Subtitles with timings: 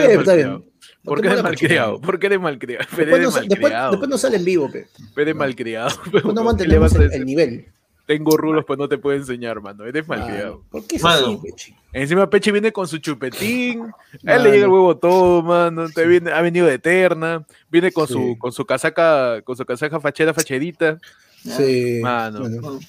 [0.00, 0.48] bien, eres está bien.
[0.50, 0.70] malcriado?
[1.04, 2.00] ¿Por qué eres malcriado?
[2.00, 2.86] ¿Por qué eres malcriado?
[2.96, 3.90] Después no, sa- después, malcriado.
[3.92, 4.86] después no sale en vivo, pe.
[5.16, 5.88] Eres malcriado.
[6.12, 7.66] Después no ¿Qué le mantenemos el, nivel.
[8.06, 9.84] Tengo rulos, pues no te puedo enseñar, mano.
[9.86, 10.64] Eres malcriado.
[10.68, 11.26] ¿Por qué es Mano.
[11.28, 11.74] así, Pechi?
[11.92, 13.82] Encima Peche viene con su chupetín,
[14.26, 17.92] a él le llega el huevo todo, mano, te viene, ha venido de eterna, viene
[17.92, 18.12] con Sí.
[18.14, 20.98] su con su casaca, con su casaca fachera facherita,
[21.44, 22.00] Sí.
[22.02, 22.40] Mano.
[22.40, 22.80] Bueno.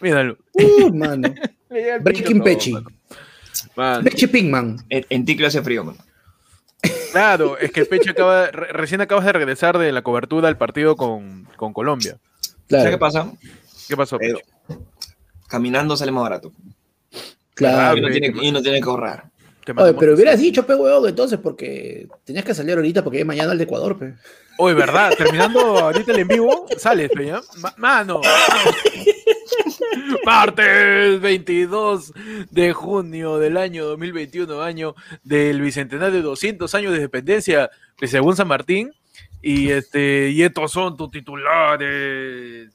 [0.00, 0.36] míralo.
[0.52, 1.32] Uh, mano.
[2.02, 2.74] Breaking Pechi.
[3.76, 4.78] Mano, Pechi Pinkman.
[4.88, 5.98] En, en Ticlo hace frío, mano.
[7.12, 10.96] Claro, es que Peche acaba, re- recién acabas de regresar de la cobertura del partido
[10.96, 12.18] con, con Colombia.
[12.40, 13.32] ¿Sabes qué Claro, pasa?
[13.88, 14.44] ¿Qué pasó, Peche?
[15.48, 16.52] Caminando sale más barato.
[17.54, 17.96] claro.
[17.96, 19.30] y, no tiene, y no tiene que ahorrar.
[19.78, 23.50] Oye, pero hubieras dicho, pe, huevón, entonces, porque tenías que salir ahorita porque es mañana
[23.52, 24.14] el de Ecuador, pe.
[24.58, 25.12] Oye, ¿verdad?
[25.18, 27.40] Terminando ahorita el en vivo, sales, pe, ¿ya?
[27.56, 28.20] Ma- Mano.
[30.24, 32.12] Martes 22
[32.50, 38.36] de junio del año 2021, año del bicentenario de 200 años de dependencia, que según
[38.36, 38.92] San Martín.
[39.42, 42.70] Y, este, y estos son tus titulares.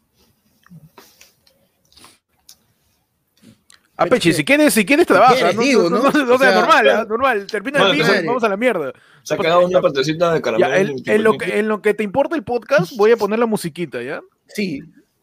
[3.97, 6.11] Ah, Pechi, si quieres, si quieres trabaja, quieres, no, digo, no, ¿no?
[6.11, 8.49] no, no, O sea, sea, normal, ah, normal, termina Bueno, el vivo y vamos a
[8.49, 8.93] la mierda.
[9.21, 10.69] Se ha quedado una partecita de caramelo.
[10.69, 13.37] Ya, en, en lo que, en lo que te importa el podcast, voy a poner
[13.37, 14.21] la musiquita, ¿ya?
[14.47, 14.81] Sí.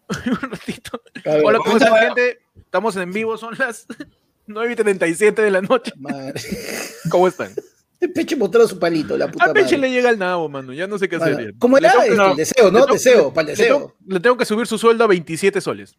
[0.26, 1.02] Un ratito.
[1.24, 1.88] Ver, Hola, ¿cómo ver.
[2.04, 2.38] gente?
[2.56, 3.86] Estamos en vivo, son las
[4.46, 5.92] 9 y 37 de la noche.
[5.96, 6.40] madre.
[7.10, 7.52] ¿Cómo están?
[8.00, 9.78] El Peche mostró su palito, la puta A Peche madre.
[9.88, 10.72] le llega el nabo, mano.
[10.72, 11.54] Ya no sé qué hacer.
[11.58, 11.90] ¿Cómo era?
[11.90, 12.78] tengo que- Este, el deseo, ¿no?
[12.84, 13.76] tengo- Deseo, para el le deseo.
[13.76, 15.96] tengo- Le tengo que subir su sueldo a 27 soles.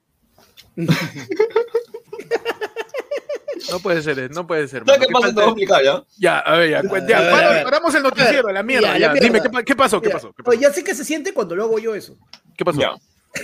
[3.69, 4.83] No puede ser, eh, no puede ser.
[4.85, 5.07] ¿Sabes mano.
[5.07, 5.27] qué pasa?
[5.27, 6.03] Te falta- voy a explicar, ¿ya?
[6.17, 6.81] Ya, a ver, ya.
[7.07, 8.93] ya, paramos el noticiero, la mierda.
[8.93, 9.41] Ya, Ya, la Dime.
[9.41, 10.01] ¿qué, qué pasó?
[10.01, 10.33] ¿Qué pasó?
[10.33, 10.59] ¿Qué pasó?
[10.59, 12.17] Ya sé que se siente cuando lo hago yo eso.
[12.57, 12.79] ¿Qué pasó?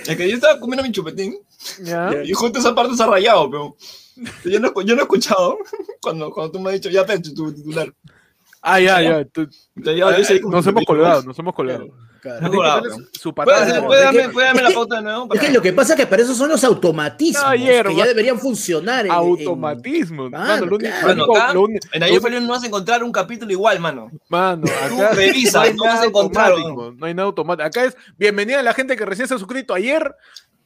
[0.08, 1.38] Es que yo estaba comiendo mi chupetín
[1.82, 2.12] Ya.
[2.24, 3.76] y justo esa parte se ha rayado, pero
[4.46, 5.58] yo no, yo no he escuchado
[6.02, 7.94] cuando, cuando tú me has dicho, ya, Pecho, tu titular.
[8.68, 9.26] Ah, ya, ya.
[9.26, 9.48] tú-
[10.50, 11.86] Nos hemos colgado, nos hemos colgado.
[12.22, 12.50] Claro.
[12.52, 12.84] No, ¿no?
[12.96, 13.60] su- Su patada.
[13.60, 15.24] ¿Puedes, de no, es darme, que- puedes darme es la que- pauta de nuevo?
[15.26, 17.92] Es Para- que lo que pasa es que para eso son los automatismos Ah, hierba.
[17.92, 19.06] que ya deberían funcionar.
[19.06, 20.30] en- en- Automatismo.
[20.32, 21.02] Mano, Mano, lo único- claro.
[21.02, 23.12] lo Mano, único- acá, lo uni- en lo Ayer Feliz no vas a encontrar un
[23.12, 24.10] capítulo igual, mano.
[24.30, 25.12] Mano, Tú acá
[25.62, 26.54] hay no vas a encontrar,
[26.98, 27.68] No hay nada automático.
[27.68, 30.16] Acá es bienvenida a la gente que recién se ha suscrito ayer.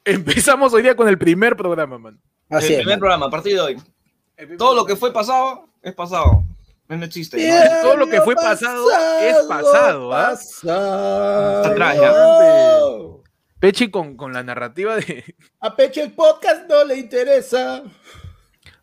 [0.06, 2.18] Empezamos hoy día con el primer programa, man.
[2.50, 2.78] Así el es.
[2.80, 3.00] primer mano.
[3.02, 3.78] programa, a partir de hoy.
[4.58, 6.46] Todo lo que fue pasado, es pasado.
[6.90, 7.38] No existe.
[7.84, 8.86] Todo lo que fue pasado
[9.22, 10.30] es pasado, ¿ah?
[10.32, 11.64] pasado.
[11.66, 12.14] Atrás, ya.
[13.60, 15.36] Pechi con, con la narrativa de.
[15.60, 17.84] A Peche el podcast no le interesa.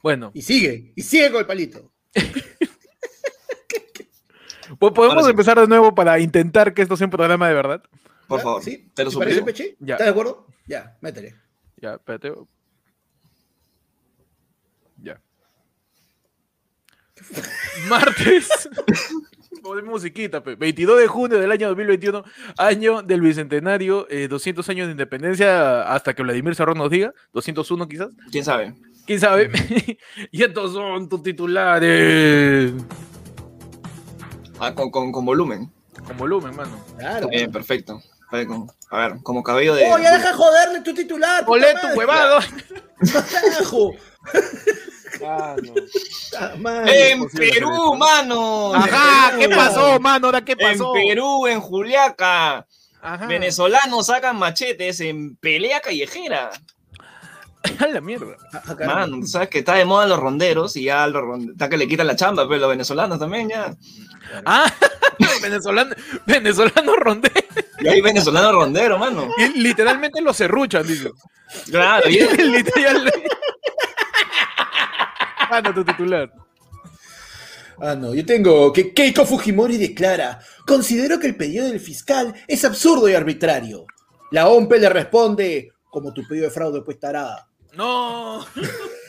[0.03, 1.91] Bueno, Y sigue, y sigue con el palito.
[4.79, 5.31] po- podemos Ahora sí.
[5.31, 7.83] empezar de nuevo para intentar que esto sea un programa de verdad.
[8.29, 8.45] Por ¿Ya?
[8.45, 8.63] favor.
[8.63, 8.89] ¿Sí?
[8.95, 9.57] Te lo ¿Te parece, suplico.
[9.57, 9.77] Peche?
[9.81, 9.95] Ya.
[9.95, 10.47] ¿Estás de acuerdo?
[10.67, 11.35] Ya, métele.
[11.79, 12.33] Ya, espérate.
[15.03, 15.21] Ya.
[17.89, 18.49] Martes.
[19.85, 20.55] Musiquita, pe.
[20.55, 22.23] 22 de junio del año 2021,
[22.57, 27.89] año del bicentenario, eh, 200 años de independencia, hasta que Vladimir Serrón nos diga, 201
[27.89, 28.75] quizás, ¿Quién sabe?
[29.07, 29.51] quién sabe.
[30.31, 32.73] y estos son tus titulares.
[34.61, 35.71] Ah, con, con, con volumen.
[36.07, 36.85] Con volumen, mano.
[36.99, 37.29] Claro.
[37.33, 38.01] Eh, perfecto.
[38.31, 39.85] A ver, con- a ver, como cabello de.
[39.91, 41.43] Oh, ya deja joderle tu titular.
[41.47, 42.39] Olé tu huevado.
[43.33, 43.95] Carajo.
[45.25, 45.75] Ah, no.
[46.39, 46.85] Ah.
[46.87, 48.75] En Perú, mano.
[48.75, 50.27] Ajá, En ¿qué pasó, mano?
[50.27, 50.93] ¿Ahora qué En pasó?
[50.93, 52.67] Perú, en Juliaca.
[53.01, 53.27] Ajá.
[53.27, 56.51] Venezolanos sacan machetes en pelea callejera.
[57.79, 58.37] A la mierda.
[58.53, 58.75] Ah.
[58.87, 61.77] Mano, tú sabes que está de moda los ronderos y ya los ronderos, está que
[61.77, 63.75] le quitan la chamba, pero los venezolanos también ya.
[64.45, 64.73] Ah,
[65.43, 65.95] venezolano,
[66.27, 67.31] venezolano rondé.
[67.81, 69.29] Y hay venezolanos ronderos, mano.
[69.39, 71.11] Y literalmente lo serruchan, dice.
[71.71, 73.13] Claro, y Literal.
[75.51, 76.33] Mano, tu titular.
[77.79, 82.65] Ah, no, yo tengo que Keiko Fujimori declara, considero que el pedido del fiscal es
[82.65, 83.85] absurdo y arbitrario.
[84.31, 87.49] La OMPE le responde, como tu pedido de fraude pues tarada.
[87.75, 88.47] No.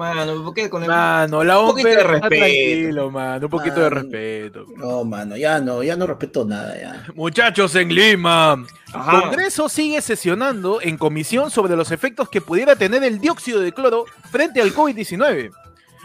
[0.00, 0.88] Mano, ¿por qué con el...
[0.88, 2.36] Mano, la Un poquito OMPE de respeto.
[2.36, 3.46] tranquilo, mano.
[3.46, 4.64] Un poquito de respeto.
[4.76, 7.04] No, mano, ya no, ya no respeto nada, ya.
[7.14, 8.64] Muchachos en Lima.
[8.94, 9.20] Ajá.
[9.20, 14.06] Congreso sigue sesionando en comisión sobre los efectos que pudiera tener el dióxido de cloro
[14.30, 15.52] frente al COVID-19.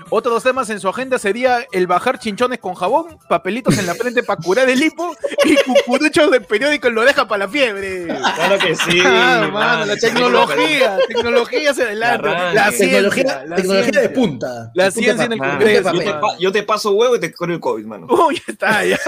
[0.10, 4.22] Otros temas en su agenda sería el bajar chinchones con jabón, papelitos en la frente
[4.22, 8.06] para curar el hipo y cucuruchos del periódico en la oreja para la fiebre.
[8.06, 9.02] Claro que sí.
[9.04, 12.28] Ah, mano, la tecnología, tecnología hacia adelante.
[12.28, 14.14] La La, Tecnología, la tecnología de ciencia.
[14.14, 14.72] punta.
[14.76, 17.54] La De punta ciencia en el Congreso, yo, yo te paso huevo y te corro
[17.54, 18.08] el COVID, mano.
[18.10, 19.00] Uy, ya está, ya.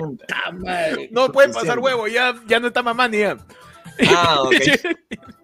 [0.00, 1.08] Puta madre.
[1.10, 3.36] No puede pasar huevo, ya, ya no está mamá ni ya.
[4.14, 4.52] Ah, ok.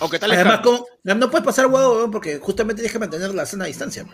[0.00, 0.60] Aunque está Además.
[0.62, 0.86] ¿cómo?
[1.04, 4.06] no puedes pasar huevo, weón, porque justamente tienes que mantener la sana distancia.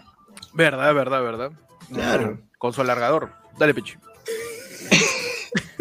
[0.52, 1.52] Verdad, verdad, verdad.
[1.92, 2.40] Claro.
[2.58, 3.32] Con su alargador.
[3.58, 3.94] Dale, Pichi.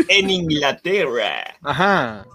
[0.07, 2.25] En Inglaterra, Ajá.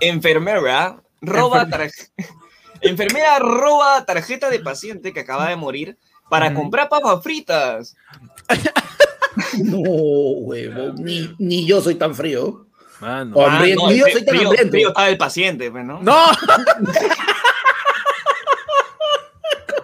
[0.00, 2.12] enfermera roba tarjeta.
[2.82, 5.98] Enfermera roba tarjeta de paciente que acaba de morir
[6.30, 7.96] para comprar papas fritas.
[9.62, 12.66] No, huevón, ni, ni yo soy tan frío.
[13.00, 13.32] Mano.
[13.36, 13.88] Oh, Hambriento.
[13.90, 14.76] el Yo frío- soy tan hambriento.
[14.76, 16.02] estaba el paciente, pues, ¿no?
[16.02, 16.26] ¡No!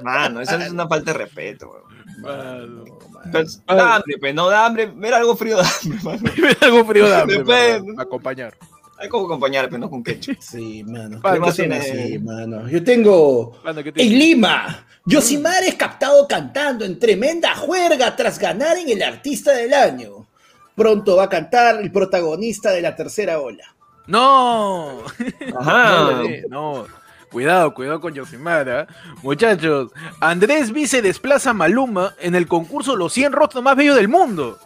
[0.03, 1.87] Mano, eso es una falta de respeto, weón.
[2.21, 2.85] Mano.
[3.67, 4.87] Da hambre, pues, no da hambre.
[4.95, 6.21] Ver algo frío da hambre, mano.
[6.61, 8.55] Algo frío de hambre, Después- mano, Acompañar.
[8.99, 10.37] Hay como acompañar, pero no con ketchup.
[10.41, 11.21] Sí, mano.
[11.23, 11.77] ¿Qué ¿qué más tiene?
[11.77, 12.67] así, mano?
[12.69, 18.79] Yo tengo Mano, ¿qué En Lima, Yosimar es captado cantando en tremenda juerga tras ganar
[18.79, 20.16] en el Artista del Año.
[20.77, 23.65] Pronto va a cantar el protagonista de la tercera ola.
[24.07, 25.03] ¡No!
[25.59, 26.23] Ajá.
[26.49, 26.87] No.
[27.31, 28.87] Cuidado, cuidado con Yosimara.
[29.23, 29.91] Muchachos,
[30.21, 34.59] Andrés Vice desplaza a Maluma en el concurso Los 100 rostros más bellos del mundo.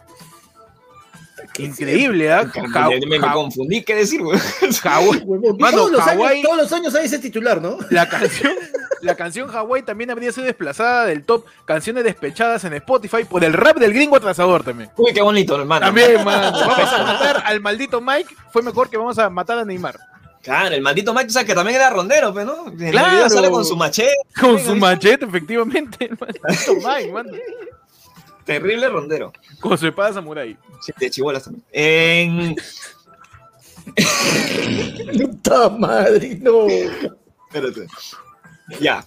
[1.57, 2.49] Increíble, ¿ah?
[2.73, 4.21] Ja- me, me confundí, ¿qué decir?
[4.21, 5.25] Hawái-
[5.59, 7.77] Mano, todos, los Hawái- años, todos los años hay ese titular, ¿no?
[7.89, 8.53] La canción,
[9.01, 13.53] la canción Hawaii también habría sido desplazada del top canciones despechadas en Spotify por el
[13.53, 14.89] rap del gringo atrasador también.
[14.97, 15.85] Uy, qué bonito, hermano.
[15.87, 16.51] También, mano.
[16.67, 18.33] Vamos a matar al maldito Mike.
[18.51, 19.97] Fue mejor que vamos a matar a Neymar.
[20.41, 22.67] Claro, el maldito Mike, o sea, que también era rondero, pues, ¿no?
[22.67, 23.29] En Claro.
[23.29, 24.15] sale con su machete.
[24.39, 26.05] Con su machete, efectivamente.
[26.05, 27.31] El maldito Mike, mano.
[28.59, 29.33] Terrible rondero.
[29.59, 30.57] Con su espada samurai.
[30.81, 31.65] Sí, de chibolas también.
[31.71, 32.55] En...
[35.31, 36.67] Puta madre, no.
[36.67, 37.87] Espérate.
[38.79, 39.05] Ya.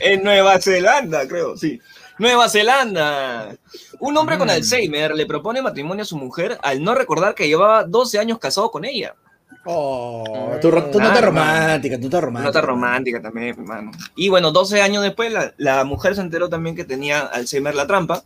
[0.00, 1.80] en Nueva Zelanda, creo, sí.
[2.18, 3.56] Nueva Zelanda.
[3.98, 4.50] Un hombre con Mm.
[4.50, 8.70] Alzheimer le propone matrimonio a su mujer al no recordar que llevaba 12 años casado
[8.70, 9.14] con ella.
[9.64, 12.48] Oh, tu, tu nota romántica, tu nota romántica.
[12.48, 13.92] Nota romántica también, hermano.
[14.16, 17.86] Y bueno, 12 años después, la, la mujer se enteró también que tenía Alzheimer la
[17.86, 18.24] trampa.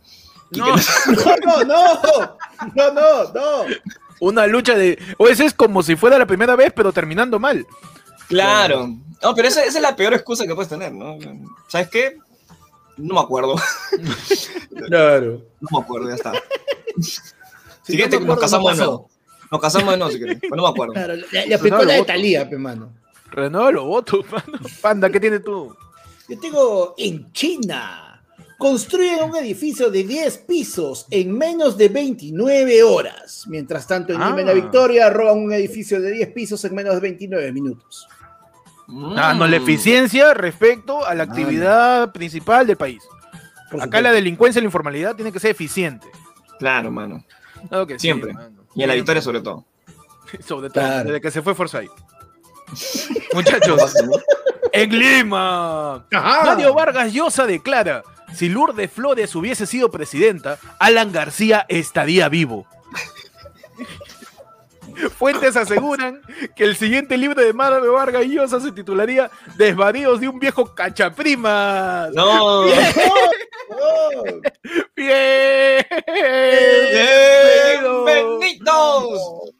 [0.51, 0.65] Y No.
[0.75, 0.81] que
[1.45, 2.37] No, no, no.
[2.75, 3.51] No, no, no.
[4.19, 4.97] Una lucha de.
[5.17, 7.67] O ese es como si fuera la primera vez, pero terminando mal.
[8.27, 8.87] Claro.
[9.21, 11.17] No, pero esa, esa es la peor excusa que puedes tener, ¿no?
[11.67, 12.17] ¿Sabes qué?
[12.97, 13.55] No me acuerdo.
[14.87, 15.41] Claro.
[15.61, 16.33] No me acuerdo, ya está.
[16.99, 17.21] Si
[17.93, 19.03] Siguiente, no me nos casamos no de nuevo.
[19.07, 19.16] pasó.
[19.51, 20.37] Nos casamos de nuevo, si querés.
[20.41, 20.93] Pero no me acuerdo.
[20.93, 22.03] Claro, no, lo la de.
[22.03, 22.89] Talía, pe, mano.
[23.31, 24.59] Renueva los votos, mano.
[24.81, 25.75] Panda, ¿qué tienes tú?
[26.27, 28.03] Yo tengo en China.
[28.57, 33.45] Construyen un edificio de 10 pisos en menos de 29 horas.
[33.47, 34.55] Mientras tanto, en Lima y la Ah.
[34.55, 38.07] Victoria roban un edificio de 10 pisos en menos de 29 minutos.
[39.15, 39.63] Ah, no, la Mm.
[39.63, 43.03] eficiencia respecto a la actividad principal del país.
[43.79, 46.07] Acá la delincuencia y la informalidad tiene que ser eficiente.
[46.57, 47.23] Claro, mano.
[47.69, 48.33] Sí, Siempre.
[48.33, 48.56] mano.
[48.77, 49.65] Y en la victoria, sobre todo.
[50.45, 51.03] Sobre todo, Claro.
[51.05, 51.91] desde que se fue Forsyth.
[53.33, 53.93] Muchachos,
[54.73, 56.05] en Lima.
[56.11, 56.43] Ajá.
[56.43, 58.03] Mario Vargas Llosa declara:
[58.35, 62.67] si Lourdes Flores hubiese sido presidenta, Alan García estaría vivo.
[65.17, 66.21] Fuentes aseguran
[66.55, 72.11] que el siguiente libro de Mario Vargas Llosa se titularía Desvaríos de un viejo cachaprimas.
[72.13, 72.65] No.
[73.69, 74.23] Oh,
[74.95, 75.85] ¡Bien!
[78.05, 79.51] ¡Bienvenidos!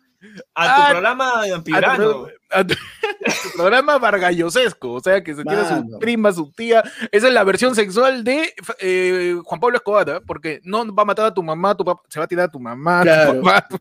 [0.55, 1.95] A tu Ah, programa A tu, Piurano.
[1.95, 2.73] pro- a tu-
[3.25, 5.99] a tu programa vargallosesco, o sea que se tiene su Mano.
[5.99, 6.83] prima, su tía.
[7.11, 10.21] Esa es la versión sexual de eh, Juan Pablo Escobar, ¿ah?
[10.25, 12.51] porque no va a matar a tu mamá, tu papá, se va a tirar a
[12.51, 13.33] tu mamá, Claro.
[13.33, 13.67] tu papá.
[13.67, 13.79] tu-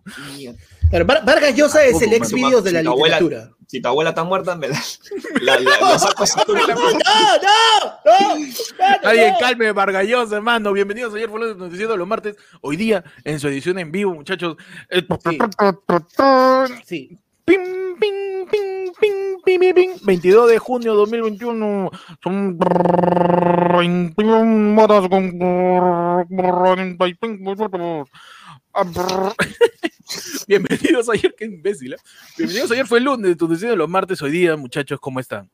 [0.91, 3.53] Claro, Var- Vargas Llosa es el ex tu vídeos de si la abuela- literatura.
[3.69, 4.81] Si tu abuela está muerta, me la,
[5.43, 6.39] la, la, la saco así.
[6.47, 6.91] ¡No, no, no!
[6.93, 7.99] ¡No!
[9.03, 9.39] Alguien no!
[9.41, 10.73] calme, Vargallosa, hermano.
[10.73, 12.37] Bienvenidos ayer fue los noticiero los martes.
[12.61, 14.57] Hoy día, en su edición en vivo, muchachos.
[14.89, 15.03] eh,
[16.85, 17.19] Sí.
[17.47, 17.63] Pim,
[18.01, 19.91] pim, pim, pim, pim, pim, pim.
[20.03, 21.91] 22 de junio de 2021.
[22.21, 25.31] Son 21 horas con
[26.29, 28.09] 45 minutos.
[30.49, 31.93] Bienvenidos ayer, qué imbécil.
[31.93, 31.99] ¿eh?
[32.37, 34.21] Bienvenidos ayer fue el lunes, tu de los martes.
[34.23, 35.49] Hoy día, muchachos, ¿cómo están?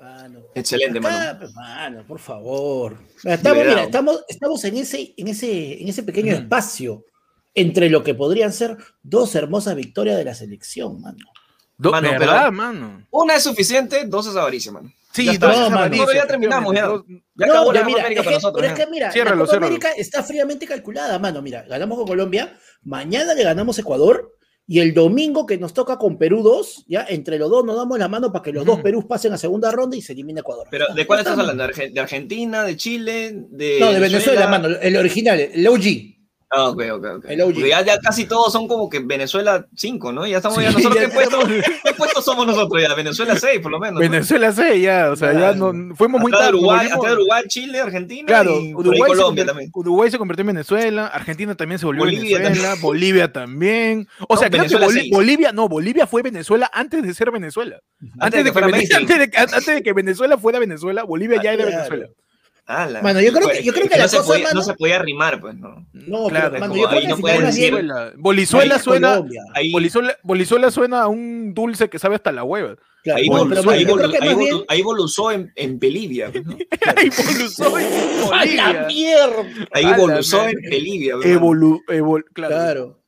[0.00, 0.44] Mano.
[0.54, 1.16] Excelente, mano.
[1.16, 2.98] Acá, pues, mano, por favor.
[3.24, 7.04] Estamos, mira, estamos, estamos en, ese, en, ese, en ese pequeño espacio
[7.56, 11.18] entre lo que podrían ser dos hermosas victorias de la selección, mano.
[11.78, 13.06] Do- Mano, ¿Verdad, pero- mano?
[13.10, 14.92] Una es suficiente, dos es avaricia, mano.
[15.12, 16.82] Sí, Ya está, dos Nosotros ya terminamos, ya.
[17.34, 18.62] Ya No, acabó la ya mira, América es para que- nosotros.
[18.62, 19.66] pero es que mira, Ciérralo, la Copa ciérralo.
[19.66, 21.40] América está fríamente calculada, mano.
[21.42, 24.32] Mira, ganamos con Colombia, mañana le ganamos Ecuador
[24.66, 27.98] y el domingo que nos toca con Perú 2, ya entre los dos nos damos
[27.98, 28.82] la mano para que los dos Ujú.
[28.82, 30.66] Perú pasen a segunda ronda y se elimine Ecuador.
[30.70, 31.66] Pero, ¿de cuál está, estás hablando?
[31.66, 32.62] ¿De Arge- ¿De Argentina?
[32.64, 33.32] ¿De Chile?
[33.50, 36.15] ¿De No, de Venezuela, mano, el original, el OG.
[36.48, 37.06] Ah, ok, ok.
[37.44, 40.26] Porque ya, ya casi todos son como que Venezuela 5, ¿no?
[40.28, 40.94] Ya estamos ya Sí, nosotros.
[41.02, 42.94] ya ¿qué, puesto, estamos- qué puesto somos nosotros ya?
[42.94, 43.94] Venezuela 6, por lo menos.
[43.94, 44.00] ¿no?
[44.00, 46.50] Venezuela C, ya, o sea, ya no, fuimos muy tarde.
[46.50, 49.70] Uruguay, hasta Uruguay, Chile, Argentina Claro, y Uruguay se, Colombia convier- también.
[49.74, 54.08] Uruguay se convirtió en Venezuela, Argentina también se volvió Bolivia Venezuela, Bolivia también.
[54.28, 55.08] O No, sea, creo que.
[55.10, 57.80] Bolivia, no, Bolivia fue Venezuela antes de ser Venezuela.
[58.20, 58.94] Antes, de de, que que, fuera Vene- Messi.
[58.94, 61.64] antes, de, que- antes de que Venezuela fuera Venezuela, Bolivia ya era.
[61.64, 62.06] Venezuela.
[62.66, 63.00] Ala.
[63.00, 64.54] Mano, yo creo Pues, que- yo creo es que la no se cosa, podía, mano-
[64.60, 65.86] no se podía rimar, pues, ¿no.
[65.92, 69.22] No, Claro, pero, mano, yo creo ahí que no final decir- Bolizuela, suena.
[69.54, 72.76] Ahí, Bolizuela, Bolizuela suena a un dulce que sabe hasta la hueva.
[73.04, 74.64] Claro, ahí, no, voluzó, pero, mano, ahí, yo creo volu- que ahí más volu- bien-
[74.66, 76.30] ahí voluzó en, en Bolivia.
[76.32, 76.56] pues, ¿no?
[76.96, 77.86] Ahí Boluzó en
[78.32, 78.84] ¡A la Bolivia.
[78.88, 79.66] mierda!
[79.72, 80.54] Ahí voluzó en.
[80.68, 81.14] Bolivia.
[81.14, 81.26] pues.
[81.26, 83.02] Evolu, evol- claro, Claro.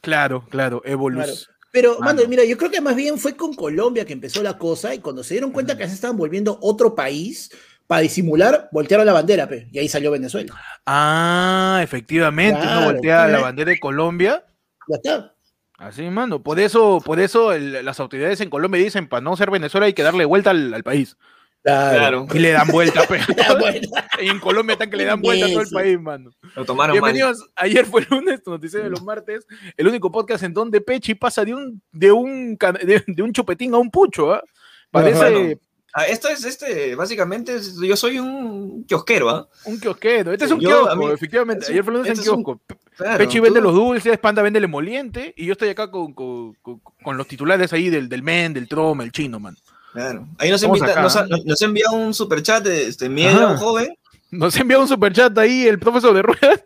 [0.00, 0.80] claro, claro.
[0.82, 1.32] Claro.
[1.72, 2.14] Pero, Mano.
[2.16, 4.98] mano, mira, yo creo que más bien fue con Colombia que empezó la cosa y
[4.98, 7.50] cuando se dieron cuenta que se estaban volviendo otro país,
[7.90, 10.54] para disimular, voltearon la bandera, pe, y ahí salió Venezuela.
[10.86, 14.44] Ah, efectivamente, Claro, uno voltea la bandera de Colombia.
[14.86, 15.34] Ya está.
[15.76, 16.40] Así, mano.
[16.40, 19.92] Por eso, por eso el- las autoridades en Colombia dicen, para no ser Venezuela hay
[19.92, 21.16] que darle vuelta al, al país.
[21.64, 22.28] Claro.
[22.32, 23.24] Y le dan vuelta, pero
[23.58, 23.88] bueno.
[24.20, 26.30] en Colombia están que le dan vuelta a todo el país, mano.
[26.54, 27.12] Lo tomaron mal.
[27.12, 27.44] Bienvenidos.
[27.56, 29.44] Ayer fue el lunes, tu noticiero de los martes,
[29.76, 33.74] el único podcast en donde Pechi pasa de un, de un, de, de un chupetín
[33.74, 34.44] a un pucho, ¿ah?
[34.92, 35.60] Parece Bueno.
[35.92, 39.48] Ah, esto es, este, básicamente, es- yo soy un kiosquero, ¿ah?
[39.64, 40.32] un kiosquero.
[40.32, 41.66] Este es un Yo, kiosco, mí- efectivamente.
[41.68, 42.60] Ayer en este es un- kiosco.
[42.96, 46.12] Claro, Pechi tú- vende los dulces, Panda vende el emoliente, y yo estoy acá con,
[46.12, 49.56] con, con- con los titulares ahí del, del men, del trom, el chino, man.
[49.92, 50.28] Claro.
[50.38, 53.92] Ahí nos, invita, nos, ha, nos envía un superchat de este, un joven.
[54.30, 56.62] Nos envía un superchat ahí el profesor de ruedas.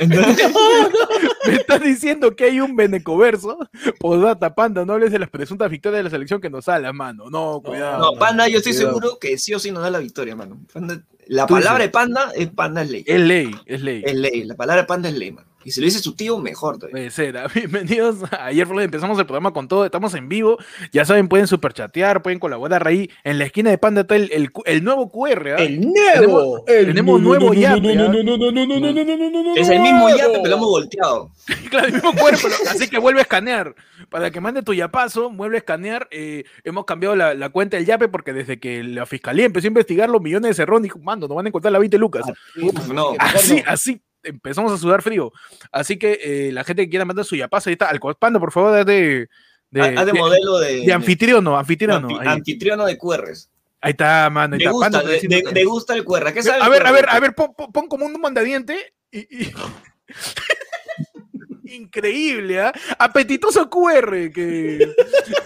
[0.00, 0.52] Entonces,
[1.46, 3.58] Me está diciendo que hay un benecoverso.
[3.98, 7.30] Posdata, Panda, no hables de las presuntas victorias de la selección que nos sale, mano.
[7.30, 7.98] No, cuidado.
[8.12, 8.94] no, Panda, yo estoy Cuidado.
[8.94, 10.58] seguro que sí o sí nos da la victoria, mano.
[10.72, 13.04] Panda- la palabra de Panda es Panda es ley.
[13.06, 14.02] Es ley, es ley.
[14.04, 15.48] Es ley, la palabra de Panda es ley, mano.
[15.62, 16.78] Y si lo dice su tío, mejor.
[16.78, 17.36] Puede ser.
[17.36, 18.18] Ah, bienvenidos.
[18.40, 19.84] Ayer por empezamos el programa con todo.
[19.84, 20.56] Estamos en vivo.
[20.90, 23.10] Ya saben, pueden superchatear, pueden colaborar ahí.
[23.24, 25.48] En la esquina de Panda está el, el, el nuevo QR.
[25.48, 25.56] ¿eh?
[25.58, 26.00] El nuevo.
[26.14, 27.74] Tenemos, el tenemos nuevo ya.
[27.74, 31.30] Es el mismo ya, pero lo hemos volteado.
[31.70, 32.34] claro, el mismo QR,
[32.70, 33.74] así que vuelve a escanear.
[34.08, 36.08] Para que mande tu yapazo, vuelve a escanear.
[36.10, 40.08] Eh, hemos cambiado la, cuenta del yape porque desde que la fiscalía empezó a investigar
[40.08, 42.24] los millones de cerrón, dijo, mando, no van a encontrar la 20 lucas.
[42.26, 42.32] Ah,
[42.92, 45.32] no, así, así empezamos a sudar frío.
[45.72, 47.88] Así que eh, la gente que quiera mandar su yapazo, ahí está.
[47.88, 49.28] Al Panda, por favor, haz de,
[49.70, 52.08] de, de de- modelo de, de anfitriono, anfitriono.
[52.08, 53.50] anfi- anfitriono de QRs.
[53.82, 54.54] Ahí está, mano.
[54.54, 54.72] Ahí Me está.
[54.72, 56.32] gusta, Panda, de, de gusta el QR.
[56.34, 57.54] ¿Qué sabe A ver, a ver, a ver, pon,
[57.88, 59.20] como un mandadiente y.
[59.44, 59.52] y-
[61.72, 62.72] Increíble, ¿ah?
[62.98, 64.92] Apetitoso QR que,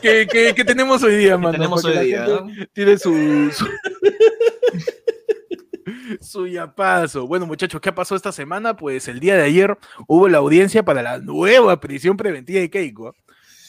[0.00, 1.52] que, que- que tenemos hoy día, mano.
[1.52, 2.46] tenemos hoy día, ¿no?
[2.72, 3.50] Tiene su.
[3.52, 3.66] su...
[6.20, 7.26] su yapazo.
[7.26, 8.76] Bueno, muchachos, ¿qué pasó esta semana?
[8.76, 9.76] Pues el día de ayer
[10.06, 13.08] hubo la audiencia para la nueva prisión preventiva de Keiko.
[13.08, 13.12] ¿ah?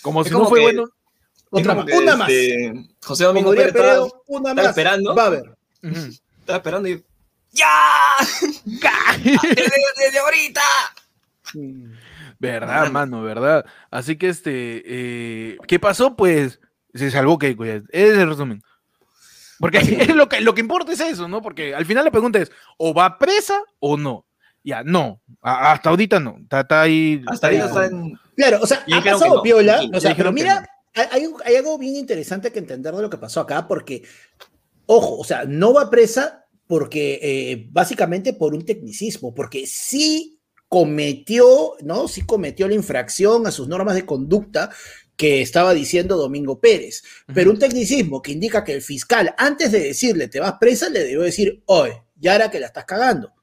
[0.01, 0.86] Como Es si como no fue que- bueno.
[1.51, 2.29] Otra más, una más.
[2.29, 4.65] este, José Domingo Pérez estaba, una estaba más.
[4.67, 5.15] esperando.
[5.15, 5.55] Va a haber.
[5.84, 5.95] Ujú.
[6.39, 7.03] estaba esperando y.
[7.53, 7.69] ¡Ya!
[9.24, 10.62] ¡Desde, desde ahorita!
[12.39, 12.91] Verdad, Mano.
[12.91, 13.65] mano, verdad.
[13.91, 16.15] Así que este, eh, ¿qué pasó?
[16.15, 16.60] Pues
[16.93, 17.65] se salvó Keiko.
[17.65, 17.75] ya.
[17.75, 18.62] Ese es el resumen.
[19.59, 19.77] Porque
[20.09, 21.41] es lo que, lo que importa es eso, ¿no?
[21.41, 24.25] Porque al final la pregunta es, ¿o va presa o no?
[24.63, 25.21] Ya, no.
[25.41, 26.38] A- hasta ahorita no.
[26.41, 27.21] Está, está ahí.
[27.27, 27.69] Hasta ahorita ahí.
[27.69, 28.19] está en.
[28.35, 29.41] Claro, o sea, ha pasado no.
[29.43, 29.79] piola.
[29.79, 33.09] Sí, o sea, pero mira, hay, hay- hay algo bien interesante que entender de lo
[33.09, 34.01] que pasó acá, porque,
[34.88, 41.74] ojo, o sea, no va presa porque eh, básicamente por un tecnicismo, porque sí cometió,
[41.83, 42.07] ¿no?
[42.07, 44.71] Sí cometió la infracción a sus normas de conducta
[45.17, 47.03] que estaba diciendo Domingo Pérez,
[47.34, 51.00] pero un tecnicismo que indica que el fiscal, antes de decirle te vas presa, le
[51.03, 53.34] debió decir, oye, ya era que la estás cagando.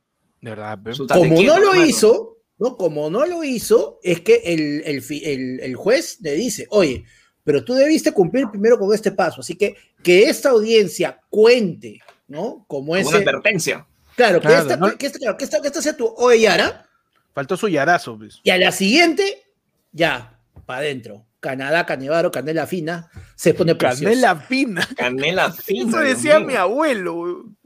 [0.40, 2.76] De verdad, Como no lo hizo, ¿no?
[2.76, 7.04] Como no lo hizo, es que el, el fi- el- el juez le dice, oye,
[7.44, 9.40] pero tú debiste cumplir primero con este paso.
[9.40, 12.64] Así que que esta audiencia cuente, ¿no?
[12.68, 13.86] Como Como una advertencia.
[14.16, 14.98] Claro, que, Claro, esta, ¿no?
[14.98, 16.86] que, esta, claro, que, esta, que esta sea tu oye, Yara,
[17.34, 18.40] Faltó su yarazo, pues.
[18.42, 19.42] y a la siguiente,
[19.90, 21.24] ya, para adentro.
[21.42, 24.04] Canadá, Canevaro, Canela Fina, se pone precioso.
[24.04, 24.88] Canela fina.
[24.96, 25.88] Canela fina.
[25.90, 27.56] Eso decía mi abuelo, weón.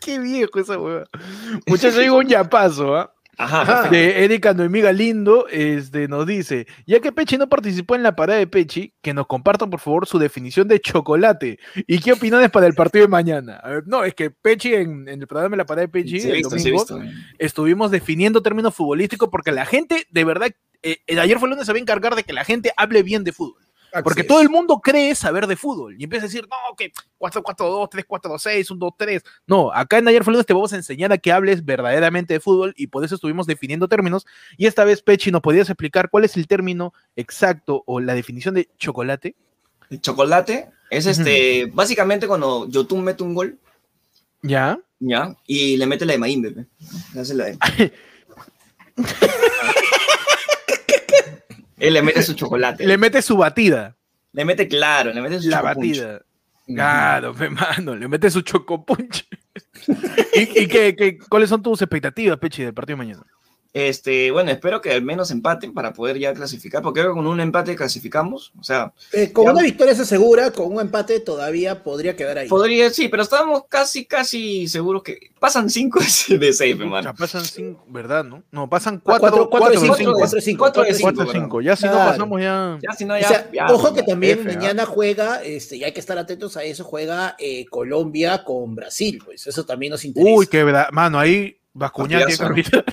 [0.00, 1.04] Qué viejo esa hueva.
[1.66, 3.12] Muchachos, digo un yapazo, ¿ah?
[3.40, 3.72] Ajá, Ajá.
[3.82, 3.94] perfecto.
[3.94, 8.38] de Erika Noemiga Lindo este, nos dice, ya que Pechi no participó en la parada
[8.40, 12.66] de Pechi, que nos comparta por favor su definición de chocolate y qué opiniones para
[12.66, 13.58] el partido de mañana.
[13.58, 16.18] A ver, no, es que Pechi en, en el programa de la parada de Pechi,
[16.18, 17.00] Sí, el visto, sí, he domingo, visto.
[17.38, 20.50] estuvimos definiendo términos futbolísticos porque la gente, de verdad,
[20.82, 23.02] eh, el ayer fue el lunes, se va a encargar de que la gente hable
[23.02, 23.68] bien de fútbol.
[24.04, 27.88] Porque todo el mundo cree saber de fútbol y empieza a decir, no, que 4-4-2,
[27.88, 29.22] 3-4-6, 1-2-3.
[29.46, 32.74] No, acá en Ayer Fue te vamos a enseñar a que hables verdaderamente de fútbol
[32.76, 34.26] y por eso estuvimos definiendo términos.
[34.56, 38.54] Y esta vez, Pechi, ¿nos podías explicar cuál es el término exacto o la definición
[38.54, 39.34] de chocolate?
[39.90, 43.58] El chocolate es este, básicamente cuando Yotun mete un gol.
[44.42, 44.78] Ya.
[45.00, 46.66] Ya, y le mete la de Maín, bebé.
[47.14, 47.58] Le hace la de...
[51.78, 52.86] Él le mete su chocolate.
[52.86, 53.96] Le mete su batida.
[54.32, 56.22] Le mete claro, le mete su La batida.
[56.66, 59.26] Claro, mano, le mete su chocopunch.
[60.34, 63.26] ¿Y, y qué, qué, cuáles son tus expectativas, Pechi, del partido de mañana?
[63.74, 67.26] Este, bueno, espero que al menos empaten para poder ya clasificar, porque creo que con
[67.26, 68.52] un empate clasificamos.
[68.58, 72.48] O sea, eh, con una victoria se asegura, con un empate todavía podría quedar ahí.
[72.48, 76.00] Podría, sí, pero estamos casi, casi seguros que pasan 5
[76.40, 77.14] de 6, hermano.
[77.14, 78.24] Pasan 5, ¿verdad?
[78.24, 79.76] No, no pasan 4 4 de
[80.40, 80.58] 5.
[80.58, 81.60] 4 de 5.
[81.60, 82.78] Ya si no pasamos ya.
[82.82, 83.26] Ya si no, ya.
[83.26, 86.56] O sea, ya ojo que también F, mañana juega, este, y hay que estar atentos
[86.56, 90.34] a eso, juega eh, Colombia con Brasil, pues eso también nos interesa.
[90.34, 92.84] Uy, qué verdad, mano, ahí Bascuñán tiene que arbitrar.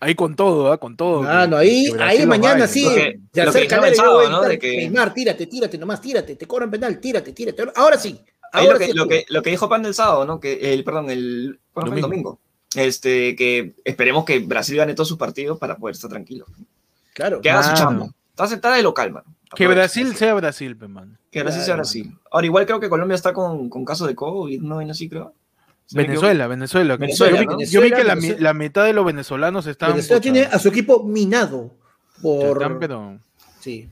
[0.00, 0.78] Ahí con todo, ¿eh?
[0.78, 1.22] con todo.
[1.28, 2.86] Ah, no, ahí, ahí mañana sí.
[3.32, 4.42] Se acerca el sábado, ¿no?
[4.42, 4.76] De que...
[4.76, 7.64] Neymar, tírate, tírate, nomás tírate, te cobran penal, tírate, tírate.
[7.74, 8.20] Ahora sí.
[8.52, 10.38] Ahí ahora lo, que, sí lo, que, lo que dijo Pan del sábado, ¿no?
[10.38, 11.96] Que el, perdón, el, domingo.
[11.96, 12.38] el domingo.
[12.74, 16.46] Este, que esperemos que Brasil gane todos sus partidos para poder estar tranquilo.
[17.14, 17.40] Claro.
[17.40, 18.08] Que haga su chamba.
[18.30, 19.26] Está sentada de local, mano.
[19.54, 21.18] Que Brasil sea Brasil, man.
[21.30, 22.18] Que Brasil claro, sea Brasil.
[22.30, 24.80] Ahora, igual creo que Colombia está con, con casos de COVID, ¿no?
[24.80, 25.34] Y así creo.
[25.94, 27.36] Venezuela, Venezuela, Venezuela.
[27.36, 29.96] Yo, vi, Venezuela, yo vi que la, la, mitad de los venezolanos estaban.
[29.96, 31.74] Venezuela tiene a su equipo minado
[32.20, 32.62] por.
[32.62, 33.18] Están, pero...
[33.60, 33.88] Sí.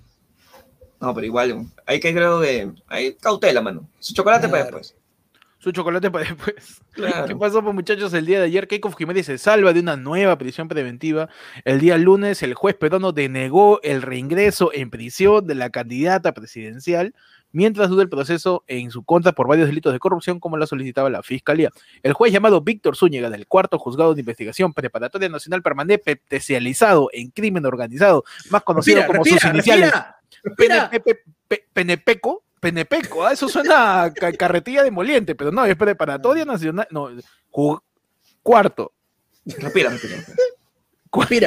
[1.01, 2.71] No, pero igual, hay que creo que.
[2.89, 3.89] Hay cautela, mano.
[3.99, 4.53] Su chocolate claro.
[4.53, 4.97] para después.
[5.59, 6.81] Su chocolate para después.
[6.93, 7.27] Claro.
[7.27, 8.13] ¿Qué pasó, pues, muchachos?
[8.15, 11.29] El día de ayer, Keiko Fujimori se salva de una nueva prisión preventiva.
[11.65, 17.15] El día lunes, el juez peruano denegó el reingreso en prisión de la candidata presidencial
[17.53, 21.11] mientras duda el proceso en su contra por varios delitos de corrupción como la solicitaba
[21.11, 21.71] la Fiscalía.
[22.03, 27.31] El juez llamado Víctor Zúñiga del cuarto juzgado de investigación preparatoria nacional permanente especializado en
[27.31, 29.93] crimen organizado, más conocido respira, como respira, sus iniciales
[30.43, 30.91] respira.
[31.73, 33.33] Penepeco, Penepeco, ¿ah?
[33.33, 37.11] eso suena a carretilla de moliente, pero no, es preparatoria nacional, no,
[38.43, 38.93] cuarto.
[39.45, 40.23] Respira, respira.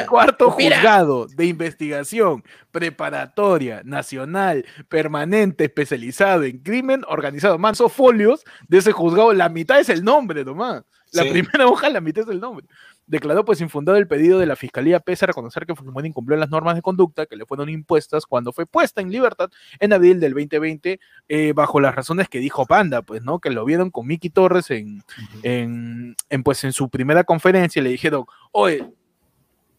[0.08, 7.58] Cuarto juzgado de investigación preparatoria, nacional, permanente, especializado en crimen organizado.
[7.58, 10.84] Manso folios de ese juzgado, la mitad es el nombre nomás.
[11.14, 11.30] La Sí.
[11.30, 12.66] primera hoja, la mitad es el nombre.
[13.06, 16.50] Declaró pues infundado el pedido de la fiscalía pese a reconocer que Fujimori incumplió las
[16.50, 19.50] normas de conducta que le fueron impuestas cuando fue puesta en libertad
[19.80, 23.40] en abril del 2020 eh, bajo las razones que dijo Panda, pues, ¿no?
[23.40, 25.04] Que lo vieron con Miki Torres en,
[25.44, 28.90] en, en, pues, en su primera conferencia y le dijeron, oye,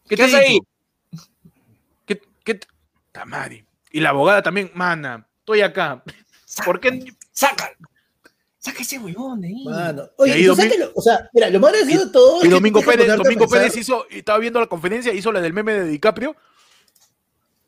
[0.07, 0.59] ¿Qué, te haces he ahí?
[2.05, 2.59] ¿Qué, qué
[3.11, 3.65] Tamari.
[3.91, 6.03] Y la abogada también, mana, estoy acá.
[6.65, 7.05] ¿Por qué?
[7.31, 7.71] Saca.
[8.59, 9.63] Saca ese huevón de ahí.
[9.65, 10.03] Mano.
[10.19, 12.11] Y Oye, ahí ¿tú Domi- sabes que lo- o sea, mira, lo más gracioso de
[12.11, 12.39] todo.
[12.41, 15.73] es Y Domingo Pérez, Domingo Pérez hizo, estaba viendo la conferencia, hizo la del meme
[15.73, 16.35] de DiCaprio.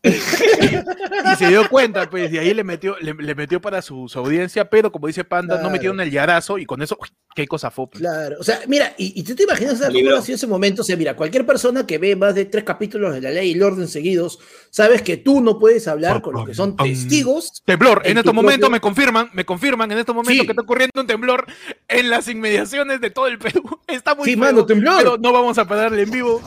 [0.08, 4.20] Y se dio cuenta, pues, y ahí le metió, le, le metió para su, su
[4.20, 5.72] audiencia, pero como dice Panda, no Claro.
[5.74, 7.89] metieron el yarazo y con eso, uy, qué cosa fue.
[7.89, 8.02] pues.
[8.02, 10.48] Claro, o sea, mira, y, y tú te imaginas o sea, cómo ha sido ese
[10.48, 10.82] momento.
[10.82, 13.54] O sea, mira, cualquier persona que ve más de tres capítulos de la ley y
[13.54, 14.39] el orden seguidos,
[14.72, 16.88] sabes que tú no puedes hablar con los que son pam.
[16.88, 17.62] testigos.
[17.65, 20.46] Temblor, en, En estos momentos propio- me confirman, me confirman en estos momentos Sí.
[20.46, 21.46] que está ocurriendo un temblor
[21.88, 23.63] en las inmediaciones de todo el Perú.
[23.88, 24.96] Está muy Sí, feo, mano, temblor.
[24.98, 26.41] Pero no vamos a pararle en vivo.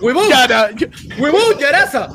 [0.00, 0.28] ¡Huevón!
[1.18, 2.08] ¡Huevón, Yaraza!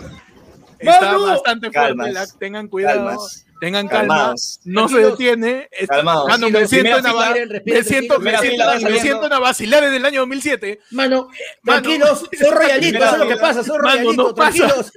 [0.80, 1.26] Está ¡Mano!
[1.26, 1.88] bastante fuerte.
[1.98, 2.14] Calmas.
[2.14, 3.06] la- tengan cuidado.
[3.06, 3.44] Calmas.
[3.60, 4.36] Tengan calma.
[4.66, 5.68] No se detiene.
[6.04, 9.34] Mano, me siento primera en a- fila, respiren, respiren, me siento, me siento, me siento
[9.34, 10.80] en vacilar en el año 2007.
[10.92, 11.30] Mano,
[11.64, 11.82] Mano.
[11.82, 14.92] tranquilos, soy royalito, Primera eso es lo que pasa, soy Mano, royalito, no tranquilos.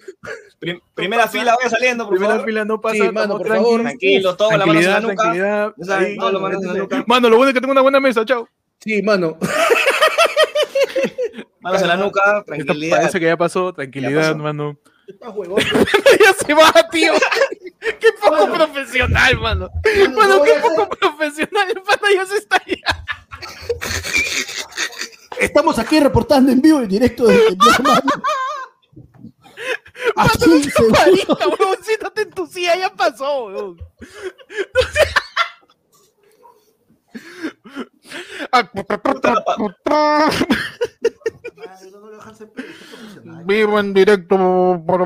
[0.59, 2.47] Prim- primera fila, vaya saliendo, por Primera favor.
[2.47, 2.95] fila no pasa.
[2.97, 3.65] Sí, mano, por tranquilos.
[3.71, 3.81] favor.
[3.83, 5.97] Tranquilo, todo, la mano la Tranquilidad, nuca.
[5.99, 6.17] Ahí.
[6.19, 7.05] todo lo manos en la nuca.
[7.07, 8.47] Mano, lo bueno es que tengo una buena mesa, chao.
[8.79, 9.39] Sí, mano.
[11.61, 12.97] Manos en la nuca, Esto tranquilidad.
[12.99, 13.73] parece que ya pasó.
[13.73, 14.37] Tranquilidad, Ya pasó.
[14.43, 14.79] mano.
[15.11, 15.63] Estás huevón.
[16.21, 17.13] ya se va, tío.
[17.81, 18.55] Qué poco Mano.
[18.55, 19.71] profesional, mano.
[19.85, 21.71] Mano, Mano, no qué poco profesional.
[21.71, 23.05] El pata ya se está ya.
[25.41, 28.11] Estamos aquí reportando en vivo y directo desde mi hermano.
[30.17, 31.79] A Mano, no 15 te marita, huevón.
[31.83, 33.79] Siéntate en tu silla, ya pasó, huevón.
[43.45, 45.01] Vivo en directo por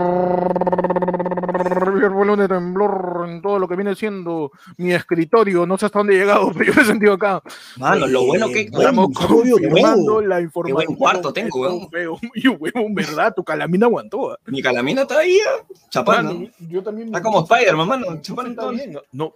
[2.03, 5.67] el volumen de temblor en todo lo que viene siendo mi escritorio.
[5.67, 7.43] No sé hasta dónde he llegado, pero yo me he sentido acá.
[7.77, 8.63] Mano, lo bueno que.
[8.63, 10.75] Estamos confirmando la información.
[10.75, 12.19] buen cuarto tengo, Esto feo.
[12.35, 13.33] Y huevón, ¿verdad?
[13.35, 14.33] Tu calamina aguantó.
[14.33, 14.39] ¿ah?
[14.47, 16.49] Mi calamina está ahí, ah, chapando.
[16.59, 17.09] Yo también.
[17.09, 18.21] Está como Spider-Man, mano.
[18.21, 18.73] Chapando todo.
[18.73, 18.99] bien.
[19.13, 19.33] No.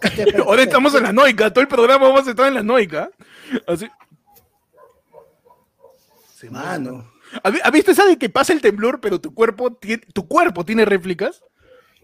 [0.46, 1.52] Ahora estamos en la noica.
[1.52, 3.10] Todo el programa vamos a estar en la noica.
[3.66, 3.86] Así.
[6.40, 7.10] Sí, Mano.
[7.42, 10.26] ¿Has vi- has visto esa de que pasa el temblor, pero tu cuerpo tiene, tu
[10.26, 11.42] cuerpo tiene réplicas?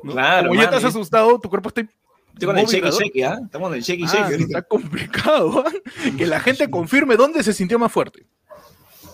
[0.03, 0.13] ¿no?
[0.13, 1.81] Claro, Como ya estás asustado, tu cuerpo está.
[1.81, 3.39] Estoy con el shake shake, ¿ah?
[3.43, 4.45] Estamos en el shake Ah, shake ahorita.
[4.45, 5.65] está complicado.
[5.67, 5.73] ¿ah?
[6.19, 8.27] Que la gente confirme dónde se sintió más fuerte.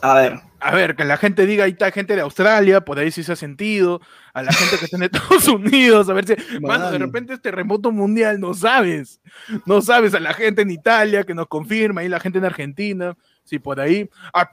[0.03, 0.41] A ver.
[0.59, 3.33] A ver, que la gente diga, ahí está gente de Australia, por ahí sí se
[3.33, 4.01] ha sentido,
[4.35, 7.51] a la gente que está en Estados Unidos, a ver si, mano, de repente este
[7.51, 9.21] terremoto mundial, no sabes,
[9.67, 13.17] no sabes a la gente en Italia que nos confirma, y la gente en Argentina,
[13.45, 14.49] sí, por ahí, ah,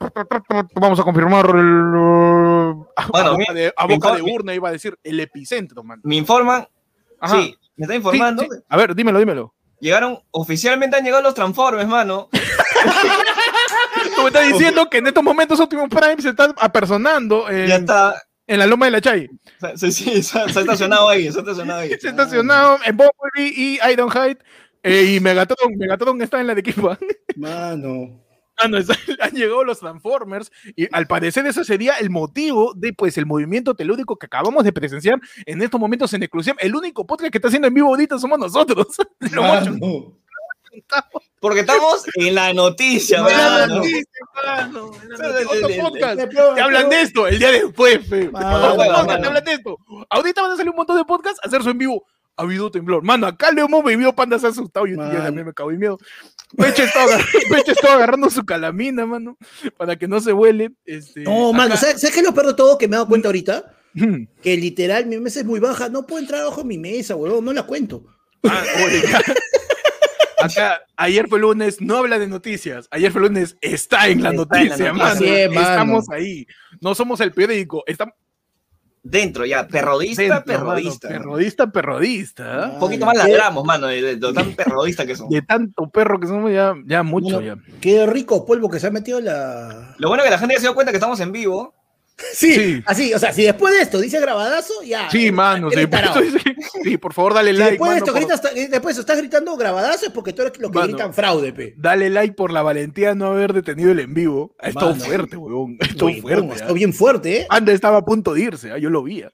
[0.74, 4.72] vamos a confirmar el, a, Bueno, boca, mi- de, a boca de urna iba a
[4.72, 6.00] decir el epicentro, man.
[6.02, 6.66] Me informan.
[7.20, 7.36] Ajá.
[7.40, 8.42] Sí, me está informando.
[8.42, 8.58] Sí, sí.
[8.68, 9.54] A ver, dímelo, dímelo.
[9.80, 12.28] Llegaron, oficialmente han llegado los Transformers, mano.
[14.14, 17.76] Tú me estás diciendo que en estos momentos Optimus Prime se está apersonando en, Ya
[17.76, 18.14] está.
[18.46, 19.28] en la loma de la Chay.
[19.76, 21.90] Sí, sí, se ha, estacionado ahí, se ha estacionado ahí.
[21.98, 24.38] Se ha estacionado en Bumblebee y Ironhide.
[24.82, 26.96] eh, y Megatron, Megatron está en la de equipo.
[27.36, 28.20] Mano.
[28.62, 32.92] Ah, no, está- han llegado los Transformers y al parecer ese sería el motivo de
[32.92, 36.56] pues el movimiento telúdico que acabamos de presenciar en estos momentos en exclusión.
[36.60, 38.86] El único podcast que está haciendo en vivo ahorita somos nosotros.
[39.32, 39.78] Mano.
[39.80, 41.08] contado.
[41.40, 43.24] Porque estamos en la noticia.
[46.54, 48.28] Te hablan de esto el día después, fe.
[48.30, 49.20] Mano, Otro podcast, mano.
[49.20, 49.76] te hablan de esto.
[50.10, 52.04] Ahorita van a salir un montón de podcasts a hacer su en vivo.
[52.40, 53.02] Ha habido temblor.
[53.02, 54.86] Mano, acá le hemos vivido panda se ha asustado.
[54.86, 55.98] Yo, también me cago en miedo.
[56.56, 59.36] Peche estaba, agarrando, estaba agarrando su calamina, mano,
[59.76, 60.72] para que no se huele.
[60.86, 63.08] Este, No, mano, ¿sabes, ¿sabes qué es lo peor de todo que me he dado
[63.08, 63.76] cuenta ahorita?
[63.92, 64.24] Mm.
[64.42, 67.44] Que literal mi mesa es muy baja, no puedo entrar abajo de mi mesa, huevón,
[67.44, 68.06] no la cuento.
[68.42, 69.22] Ah, ya.
[70.42, 72.88] Acá, ayer fue lunes, no habla de noticias.
[72.90, 75.20] Ayer fue lunes, está en la Está en la noticia, mano.
[75.20, 75.60] Mano.
[75.60, 76.46] Estamos ahí.
[76.80, 78.14] No somos el periódico, estamos
[79.02, 81.08] Dentro ya, perrodista, dentro, perrodista.
[81.08, 81.20] mano.
[81.20, 82.64] Perrodista, perrodista.
[82.64, 82.70] ¿ah?
[82.74, 85.32] Un poquito más ladramos, mano, de, de lo tan perrodista que somos.
[85.32, 87.78] De tanto perro que somos, ya, ya mucho, Bueno, ya.
[87.80, 89.94] Qué rico polvo que se ha metido la.
[89.96, 91.74] Lo bueno es que la gente ya se dio cuenta que estamos en vivo.
[92.32, 92.82] Sí, Sí.
[92.86, 95.10] así, o sea, si después de esto dice grabadazo, ya.
[95.10, 95.70] Sí, mano.
[95.70, 96.54] eres Sí,
[96.84, 97.70] sí, por favor, dale Si like.
[97.72, 100.58] después de mano, esto por- gritas, eh, después estás gritando grabadazo es porque tú eres
[100.58, 100.88] lo que Mano.
[100.88, 101.74] gritan fraude, pe.
[101.76, 104.54] Dale like por la valentía de no haber detenido el en vivo.
[104.60, 105.04] Ha estado Mano.
[105.04, 105.76] fuerte, weón.
[105.80, 106.22] Ha estado fuerte.
[106.26, 106.54] huevón, ¿ah?
[106.54, 107.46] está bien fuerte, ¿eh?
[107.48, 108.78] Anda estaba a punto de irse, ¿ah?
[108.78, 109.24] yo lo vi.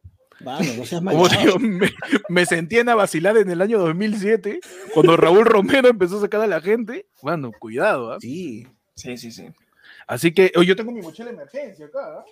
[0.41, 1.91] Mano, no seas Como digo, me,
[2.29, 4.61] me sentí en a vacilar en el año 2007,
[4.93, 7.07] cuando Raúl Romero empezó a sacar a la gente.
[7.23, 8.13] Bueno, cuidado.
[8.13, 8.19] ¿ah?
[8.21, 8.67] Sí.
[8.95, 9.47] Sí, sí, sí.
[10.07, 11.99] Así que oh, yo tengo mi mochila de emergencia acá.
[12.19, 12.25] ¿ah?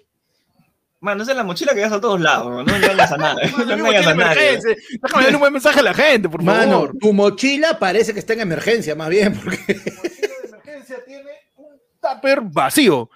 [1.04, 3.34] Mano, esa es la mochila que vas a todos lados, no no engañas a nada.
[3.58, 4.74] Mano, No mochila a emergencia.
[5.02, 6.94] Déjame darle un buen mensaje a la gente, por Mano, favor.
[6.98, 9.58] tu mochila parece que está en emergencia, más bien, porque.
[9.68, 13.10] Mi mochila de emergencia tiene un tupper vacío.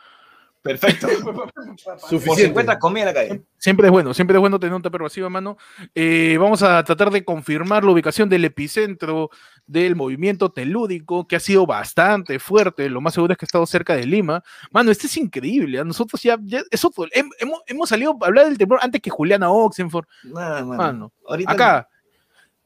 [0.68, 1.08] Perfecto.
[1.24, 2.44] Por Suficiente.
[2.46, 3.42] encuentras comida en la calle.
[3.56, 5.56] Siempre es bueno, siempre es bueno tener un tupper vacío a mano.
[5.94, 9.30] Eh, vamos a tratar de confirmar la ubicación del epicentro
[9.66, 12.88] del movimiento telúdico, que ha sido bastante fuerte.
[12.88, 14.42] Lo más seguro es que ha estado cerca de Lima.
[14.70, 15.78] Mano, esto es increíble.
[15.78, 19.10] A nosotros ya, ya eso, hem- hemos, hemos salido a hablar del temblor antes que
[19.10, 20.06] Juliana Oxenford.
[20.24, 20.76] Nada, mano.
[20.82, 21.88] Mano, Ahorita acá.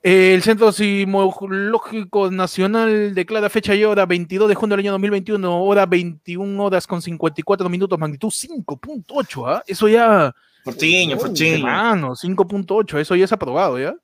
[0.03, 5.87] El Centro Sismológico Nacional declara fecha y hora 22 de junio del año 2021, hora
[5.87, 9.63] 21 horas con 54 minutos, magnitud 5.8, ¿ah?
[9.67, 10.35] Eso ya,
[10.65, 11.57] Fortiño, fortiño.
[11.57, 13.95] Hermano, 5.8, eso ya es aprobado, ¿ya?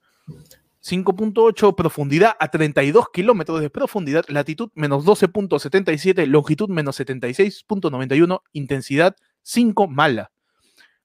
[0.82, 9.88] 5.8, profundidad a 32 kilómetros de profundidad, latitud menos 12.77, longitud menos 76.91, intensidad 5
[9.88, 10.30] mala.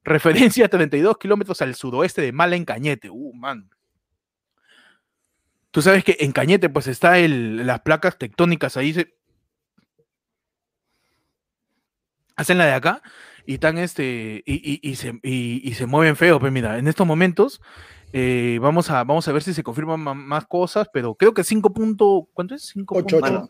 [0.03, 3.09] Referencia a 32 kilómetros al sudoeste de Mala en Cañete.
[3.09, 3.69] Uh, man.
[5.73, 8.93] Tú sabes que en Cañete, pues está el, las placas tectónicas ahí.
[8.93, 9.11] Se...
[12.35, 13.01] Hacen la de acá
[13.47, 14.43] y están este.
[14.45, 16.39] Y, y- y se, y- y se mueven feo.
[16.39, 17.59] Pues mira, en estos momentos
[18.11, 21.43] eh, vamos, a, vamos a ver si se confirman ma- más cosas, pero creo que
[21.43, 21.73] 5.
[21.73, 22.67] punto- ¿Cuánto es?
[22.67, 22.95] 5.
[22.95, 23.21] Ocho, ocho.
[23.25, 23.49] Mano,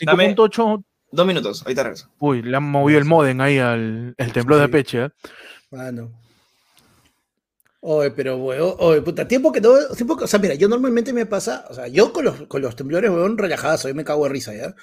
[0.00, 0.84] Dame- 5.8.
[1.12, 2.10] dos minutos, ahorita regreso.
[2.18, 5.04] Uy, le han movido el modem ahí al el temblor de peche.
[5.04, 5.10] ¿eh?
[5.70, 6.10] Mano.
[7.82, 11.12] Oye, pero, weón, oye, puta, tiempo que no, tiempo que- o sea, mira, yo normalmente
[11.14, 14.24] me pasa, o sea, yo con los, con los temblores, weón, relajado, yo me cago
[14.24, 14.74] de risa, ¿ya?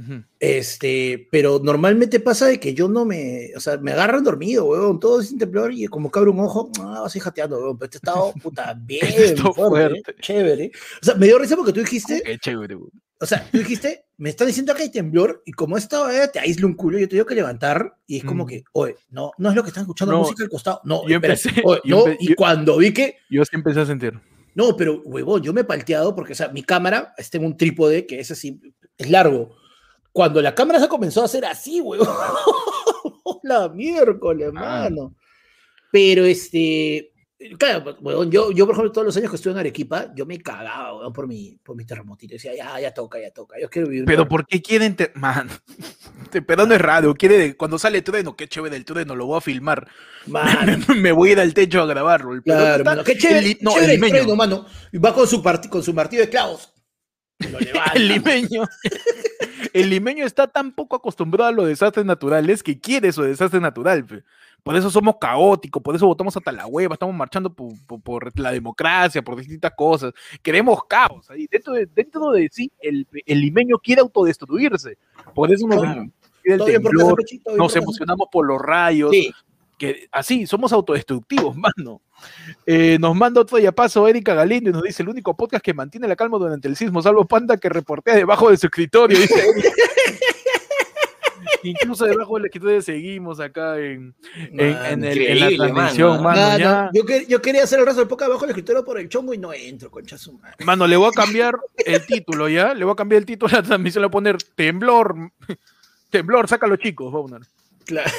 [0.00, 0.22] Ujú.
[0.38, 5.00] Este, pero normalmente pasa de que yo no me, o sea, me agarran dormido, weón,
[5.00, 7.98] todo sin temblor y como que abro un ojo, ah, vas jateando, weón, pero este
[7.98, 10.14] estado, puta, bien, fuerte, fuerte.
[10.20, 10.70] chévere.
[11.02, 12.76] O sea, me dio risa porque tú dijiste, Qué chévere.
[12.76, 12.90] güey.
[13.20, 16.38] O sea, tú dijiste, me están diciendo que hay temblor y como esta eh, te
[16.40, 18.46] aísla un culo, yo te que levantar y es como Mm.
[18.48, 20.80] que, oye, no, no es lo que están escuchando No, música al costado.
[20.84, 23.50] No, yo espera, empecé- oye, yo no, empe- y yo- cuando vi que, Yo sí
[23.54, 24.18] empecé a sentir.
[24.54, 27.56] No, pero huevón, yo me he palteado porque, o sea, mi cámara está en un
[27.56, 28.60] trípode que es así,
[28.96, 29.54] es largo.
[30.12, 32.08] Cuando la cámara se comenzó a hacer así, huevón.
[33.42, 34.88] la miércoles, Ah.
[34.88, 35.14] mano.
[35.92, 37.12] Pero este,
[37.58, 40.38] claro, huevón, yo, yo, por ejemplo, todos los años que estuve en Arequipa, yo me
[40.40, 42.34] cagaba, huevón, por mi, por mi terremotito.
[42.34, 43.56] Decía, ya, ya toca, ya toca.
[43.60, 44.04] Yo quiero vivir.
[44.06, 44.96] Pero una- ¿por qué quieren?
[44.96, 45.48] te- Man,
[46.46, 47.14] pedo no es raro.
[47.14, 49.88] Quiere cuando sale el trueno, qué chévere el trueno, lo voy a filmar.
[50.26, 52.34] Mano, Me voy a ir al techo a grabarlo.
[52.34, 53.04] El claro, está- mano.
[53.04, 54.66] Qué el chévere, li- no, chévere el el trueno, mano.
[54.92, 56.72] Y va con su, con su martillo de clavos.
[57.94, 58.64] El limeño.
[59.72, 64.04] El limeño está tan poco acostumbrado a los desastres naturales que quiere su desastre natural.
[64.04, 64.24] pe.
[64.62, 68.38] Por eso somos caóticos, por eso votamos hasta la hueva, estamos marchando por, por- por
[68.40, 70.12] la democracia, por distintas cosas.
[70.42, 71.30] Queremos caos.
[71.30, 71.46] Ahí.
[71.50, 74.98] Dentro, de, dentro de sí, el, el limeño quiere autodestruirse.
[75.34, 76.06] Por eso nos Claro.
[76.44, 79.10] el temblor, Pechito, nos emocionamos por los rayos.
[79.10, 79.32] Sí,
[79.78, 82.02] que así somos autodestructivos, mano.
[82.66, 86.08] Eh, nos manda otro paso Erika Galindo y nos dice el único podcast que mantiene
[86.08, 89.68] la calma durante el sismo, salvo Panda que reportea debajo de su escritorio, dice Erika.
[91.62, 94.14] Incluso debajo del escritorio seguimos acá en,
[94.52, 96.22] en, en el- en la transmisión, mano.
[96.22, 96.40] mano.
[96.48, 96.90] Mano, ya.
[96.94, 99.34] yo, que- yo quería hacer el resto del podcast abajo del escritorio por el chongo
[99.34, 100.64] y no entro, concha su madre.
[100.64, 102.74] Mano, le voy a cambiar el título, ¿ya?
[102.74, 105.14] Le voy a cambiar el título a la transmisión, le voy a poner temblor.
[106.10, 107.48] Temblor, sácalo chicos, vamos a poner.
[107.84, 108.10] Claro.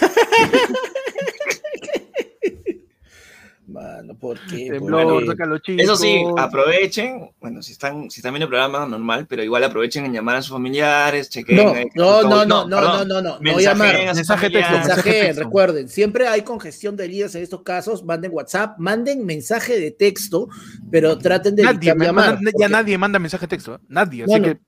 [3.82, 4.70] Mano, ¿por qué?
[4.72, 5.28] Temblor, ¿Por qué?
[5.28, 5.84] sácalo chicos.
[5.84, 10.04] Eso sí, aprovechen, bueno, si están, si están viendo el programa normal, pero igual aprovechen
[10.06, 11.56] en llamar a sus familiares, chequen.
[11.56, 13.96] No, ahí, no, no, no, no, perdón, no, no, no, no llamar.
[14.14, 15.44] Mensaje texto, mensaje Mensaje, texto.
[15.44, 20.50] recuerden, siempre hay congestión de líneas en estos casos, manden WhatsApp, manden mensaje de texto,
[20.92, 22.36] pero traten de Nadie, me llamar.
[22.36, 23.80] manda- ya porque- nadie manda mensaje de texto, ¿eh?
[23.88, 24.24] nadie.
[24.24, 24.60] Así Bueno, que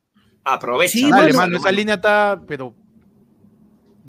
[0.44, 1.02] Aprovechen.
[1.04, 2.74] Sí, Dale, bueno, mano, esa línea está, pero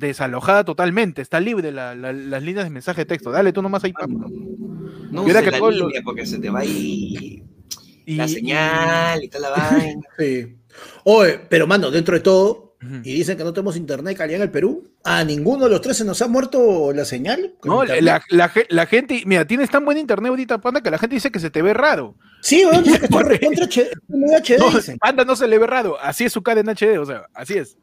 [0.08, 1.22] desalojada totalmente.
[1.22, 3.30] Está libre la- la- las líneas de mensaje de texto.
[3.30, 3.92] Dale, tú nomás ahí.
[3.92, 4.18] papu.
[5.10, 7.42] No uses que la todo lo- porque se te va ahí
[8.06, 10.00] Y, la señal y toda la vaina.
[10.18, 10.56] Sí.
[11.04, 14.50] Oye, pero mano, dentro de todo, y dicen que no tenemos internet calidad en el
[14.50, 17.54] Perú, a ninguno de los tres se nos ha muerto la señal.
[17.62, 20.98] No, la, la ge- la gente, mira, tienes tan buen internet ahorita, Panda, que la
[20.98, 22.16] gente dice que se te ve raro.
[22.40, 23.88] Sí, weón, dice que está recontra HD,
[24.58, 24.98] No, dicen.
[24.98, 25.96] Panda no se le ve raro.
[26.00, 27.76] Así es su cara en HD, o sea, así es.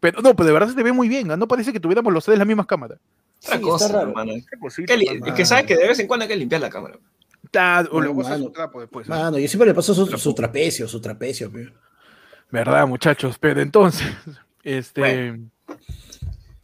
[0.00, 1.26] Pero no, pero de verdad se te ve muy bien.
[1.28, 2.96] No parece que tuviéramos los tres la misma cámara.
[3.42, 4.08] Otra Sí, cosa, está raro.
[4.10, 4.32] hermano.
[4.50, 5.26] Qué cosita, Que li- mano.
[5.26, 6.98] Es que sabes que de vez en cuando hay que limpiar la cámara.
[7.44, 8.36] Está- o le mano.
[8.38, 9.08] su trapo después.
[9.08, 11.50] Mano, yo siempre le paso su, su trapecio, su trapecio.
[11.50, 11.72] pe.
[12.50, 13.36] ¿Verdad, muchachos?
[13.38, 14.06] Pero entonces,
[14.64, 15.00] este.
[15.00, 15.50] Bueno.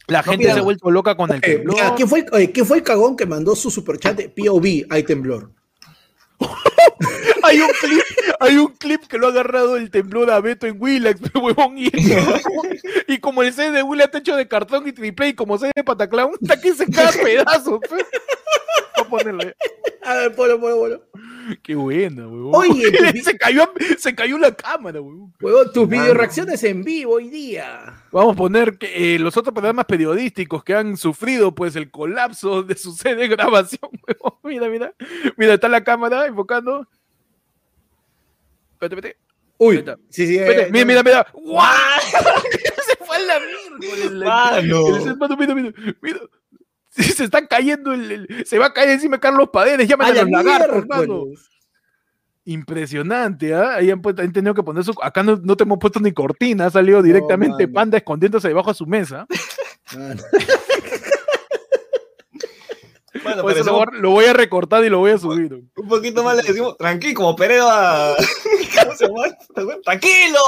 [0.09, 0.53] La No, gente mira.
[0.55, 1.75] se ha vuelto loca con el Eh, temblor.
[1.77, 4.87] mira, ¿quién, fue, ¿Quién fue el cagón que mandó su superchat de POV?
[4.90, 5.51] Hay temblor.
[7.42, 8.03] Hay un clip,
[8.40, 11.90] hay un clip que lo ha agarrado el temblor a Beto en Willax, huevón, y,
[13.08, 15.72] y como el CD de Willax está hecho de cartón y triple, y como CD
[15.74, 17.80] de Pataclown, está que se cae a pedazos.
[17.90, 18.00] Voy
[18.96, 19.54] a ponerle.
[20.02, 21.02] A ver, polo, polo, polo.
[21.62, 22.54] Qué buena, huevón.
[22.54, 25.32] Oye, tu se, cayó, se cayó la cámara, huevón.
[25.40, 28.02] Huevón, tus video reacciones en vivo hoy día.
[28.12, 32.62] Vamos a poner que, eh, los otros programas periodísticos que han sufrido pues el colapso
[32.62, 33.90] de su sede de grabación.
[34.06, 34.38] huevón.
[34.42, 34.94] Mira, mira.
[35.37, 36.87] Mira, está la cámara enfocando.
[38.74, 39.18] Espérate, espérate.
[39.58, 40.37] Uy, sí, sí.
[40.38, 41.26] Espérate, eh, mira, mira, mira.
[41.32, 41.70] ¡Guau!
[42.87, 43.40] Se fue a la
[43.78, 44.24] mierda.
[44.26, 45.37] Mano.
[45.37, 46.18] Mira, mira, mira.
[46.90, 49.88] Se está cayendo el, el- Se va a caer encima de Carlos Paredes.
[49.88, 51.08] Llaman A los lagartos, miércoles.
[51.08, 51.24] mano.
[52.46, 53.76] Impresionante, ¿ah?
[53.76, 54.92] Ahí han, puesto- han tenido que poner su.
[55.02, 57.66] Acá no, no te hemos puesto ni cortina, ha salido directamente.
[57.68, 59.26] Panda escondiéndose debajo de su mesa.
[63.24, 65.18] Bueno, Por pero eso lo, voy a- lo voy a recortar y lo voy a
[65.18, 65.52] subir.
[65.76, 68.14] un poquito más le decimos, tranquilo, como Pereda.
[68.84, 69.22] ¿Cómo se llama?
[69.84, 70.38] ¡Tranquilo!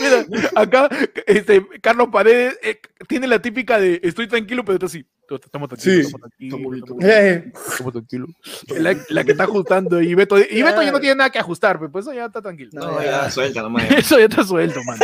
[0.00, 0.88] Mira, acá
[1.26, 5.06] este, Carlos Paredes eh, tiene la típica de estoy tranquilo, pero está así.
[5.28, 6.00] Estamos tranquilos, Sí.
[6.06, 7.52] estamos tranquilos, estamos Eh,
[7.92, 8.30] tranquilos.
[8.78, 11.00] La, la que está ajustando y Beto, y Beto ya no Claro.
[11.00, 12.70] tiene nada que ajustar, pues eso ya está tranquilo.
[12.74, 13.84] No, ya, suelta nomás.
[13.90, 15.00] Eso ya está suelto, mano.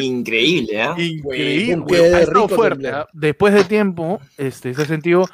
[0.00, 0.94] Increíble, ¿ah?
[0.98, 1.84] Increíble.
[1.88, 2.88] Qué rico fuerte.
[2.88, 3.08] ¿ah?
[3.12, 5.28] Después de tiempo, este, se ha sentido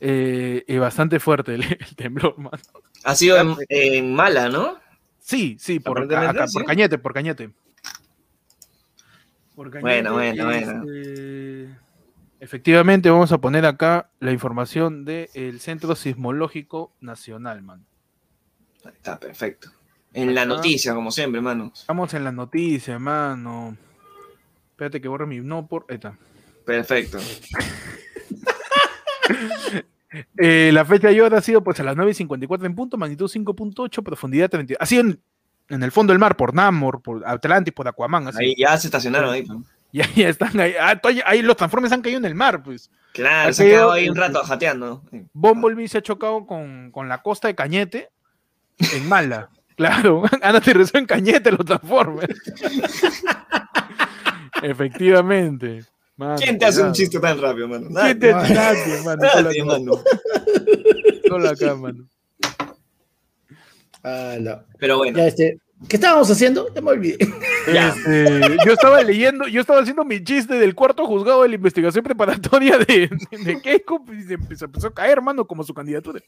[0.00, 2.58] eh, eh, bastante fuerte el, el temblor, mano.
[3.04, 4.78] Ha sido en, en Mala, ¿no?
[5.20, 6.54] Sí, sí, por, acá, sí.
[6.54, 7.50] por Cañete, por Cañete.
[9.54, 10.84] Por Cañete, Bueno, bueno, bueno.
[10.92, 11.68] este,
[12.40, 17.84] Efectivamente, vamos a poner acá la información del Centro Sismológico Nacional, man.
[18.84, 19.70] Ahí Está perfecto.
[20.14, 20.48] En la Ajá.
[20.48, 21.70] noticia, como siempre, hermano.
[21.74, 23.76] Estamos en las noticias, mano.
[24.80, 25.40] Espérate que borre mi.
[25.40, 25.84] No, por.
[25.90, 26.16] Ahí está.
[26.64, 27.18] Perfecto.
[30.36, 34.02] Eh, la fecha de hoy ha sido pues a las 9.54 en punto, magnitud 5.8,
[34.02, 34.74] profundidad 30.
[34.80, 35.20] Así en,
[35.68, 38.42] en el fondo del mar, por Namor, por Atlantis, por Aquaman, así.
[38.42, 39.42] Ahí ya se estacionaron ahí.
[39.42, 39.58] pues.
[39.92, 40.74] Ya, ya están ahí.
[40.80, 42.90] Ah, ahí los transformes han caído en el mar, pues.
[43.12, 45.04] Claro, se ha quedado ahí un rato jateando.
[45.32, 48.10] Bumblebee se ha chocado con, con la costa de Cañete
[48.92, 49.48] en Mala.
[49.76, 52.36] Claro, han aterrizado en Cañete los Transformers.
[54.62, 55.84] Efectivamente.
[56.16, 57.88] Mano, ¿Quién te hace un chiste tan rápido, mano?
[57.88, 58.54] ¿Quién te hace?
[58.54, 59.22] Nadie, mano.
[59.22, 59.92] Solo Nadie, acá, mano.
[61.28, 62.04] solo acá, mano.
[64.02, 64.62] Ah, no.
[64.78, 66.72] Pero bueno, Ya, este, ¿Qué estábamos haciendo?
[66.74, 67.16] Ya me olvidé.
[67.72, 67.88] Ya.
[67.88, 72.04] Este, yo estaba leyendo, yo estaba haciendo mi chiste del cuarto juzgado de la investigación
[72.04, 73.08] preparatoria de,
[73.44, 76.20] de, Keiko y se empezó, empezó a caer, mano, como su candidatura.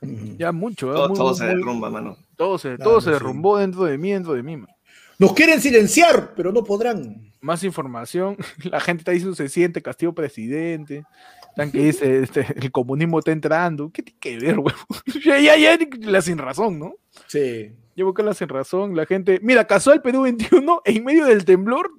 [0.00, 0.94] Ya mucho, ¿eh?
[0.94, 2.16] todo, Muy, todo muy, se muy- derrumba, mano.
[2.36, 3.12] todo se, Claro, todo se sí.
[3.12, 4.56] derrumbó dentro de mí, dentro de mí.
[4.56, 4.72] mano.
[5.22, 7.30] Nos quieren silenciar, pero no podrán.
[7.40, 11.04] Más información, la gente está diciendo se siente Castillo presidente.
[11.48, 13.92] Están que dice este, el comunismo está entrando.
[13.92, 14.80] ¿Qué tiene que ver, huevo?
[15.24, 16.94] ya, ya, ya, la sin razón, ¿no?
[17.28, 17.72] Sí.
[17.94, 19.38] Yo busco la sin razón, la gente.
[19.44, 21.92] Mira, casual Perú 21, en medio del temblor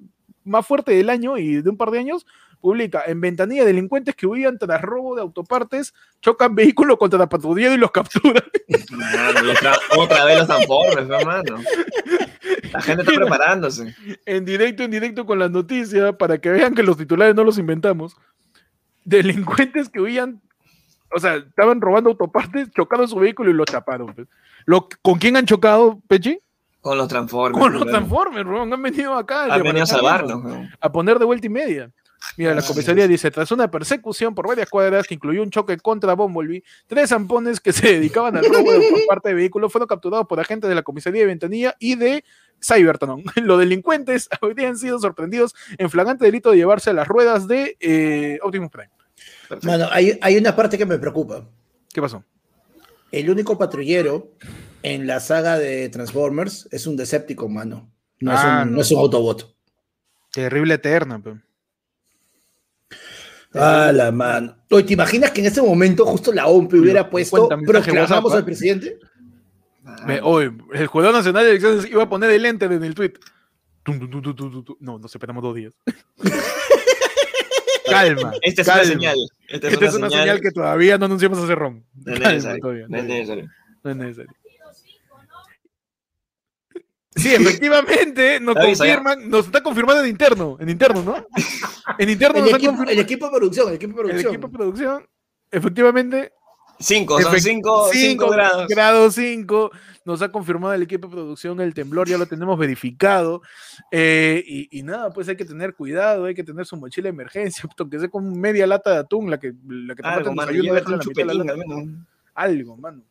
[0.44, 2.26] más fuerte del año y de un par de años,
[2.60, 7.74] publica en ventanilla delincuentes que huían tras robo de autopartes, chocan vehículos contra la patrulla
[7.74, 8.42] y los capturan.
[8.90, 9.52] Mano,
[9.98, 11.58] otra vez los transformes, hermano.
[12.72, 13.94] La gente está preparándose.
[14.24, 17.58] en directo, en directo con las noticias, para que vean que los titulares no los
[17.58, 18.16] inventamos.
[19.04, 20.40] Delincuentes que huían,
[21.14, 24.14] o sea, estaban robando autopartes, chocaron su vehículo y lo chaparon.
[24.14, 24.26] pues.
[24.64, 26.38] Lo, ¿Con quién han chocado, Pechi?
[26.84, 27.58] Con los transformes.
[27.58, 27.86] Con los.
[27.86, 28.70] Transformers, weón.
[28.70, 29.44] Han venido acá.
[29.52, 30.44] Han venido a salvarnos.
[30.44, 30.70] weón.
[30.78, 31.90] a poner de vuelta y media.
[32.36, 35.78] Mira, la Ah, comisaría dice, tras una persecución por varias cuadras que incluyó un choque
[35.78, 39.86] contra Bumblebee, tres zampones que se dedicaban al robo de por parte de vehículos fueron
[39.88, 42.22] capturados por agentes de la comisaría de Ventanilla y de
[42.62, 43.24] Cybertron.
[43.36, 48.70] Los delincuentes habrían sido sorprendidos en flagrante delito de llevarse las ruedas de eh, Optimus
[48.70, 48.90] Prime.
[49.48, 49.66] Perfecto.
[49.66, 51.44] Mano, hay, hay una parte que me preocupa.
[51.92, 52.22] ¿Qué pasó?
[53.10, 54.32] El único patrullero
[54.84, 57.90] en la saga de Transformers es un Decepticon, mano.
[58.20, 58.76] No, Ah, es, un, no.
[58.76, 59.56] no es un Autobot.
[60.32, 61.20] Terrible eterna.
[61.22, 61.34] pe.
[63.54, 64.56] Ah, la mano.
[64.70, 68.98] Oye, ¿te imaginas que en ese momento justo la OMP hubiera puesto proclamamos al presidente?
[70.06, 73.12] Me- oye, el Jurado Nacional de Elecciones iba a poner el enter en el tweet.
[73.84, 74.76] Tum, tum, tum, tum, tum, tum, tum.
[74.80, 75.72] No, nos esperamos dos días.
[77.88, 78.32] calma.
[78.42, 78.82] Esta es calma.
[78.82, 79.16] una señal.
[79.48, 80.22] Esta es Esta una, es una señal.
[80.24, 81.82] señal que todavía no anunciamos hacer ROM.
[81.94, 82.88] No es necesario.
[82.88, 84.32] No es necesario.
[87.16, 91.26] Sí, efectivamente, nos confirman, nos está confirmando en interno, en interno, ¿no?
[91.98, 94.34] En interno El nos equipo, el equipo de producción, el equipo de el producción.
[94.34, 95.06] equipo de producción,
[95.50, 96.32] efectivamente,
[96.80, 98.66] Cinco, son efect- cinco, cinco grados.
[98.66, 99.70] Grado 5,
[100.04, 103.42] nos ha confirmado el equipo de producción el temblor, ya lo tenemos verificado.
[103.92, 107.10] eh, y, y nada, pues hay que tener cuidado, hay que tener su mochila de
[107.10, 110.50] emergencia, aunque sea con media lata de atún, la que, la que te Algo, mano,
[110.50, 111.52] en la mitad de la chupetín, lata.
[111.52, 111.84] al menos.
[112.34, 113.02] Algo, mano.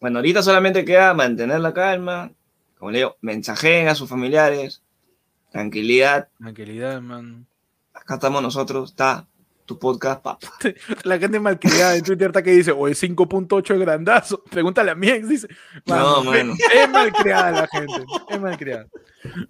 [0.00, 2.32] Bueno, ahorita solamente queda mantener la calma.
[2.78, 4.82] Como le digo, mensajeen a sus familiares.
[5.50, 6.28] Tranquilidad.
[6.38, 7.46] Tranquilidad, man.
[7.92, 8.90] Acá estamos nosotros.
[8.90, 9.26] Está
[9.68, 10.48] tu podcast, papá.
[11.04, 14.42] La gente malcriada en Twitter está que dice, o es 5.8 es grandazo.
[14.50, 15.48] Pregúntale a mi ex, dice.
[15.86, 16.54] No, Mano.
[16.74, 18.04] Es malcriada la gente.
[18.30, 18.86] Es malcriada.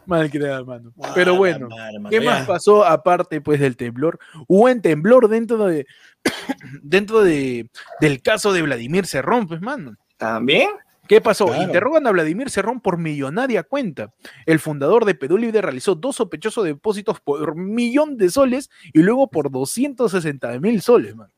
[0.07, 0.93] Malcriada, mano.
[1.15, 1.69] Pero bueno.
[2.11, 4.19] ¿Qué más pasó aparte pues del temblor?
[4.49, 5.87] Hubo un temblor dentro de
[6.83, 9.97] dentro de del caso de Vladimir Cerrón, pues mano.
[10.19, 10.69] ¿También?
[11.09, 11.47] ¿Qué pasó?
[11.47, 11.63] Claro.
[11.63, 14.13] Interrogan a Vladimir Cerrón por millonaria cuenta.
[14.45, 19.31] El fundador de Perú Libre realizó dos sospechosos depósitos por millón de soles y luego
[19.31, 21.33] por 260 mil soles, mano.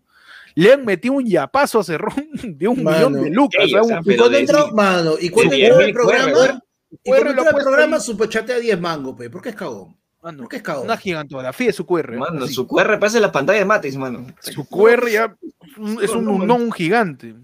[0.57, 3.11] Le han metido un yapazo a Cerrón de un Mano.
[3.11, 3.62] millón de lucas.
[3.64, 4.75] Sí, o sea, Un- Y cuando de- entró, sí.
[4.75, 6.33] mano, y cuando Sí, entró diez el programa, y
[7.09, 9.31] cuando lo entró el programa, superchatea 10 mango, pe.
[9.31, 9.97] ¿Por qué es cagón?
[10.23, 10.85] mano, ¿Por qué es cagón?
[10.87, 12.16] una gigantografía de su QR.
[12.19, 12.55] Mano, así.
[12.55, 14.27] su QR parece la pantalla de Matrix, mano.
[14.40, 15.37] Su QR ya
[16.03, 17.37] es un unón gigante.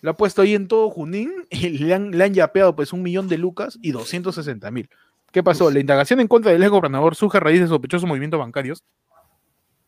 [0.00, 3.02] Lo ha puesto ahí en todo Junín y le han, le han yapeado pues un
[3.02, 4.88] millón de lucas y 260 mil.
[5.32, 5.70] ¿Qué pasó?
[5.70, 8.82] La indagación en contra del ex gobernador surge a raíz de sospechosos movimientos bancarios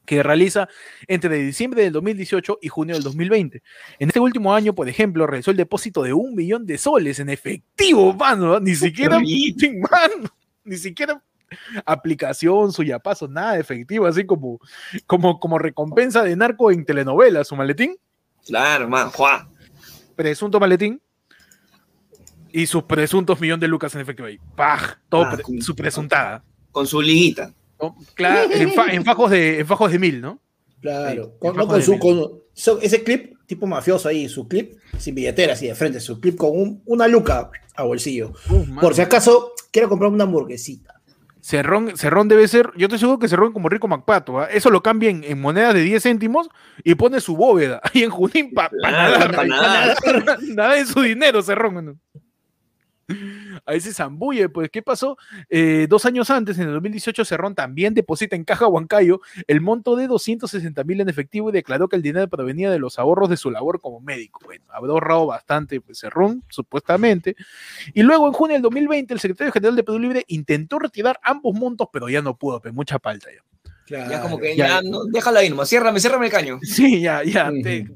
[0.04, 0.68] que realiza
[1.06, 3.62] entre diciembre del 2018 y junio del 2020.
[4.00, 7.28] En este último año, por ejemplo, realizó el depósito de un millón de soles en
[7.28, 8.58] efectivo, mano.
[8.60, 10.30] Ni siquiera, mano,
[10.64, 11.22] ni siquiera
[11.84, 14.60] aplicación, su yapazo, nada de efectivo, así como,
[15.06, 17.96] como, como recompensa de narco en telenovelas, su maletín,
[18.46, 19.10] Claro, man.
[19.10, 19.48] Juan.
[20.20, 21.00] Presunto maletín,
[22.52, 24.38] y sus presuntos millón de lucas en efectivo ahí.
[24.56, 24.98] ¡Pah!
[25.08, 26.44] Todo Ah, pre- con- su presuntada.
[26.72, 27.54] Con su liguita.
[27.80, 27.96] ¿no?
[28.14, 30.38] Claro, en, fa- en fajos de, en fajos de mil, ¿no?
[30.82, 31.32] Claro.
[31.32, 35.54] Sí, Con, no, su, con, so- ese clip tipo mafioso ahí, su clip sin billetera,
[35.54, 38.32] así de frente, su clip con un- una luca a bolsillo.
[38.48, 38.80] Mano.
[38.80, 40.99] Por si acaso quiero comprar una hamburguesita.
[41.40, 45.10] Cerrón, Cerrón debe ser, yo estoy seguro que Cerrón como Rico Macpato, eso lo cambia
[45.10, 46.48] en, en monedas de 10 céntimos
[46.84, 49.44] y pone su bóveda ahí en Junín para pa'
[50.54, 51.84] nada de su dinero, Cerrón.
[51.84, 51.96] ¿no?
[53.66, 55.16] Ahí se zambulle, pues, ¿qué pasó?
[55.48, 59.96] Eh, dos años antes, en el 2018, Cerrón también deposita en Caja Huancayo el monto
[59.96, 63.36] de 260 mil en efectivo y declaró que el dinero provenía de los ahorros de
[63.36, 64.40] su labor como médico.
[64.44, 67.36] Bueno, habrá ahorrado bastante pues, Cerrón, supuestamente.
[67.94, 71.54] Y luego, en junio del 2020, el secretario general de Perú Libre intentó retirar ambos
[71.54, 73.42] montos, pero ya no pudo, pues, mucha falta ya.
[74.08, 74.68] Ya como que Ya.
[74.68, 76.58] ya, no, déjala ahí nomás, ciérrame, ciérrame el caño.
[76.62, 77.50] Sí, ya, ya.
[77.62, 77.88] Te-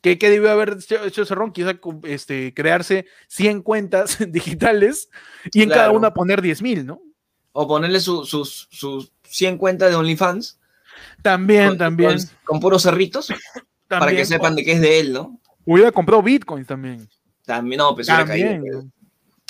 [0.00, 1.52] ¿Qué, qué debió haber hecho Cerrón?
[1.52, 5.10] Quizá este, crearse 100 cuentas digitales
[5.52, 7.00] y en cada una poner 10 mil, ¿no?
[7.52, 10.58] O ponerle su- sus, sus 100 cuentas de OnlyFans.
[11.22, 12.10] También, con- también.
[12.16, 13.28] Con, con puros cerritos,
[13.88, 15.40] para que sepan de qué es de él, ¿no?
[15.64, 17.08] Hubiera comprado bitcoins también.
[17.44, 18.62] También, no, pues También.
[18.62, 18.84] caído.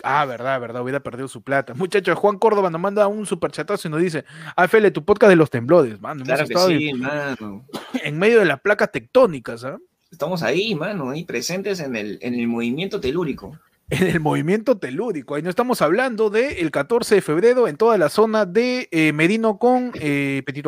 [0.03, 1.75] Ah, verdad, verdad, hubiera perdido su plata.
[1.75, 4.25] Muchachos, Juan Córdoba nos manda un superchatazo y nos dice,
[4.57, 6.25] AFL, tu podcast de los temblores, mano.
[6.25, 7.67] Claro que sí, mano.
[8.03, 9.77] en medio de las placas tectónicas, ¿ah?
[10.11, 13.59] Estamos ahí, mano, ahí presentes en el, en el movimiento telúrico.
[13.89, 15.35] En el movimiento telúrico.
[15.35, 19.59] Ahí no estamos hablando del 14 de febrero en toda la zona de eh, Merino
[19.59, 20.65] con eh, Petit.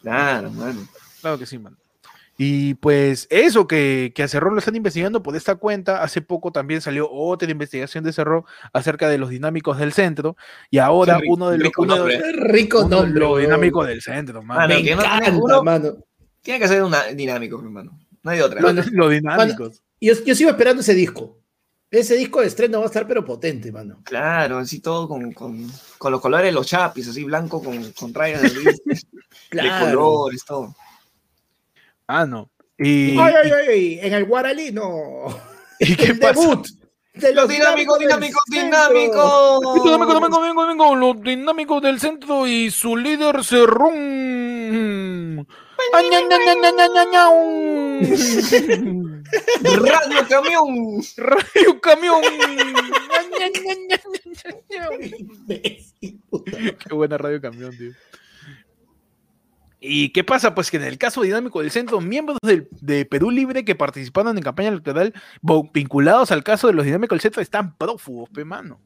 [0.00, 0.80] Claro, mano.
[1.20, 1.76] Claro que sí, mano.
[2.38, 6.02] Y pues eso que, que a Cerrón lo están investigando por esta cuenta.
[6.02, 10.36] Hace poco también salió otra investigación de Cerrón acerca de los dinámicos del centro.
[10.70, 12.18] Y ahora rico- uno de los, rico uno de- nombre.
[12.18, 14.60] Qué rico uno de los dinámicos del centro, mano.
[14.60, 15.94] Mano, Me que no tiene encanta, uno- mano.
[16.42, 17.98] Tiene que ser una dinámico, hermano.
[18.26, 18.60] No hay otra.
[18.60, 19.80] Mano, los dinámicos.
[20.00, 21.38] Yo, yo sigo esperando ese disco.
[21.92, 24.00] Ese disco de estreno va a estar pero potente, mano.
[24.02, 28.12] Claro, así todo con, con, con los colores de los chapis, así blanco con, con
[28.12, 29.00] rayas de, gris, de
[29.50, 29.86] Claro.
[29.86, 30.74] colores, todo.
[32.08, 32.50] Ah, no.
[32.76, 35.28] Y, Ay, ay, ay, en el Guaralí, no.
[35.78, 36.40] y- ¿y qué el pasa?
[36.40, 36.66] debut
[37.14, 39.60] de Los los dinámicos, dinámicos, dinámicos.
[39.84, 45.46] Dinámico, dinámico, dinámico, los dinámicos del centro y su líder Cerrón.
[49.62, 51.02] Radio camión.
[51.16, 52.22] Radio camión.
[56.78, 57.92] Qué buena radio camión, tío.
[59.80, 60.54] ¿Y qué pasa?
[60.54, 64.36] Pues que en el caso dinámico del centro, miembros del- de Perú Libre que participaron
[64.36, 65.12] en campaña electoral
[65.72, 68.80] vinculados al caso de los dinámicos del centro están prófugos, pe mano.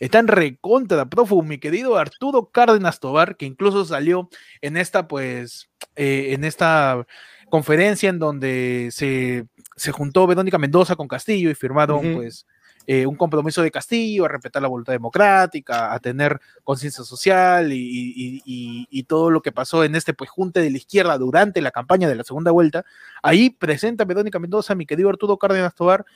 [0.00, 4.28] Están recontra prófugos, mi querido Arturo Cárdenas Tobar, que incluso salió
[4.62, 7.06] en esta, pues, eh, en esta
[7.50, 9.46] conferencia en donde se,
[9.76, 12.46] se juntó Verónica Mendoza con Castillo y firmaron, pues,
[12.86, 17.76] eh, un compromiso de Castillo a respetar la voluntad democrática, a tener conciencia social y,
[17.76, 21.60] y- y- y todo lo que pasó en este pues junte de la izquierda durante
[21.60, 22.84] la campaña de la segunda vuelta.
[23.22, 26.06] Ahí presenta Verónica Mendoza, mi querido Arturo Cárdenas Tobar,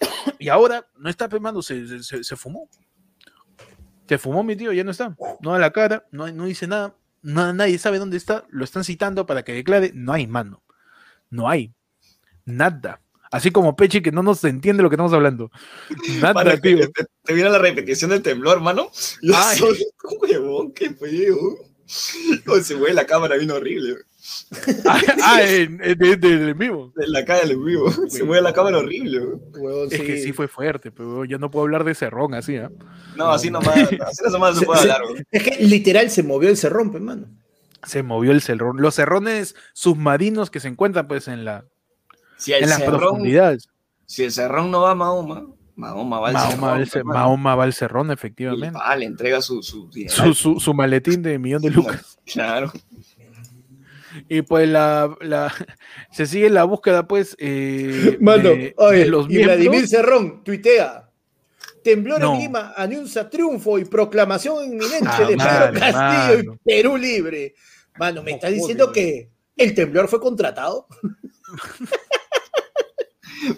[0.38, 1.28] y ahora no está
[1.86, 2.66] se- se- se fumó.
[4.10, 5.16] Se fumó mi tío, ya no está.
[5.40, 8.82] No da la cara, no, no dice nada, no- nadie sabe dónde está, lo están
[8.82, 10.64] citando para que declare, no hay mano,
[11.30, 11.72] no hay,
[12.44, 13.00] nada.
[13.30, 15.52] Así como Pechi que no nos entiende lo que estamos hablando.
[16.20, 16.90] Nada, Para que tío.
[16.90, 18.90] te, te viera la repetición del temblor, hermano.
[19.22, 19.56] Yo Ay.
[19.58, 21.36] soy un huevón, qué feo.
[21.86, 23.94] Se mueve la cámara, vino horrible.
[24.86, 26.92] Ah, ah, en, en- del vivo.
[26.96, 27.90] En la cara del vivo.
[28.08, 29.20] Se mueve la cámara horrible.
[29.56, 32.70] Huevón, Es que sí fue fuerte, pero ya no puedo hablar de cerrón así, ¿ah?
[33.20, 33.76] No, así nomás.
[33.76, 35.02] Así nomás se Se- puede hablar.
[35.30, 37.26] Es que literal se movió el cerrón, pe, mano.
[37.84, 38.76] Se movió el cerrón.
[38.80, 41.64] Los cerrones submarinos que se encuentran pues en la
[42.36, 43.68] Si el, en las cerrón, profundidades.
[44.06, 45.46] si el cerrón no va a Mahoma,
[45.76, 46.68] Mahoma va al Mahoma, cerrón.
[46.70, 47.18] va el hermano.
[47.20, 48.78] Mahoma va al cerrón, Y efectivamente.
[48.78, 50.14] pa, le entrega su, su dinero.
[50.14, 52.18] Su, su- su maletín de millón de lucas.
[52.30, 52.70] Claro.
[54.28, 55.52] Y pues la, la-
[56.12, 59.90] se sigue la búsqueda, pues, eh, Mano, de, oye, de los y Vladimir miembros.
[59.90, 61.09] Cerrón tuitea.
[61.82, 62.34] Temblor No.
[62.34, 66.54] en Lima anuncia triunfo y proclamación inminente Ah, de Pedro mano, Castillo mano.
[66.54, 67.54] y Perú libre.
[67.98, 70.86] Mano, ¿me No estás diciendo que el temblor fue contratado?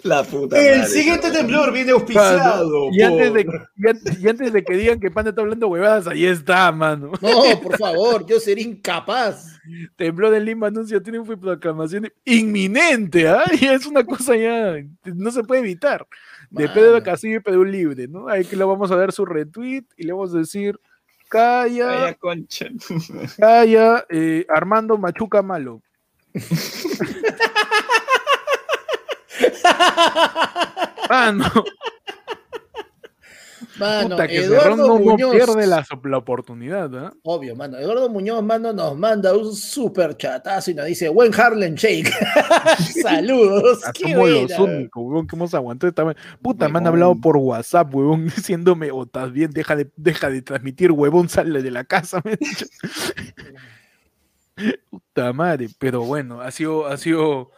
[0.03, 2.87] La puta El madre, siguiente temblor viene auspiciado.
[2.93, 5.67] Y antes, de, por- y antes- y antes de que digan que Panda está hablando
[5.67, 7.11] huevadas, ahí está, mano.
[7.21, 9.59] No, por favor, yo sería incapaz.
[9.97, 13.43] Temblor en Lima anuncia triunfo y proclamación inminente, ¿ah?
[13.59, 16.07] Y es una cosa ya, no se puede evitar.
[16.53, 16.69] De.
[16.69, 18.27] Pedro Castillo y Pedro Libre, ¿no?
[18.27, 20.79] Ahí que le vamos a dar su retweet y le vamos a decir,
[21.27, 22.67] calla, concha.
[23.37, 25.81] calla, eh, Armando Machuca Malo.
[31.09, 31.33] Ah,
[33.79, 35.31] Mano, puta, que Eduardo no, Muñoz.
[35.31, 37.13] pierde la, la oportunidad, ¿ah?
[37.23, 37.77] Obvio, mano.
[37.77, 42.11] Eduardo Muñoz, mano, nos manda un super chatazo y nos dice, buen Harlem Shake.
[43.01, 43.81] Saludos.
[43.85, 46.15] Ah, Somos los únicos, huevón, que hemos aguantado esta.
[46.41, 50.41] Puta, me han hablado por WhatsApp, huevón, diciéndome, o estás bien, deja de, deja de
[50.41, 52.65] transmitir, huevón, sale de la casa, me han dicho.
[54.89, 57.49] Puta madre, pero bueno, ha sido, ha sido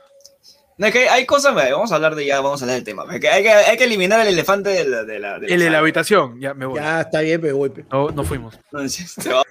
[0.78, 3.06] No, es que hay cosas, vamos a hablar de ya, vamos a hablar del tema.
[3.06, 5.54] ve, que hay, que, hay que eliminar el elefante de la, de la, de la
[5.54, 6.80] El de la habitación, ya me voy.
[6.80, 7.70] Ya, está bien, pero voy.
[7.70, 7.86] pe.
[7.92, 8.56] No, no fuimos.
[8.72, 9.44] Entonces, se va-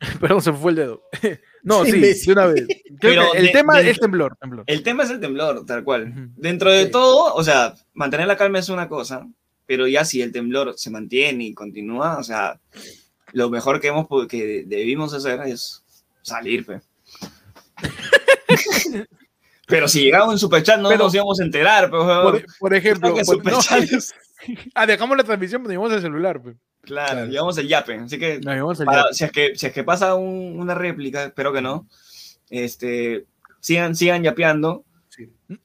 [0.20, 1.02] Perdón, se me fue el dedo.
[1.62, 2.66] No, sí, de una vez.
[3.02, 4.64] Pero el de- tema de- es temblor, temblor.
[4.66, 6.08] El tema es el temblor, tal cual.
[6.08, 6.20] Ujú.
[6.36, 6.90] Dentro de Sí.
[6.90, 9.28] todo, o sea, mantener la calma es una cosa,
[9.66, 12.58] pero ya si el temblor se mantiene y continúa, o sea,
[13.32, 15.84] lo mejor que hemos que debimos hacer es
[16.22, 16.80] salir, pe.
[19.66, 22.32] pero si llegaba un superchat no Pero- nos íbamos a enterar, pe, huevón.
[22.32, 23.58] Por, por ejemplo, que por- no,
[24.74, 26.40] ah, dejamos la transmisión, pero llevamos el celular.
[26.42, 26.56] pues.
[26.82, 27.26] Claro, Claro.
[27.30, 29.14] llevamos el yape, así que Nos para- yape.
[29.14, 31.86] si, es que si es que pasa un- una réplica, espero que no,
[32.48, 33.26] este,
[33.60, 34.84] sigan, sigan yapeando.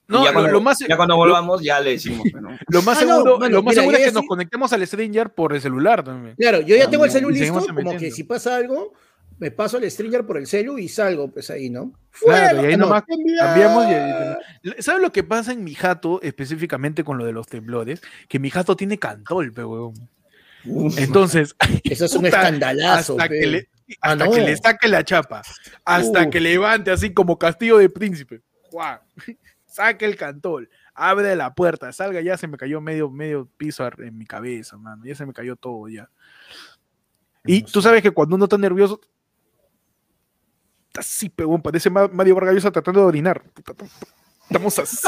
[0.08, 2.50] No, y ya, lo, cuando, lo más, ya cuando volvamos ya le decimos, pe, ¿no?
[2.68, 4.28] lo más Ah, no, seguro, mano, lo más mira, seguro es que ya nos sí-
[4.28, 6.36] conectemos al Stringer por el celular también.
[6.36, 8.94] Claro, yo ya Ah, tengo el no, celu y listo, como que si pasa algo,
[9.38, 11.94] me paso al stringer por el celu y salgo, pues ahí, ¿no?
[12.24, 13.36] Claro, y ahí Ah, no, nomás cambia.
[13.44, 13.86] cambiamos
[14.72, 18.02] y- ¿Sabes lo que pasa en mi jato, específicamente con lo de los temblores?
[18.30, 19.94] Que mi jato tiene cantol, pe, huevón.
[20.66, 20.98] Uf.
[20.98, 23.14] Entonces, Eso es un puta, escandalazo.
[23.14, 23.70] hasta, que le,
[24.02, 24.32] Ah, hasta no.
[24.32, 25.42] que le saque la chapa,
[25.84, 28.42] hasta que levante así como castillo de príncipe.
[28.72, 29.00] ¡Juan!
[29.68, 34.18] Saque el cantol, abre la puerta, salga, ya se me cayó medio, medio piso en
[34.18, 35.04] mi cabeza, mano.
[35.06, 36.10] Ya se me cayó todo ya.
[37.44, 39.02] Y tú sabes que cuando uno está nervioso,
[40.96, 43.44] está así, pegón, parece Ma- Mario Vargas Llosa tratando de orinar.
[43.54, 43.90] Puta, tam-
[44.50, 44.98] Estamos así.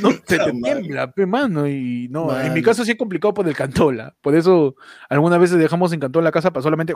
[0.00, 0.80] No, se te Puta madre.
[0.80, 1.66] tiembla, pe, mano.
[1.68, 4.14] Y no, en mi caso sí es complicado por el cantola.
[4.20, 4.74] Por eso
[5.08, 6.94] algunas veces dejamos en cantón la casa para solamente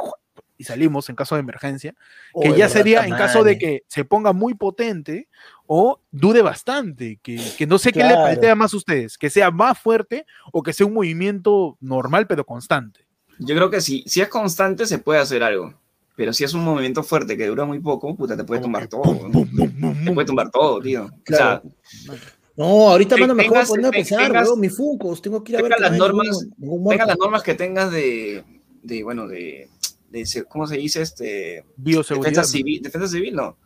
[0.56, 1.94] y salimos en caso de emergencia.
[2.40, 5.28] Que ya sería en caso de que se ponga muy potente
[5.66, 7.18] o dure bastante.
[7.22, 9.18] Que, que no sé qué le patea más a ustedes.
[9.18, 13.06] Que sea más fuerte o que sea un movimiento normal pero constante.
[13.38, 15.74] Yo creo que si, si es constante se puede hacer algo.
[16.22, 18.86] Pero si es un movimiento fuerte que dura muy poco, puta, te puede Como tumbar
[18.88, 19.02] todo.
[19.02, 19.32] pum, weón.
[19.32, 21.10] pum, pum, pum, Te puede tumbar todo, tío.
[21.24, 21.62] Claro.
[21.64, 22.20] O sea,
[22.56, 25.42] No, ahorita, mano, me acabo de tengas- poner a pensar, tengas- weón, mis funcos, tengo
[25.42, 26.46] que ir a ver las normas-
[26.88, 28.44] tenga las normas que tengas de,
[28.84, 29.68] de bueno, de,
[30.10, 31.02] de ¿cómo se dice?
[31.02, 32.30] Este, Bioseguridad.
[32.30, 33.56] defensa civil, defensa civil, no.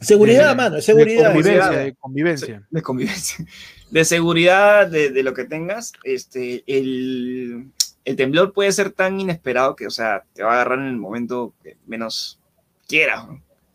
[0.00, 1.26] Seguridad, de- mano, De seguridad.
[1.34, 1.84] convivencia, seguridad.
[1.84, 2.66] de convivencia.
[2.70, 3.46] De convivencia.
[3.90, 7.70] De seguridad de, de lo que tengas, este, el,
[8.08, 10.96] el temblor puede ser tan inesperado que, o sea, te va a agarrar en el
[10.96, 12.40] momento que menos
[12.88, 13.24] quieras.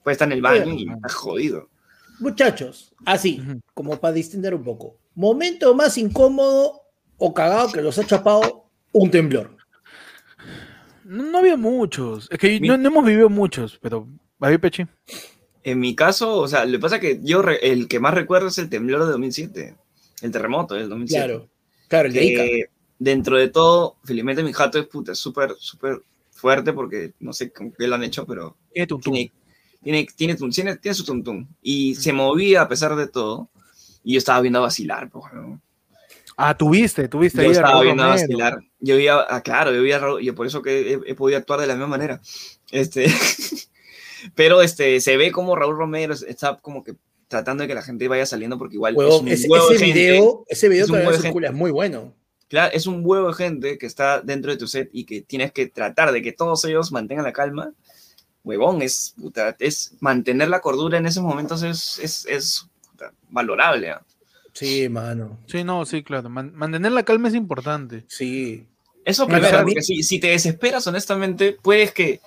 [0.04, 1.70] Puede estar en el baño y estás jodido.
[2.20, 3.42] Muchachos, así,
[3.74, 4.98] como para distinguir un poco.
[5.16, 6.82] Momento más incómodo
[7.18, 9.56] o cagado que los ha chapado un temblor.
[11.06, 12.28] No, no había muchos.
[12.32, 14.08] Es que Mi- no, no hemos vivido muchos, pero.
[14.40, 14.86] David Pechi.
[15.64, 18.14] En mi caso, o sea, lo que pasa es que yo re- el que más
[18.14, 19.76] recuerdo es el temblor de 2007,
[20.22, 21.26] el terremoto del 2007.
[21.26, 21.50] Claro,
[21.88, 22.44] claro, el de Ica.
[23.00, 27.52] Dentro de todo, felizmente mi jato es puta, es súper, súper fuerte porque no sé
[27.52, 29.32] con qué lo han hecho, pero Tiene tiene,
[29.82, 31.48] tiene, tiene, tiene, tiene su tuntum.
[31.62, 33.50] Y se movía a pesar de todo.
[34.04, 35.62] Y yo estaba viendo a vacilar, pues, weón.
[36.36, 38.60] Ah, tuviste, tuviste Yo a estaba Raúl viendo a vacilar.
[38.80, 41.38] Yo veía, ah, claro, yo veía a Raúl- yo por eso que he, he podido
[41.38, 42.20] actuar de la misma manera.
[42.72, 43.06] Este,
[44.36, 46.96] pero este, se ve como Raúl Romero está como que
[47.28, 49.76] tratando de que la gente vaya saliendo porque igual es Huevón, un ese, huevo de
[49.76, 50.00] ese gente.
[50.00, 52.14] video, ese video es huevo de circula, es muy bueno.
[52.54, 55.52] Claro, es un huevo de gente que está dentro de tu set y que tienes
[55.52, 57.72] que tratar de que todos ellos mantengan la calma.
[58.44, 63.90] Huevón, es, puta, es mantener la cordura en esos momentos es, es, es puta, valorable.
[63.90, 64.04] ¿ah?
[64.54, 65.40] Sí, mano.
[65.48, 66.30] Sí, no, sí, claro.
[66.30, 68.04] Man- mantener la calma es importante.
[68.08, 68.68] Sí.
[69.04, 72.22] Eso primero, mí- porque si, si te desesperas, honestamente, puedes que,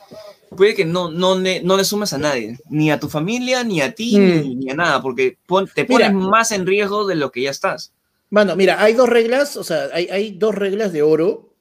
[0.56, 3.80] puede que no, no, le, no le sumes a nadie, ni a tu familia, ni
[3.80, 4.40] a ti, Mm.
[4.42, 6.10] ni, ni a nada, porque pon- te Mira.
[6.10, 7.92] pones más en riesgo de lo que ya estás.
[8.30, 11.54] Mano, mira, hay dos reglas, o sea, hay, hay dos reglas de oro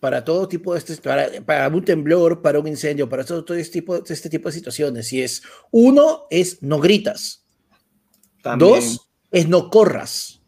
[0.00, 3.56] para todo tipo de este, para, para un temblor, para un incendio, para todo, todo
[3.56, 5.12] este, tipo, este tipo de situaciones.
[5.12, 7.44] Y es, uno es no gritas.
[8.42, 10.40] También, Dos es no corras.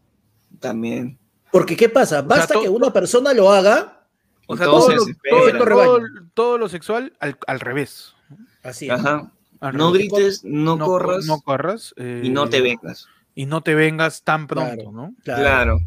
[0.59, 1.19] también.
[1.51, 2.23] Porque, ¿qué pasa?
[2.23, 4.07] Basta to- que una persona lo haga.
[4.47, 6.01] O sea, todo lo, todo, todo-
[6.35, 8.15] todo lo sexual al, al revés.
[8.63, 8.93] Así es.
[8.93, 9.31] Ajá.
[9.61, 10.09] Al No revés.
[10.11, 11.95] grites, no, co- corras No corras.
[11.99, 13.07] eh, y no te vengas.
[13.35, 14.93] Y no te vengas tan pronto, Claro.
[14.93, 15.15] ¿no?
[15.25, 15.81] Claro.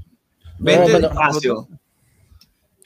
[0.57, 1.67] Vente bueno, despacio.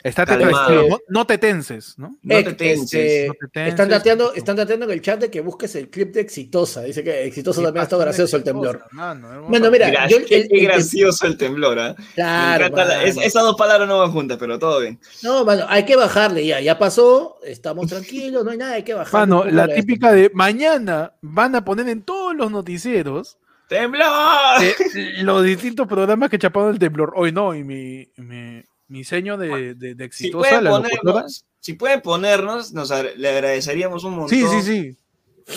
[0.02, 0.66] Estate Calmado.
[0.68, 0.88] tranquilo.
[0.90, 2.16] No, no te tenses, ¿no?
[2.22, 2.94] No te Ec- tenses.
[2.94, 4.34] este, no te tenses, están, dateando, no.
[4.34, 6.84] están dateando en el chat de que busques el clip de Exitosa.
[6.84, 8.86] Dice que Exitosa también ha estado gracioso el temblor.
[8.92, 9.44] mano.
[9.50, 11.96] Bueno, mira, Mira, yo el- qué, el- qué el- gracioso el temblor, ¿ah?
[12.16, 14.98] Claro, la- es- esas dos palabras no van juntas, pero todo bien.
[15.22, 16.62] No, mano, hay que bajarle ya.
[16.62, 19.20] Ya pasó, estamos tranquilos, no hay nada, hay que bajarle.
[19.20, 23.38] Mano, la- típica de mañana van a poner en todos los noticieros
[23.70, 24.64] ¡Temblor!
[24.96, 27.14] eh, los distintos programas que chaparon el temblor.
[27.16, 31.46] Hoy no, y mi, mi, mi seño de, de, de Si exitosa, pueden, la ponernos,
[31.60, 34.30] si pueden ponernos, nos agra- le agradeceríamos un montón.
[34.30, 34.98] Sí, sí, sí.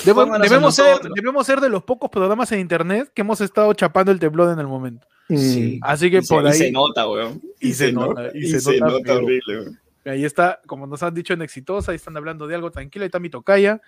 [0.05, 4.13] Debo- debemos, ser, debemos ser de los pocos programas en internet que hemos estado chapando
[4.13, 5.07] el temblor en el momento.
[5.29, 5.79] Sí.
[5.83, 6.55] Así que Y se, por y ahí.
[6.59, 7.41] se nota, weón.
[7.61, 9.81] Y se nota, y se se nota, horrible, weón.
[10.05, 13.07] Ahí está, como nos han dicho en Exitosa, ahí están hablando de algo tranquilo, ahí
[13.07, 13.81] está mi tocaya.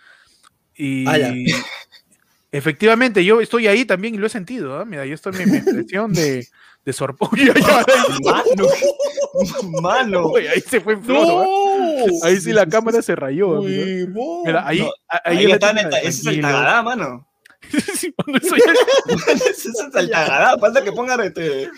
[0.77, 1.35] Y Ala.
[2.59, 4.79] efectivamente, yo estoy ahí también y lo he sentido.
[4.79, 4.85] ¿ah?
[4.85, 6.47] Mira, yo estoy en mi expresión de,
[6.85, 7.53] de sorpollo.
[8.23, 8.69] Mano,
[9.83, 10.33] mano.
[10.37, 11.43] ahí se fue en floro.
[11.43, 12.27] ¿ah?
[12.27, 13.61] Ahí sí la cámara se rayó.
[13.63, 14.43] Mira, Huevón.
[14.47, 17.29] Mira, ahí, No, Ahí, ahí está, neta, ese es el tagadá, mano.
[17.95, 20.59] Sí, mano, eso ya- ese es el tagadá.
[20.59, 21.71] Falta que pongan este.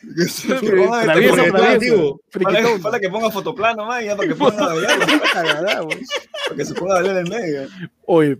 [0.00, 6.64] Que pongan este que ponga fotoplano, man, ya para que ponga a bailar, para que
[6.64, 7.68] se ponga a bailar en medio.
[8.06, 8.38] Oye,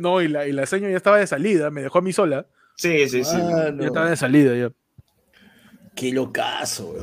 [0.00, 2.46] no, y la, y la señora ya estaba de salida, me dejó a mí sola.
[2.76, 3.36] Sí, sí, sí.
[3.36, 4.72] Ya estaba de salida ya.
[5.94, 6.94] Qué locazo,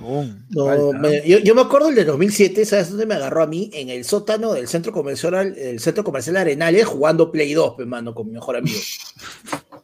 [0.00, 0.44] weón.
[0.50, 3.70] No, me- yo, yo me acuerdo el de 2007, ¿sabes dónde me agarró a mí?
[3.72, 8.14] En el sótano del centro comercial, el centro comercial Arenales, jugando Play 2, pe, mano,
[8.14, 8.76] con mi mejor amigo.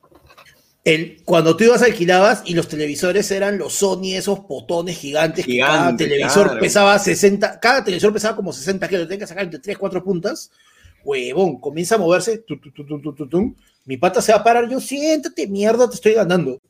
[0.85, 5.59] El, cuando tú ibas alquilabas y los televisores eran los Sony, esos potones gigantes, que
[5.61, 6.61] cada Gigante, televisor claro.
[6.61, 10.51] pesaba 60, cada televisor pesaba como 60 kilos, tenía que sacar entre 3, 4 puntas.
[11.05, 13.55] Huevón, comienza a moverse, tu, tu, tu, tu, tu, tu, tum.
[13.85, 16.61] mi pata se va a parar, yo siéntate, mierda, te estoy ganando.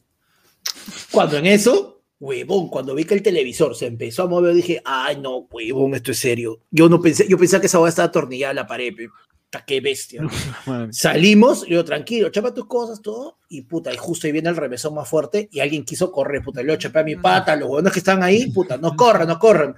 [1.10, 5.18] Cuando en eso, huevón, cuando vi que el televisor se empezó a mover, dije, ay
[5.20, 6.60] no, huevón, esto es serio.
[6.70, 9.08] Yo no pensé, yo pensaba que esa hueá estaba atornillada a la pared, pe.
[9.66, 10.22] Qué bestia.
[10.90, 14.94] Salimos, yo tranquilo, chapa tus cosas, todo, y puta, y justo ahí viene el remesón
[14.94, 17.98] más fuerte, y alguien quiso correr, puta, lo chapé a mi pata, los huevones que
[17.98, 19.74] están ahí, puta, no corran, no corran.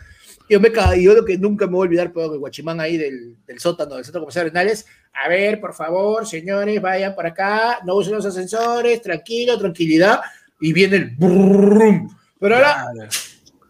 [0.49, 2.81] Yo me caí, yo lo que nunca me voy a olvidar, pero que el guachimán
[2.81, 7.27] ahí del, del sótano del centro comercial Arenales, a ver, por favor, señores, vayan por
[7.27, 10.21] acá, no usen los ascensores, tranquilo, tranquilidad,
[10.61, 12.15] y viene el brum.
[12.39, 12.89] Pero ahora,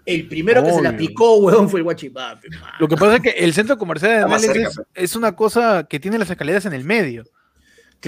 [0.04, 2.40] el primero que se la picó, huevón, fue el guachimán.
[2.80, 6.00] Lo que pasa es que el centro comercial Arenales cerca, es, es una cosa que
[6.00, 7.24] tiene las escaleras en el medio.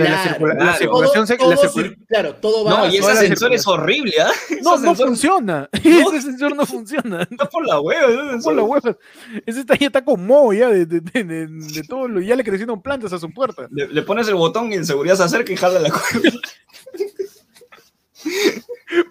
[0.02, 0.78] O sea, la, Claro, la claro.
[0.78, 4.30] circulación se- Todo- la claro, todo va No, y ese ascensor es horrible, ¿ah?
[4.50, 5.68] Ese No, no ascensor funciona.
[5.72, 7.22] Ese ascensor no funciona.
[7.30, 8.06] está por la hueva.
[8.10, 8.42] ese ascensor.
[8.44, 8.98] Por la hueva.
[9.46, 12.20] Ese está, ya está con moho ya de, de, de, de- de todo lo.
[12.20, 13.66] Ya le crecieron plantas a su puerta.
[13.70, 16.30] Le, le pones el botón y en seguridad se acerca y jala la cuerda.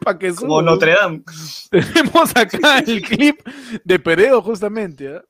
[0.03, 0.61] Para que Como suba.
[0.61, 1.23] Notre Dame.
[1.69, 3.39] Tenemos acá el clip
[3.83, 5.15] de Peredo, justamente.
[5.15, 5.23] ¿ah?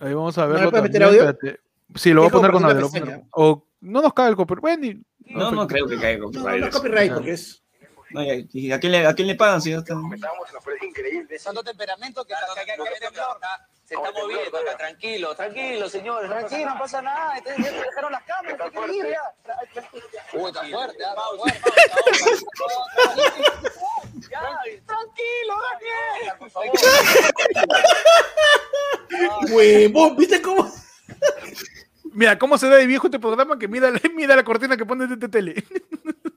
[0.00, 0.70] Ahí vamos a ¿No le verlo.
[0.70, 1.30] puedes meter también, audio?
[1.30, 1.60] espérate.
[1.94, 2.88] Sí, lo voy a poner con audio.
[2.90, 4.60] poner- O no nos cae el copyright.
[4.62, 6.64] Bueno, y- No, no creo que caiga No, copyright.
[6.64, 7.62] no, copyright, porque es.
[8.10, 9.94] No, y- ¿Y a quién le, a quién le pagan si ya está?
[11.38, 12.34] Santo temperamento que-
[13.90, 18.22] se está moviendo acá, tranquilo, tranquilo, señores, tranquilo, no pasa nada, este- ya dejaron las
[18.22, 19.34] cámaras, hay que ir ya.
[20.32, 21.04] Uy, está fuerte,
[24.86, 26.70] Tranquilo, Daniel, por favor.
[29.50, 30.70] Huevón, ¿viste cómo?
[32.12, 33.58] Mira, ¿cómo se da de viejo este programa?
[33.58, 35.64] Que mira, la- mira la cortina que pone de tele.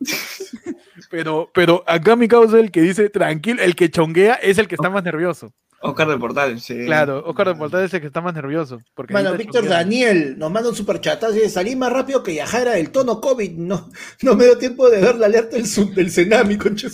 [1.10, 4.76] pero, pero acá mi causa el que dice tranquilo, el que chonguea es el que
[4.76, 5.54] está más nervioso.
[5.86, 6.86] Oscar del Portal, sí.
[6.86, 8.80] Claro, Oscar de Portal es el que está más nervioso.
[8.96, 9.68] Porque está Víctor.
[9.68, 13.52] Daniel nos manda un superchatazo y dice, salí más rápido que Yajara del tono COVID.
[13.58, 13.90] No,
[14.22, 16.88] no me dio tiempo de ver la alerta del, su- del tsunami, concha.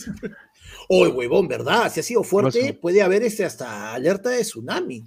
[0.88, 1.92] Oye, huevón, ¿verdad?
[1.92, 5.04] Si ha sido fuerte, puede haber este hasta alerta de tsunami.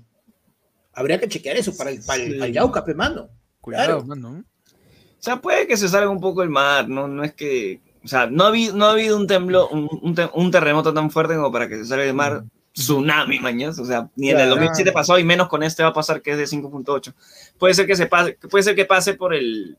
[0.93, 2.39] Habría que chequear eso para el, para el, Sí.
[2.39, 3.31] para el Yauca, pe, mano.
[3.63, 4.05] Cuidado, Claro.
[4.07, 4.45] mano.
[4.45, 7.81] O sea, puede que se salga un poco el mar, no, no es que.
[8.05, 10.93] O sea, no ha habido, no ha habido un temblor, un, un te- un terremoto
[10.93, 12.45] tan fuerte como para que se salga el mar.
[12.75, 13.73] Tsunami, mañana.
[13.79, 14.51] O sea, ni en el Claro.
[14.57, 17.15] 2007 pasó y menos con este va a pasar que es de 5.8.
[17.59, 19.77] Puede ser que se pase, puede ser que pase por el,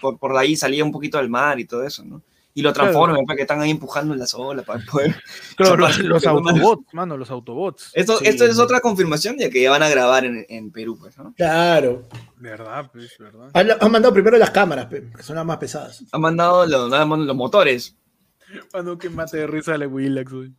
[0.00, 2.22] por, por ahí salía un poquito del mar y todo eso, ¿no?
[2.56, 2.90] Y lo Claro.
[2.90, 5.14] transformen para que están ahí empujando en las olas para poder.
[5.56, 7.90] Claro, los, autobots, mano, los autobots.
[7.94, 8.26] Esto, Sí.
[8.28, 11.34] esto es otra confirmación de que ya van a grabar en, en Perú, pues, ¿no?
[11.36, 12.08] Claro.
[12.36, 13.50] Verdad, pues, verdad.
[13.54, 16.04] Han, han mandado primero las cámaras, que son las más pesadas.
[16.12, 17.96] Han mandado los, los motores.
[18.72, 20.52] Mano, que mate de risa le Willax, güey.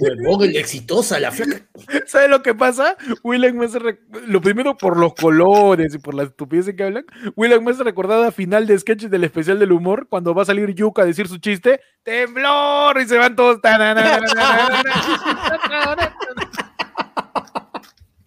[0.00, 1.66] Huevón, exitosa, la flaca.
[2.06, 2.96] ¿Sabes lo que pasa?
[3.24, 7.04] William me hace rec- lo primero por los colores y por la estupidez que hablan.
[7.36, 10.46] William me hace recordar a final de sketches del especial del humor cuando va a
[10.46, 13.58] salir Yuka a decir su chiste, temblor y se van todos.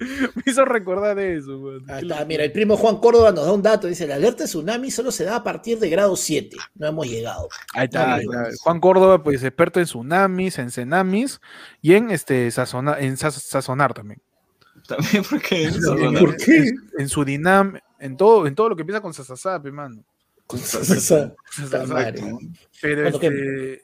[0.36, 1.82] me hizo recordar eso, man.
[1.90, 3.88] Ahí está, mira, el primo Juan Córdoba nos da un dato.
[3.88, 6.58] Dice, la alerta de tsunami solo se da a partir de grado 7.
[6.76, 7.48] No hemos llegado.
[7.74, 8.38] Ahí está, ahí está.
[8.42, 8.56] bueno.
[8.62, 11.40] Juan Córdoba, pues experto en tsunamis, en cenamis
[11.82, 14.22] y en este sazona- en saz- sazonar también.
[14.88, 15.70] También porque.
[16.20, 16.72] ¿Por qué?
[16.98, 20.04] En su dinam, en todo, en todo lo que empieza con sasasap, hermano.
[20.48, 22.22] Puta madre.
[22.82, 23.82] Pero este,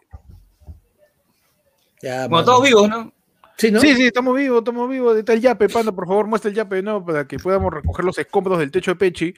[2.02, 2.46] Ya, Bueno, mano.
[2.46, 3.14] todos vivos, ¿no?
[3.58, 3.80] Sí, ¿no?
[3.80, 5.18] Sí, sí, estamos vivos, estamos vivos.
[5.18, 7.04] Está el yape, panda, por favor, muestra el yape, ¿no?
[7.04, 9.34] Para que podamos recoger los escombros del techo de Pechi,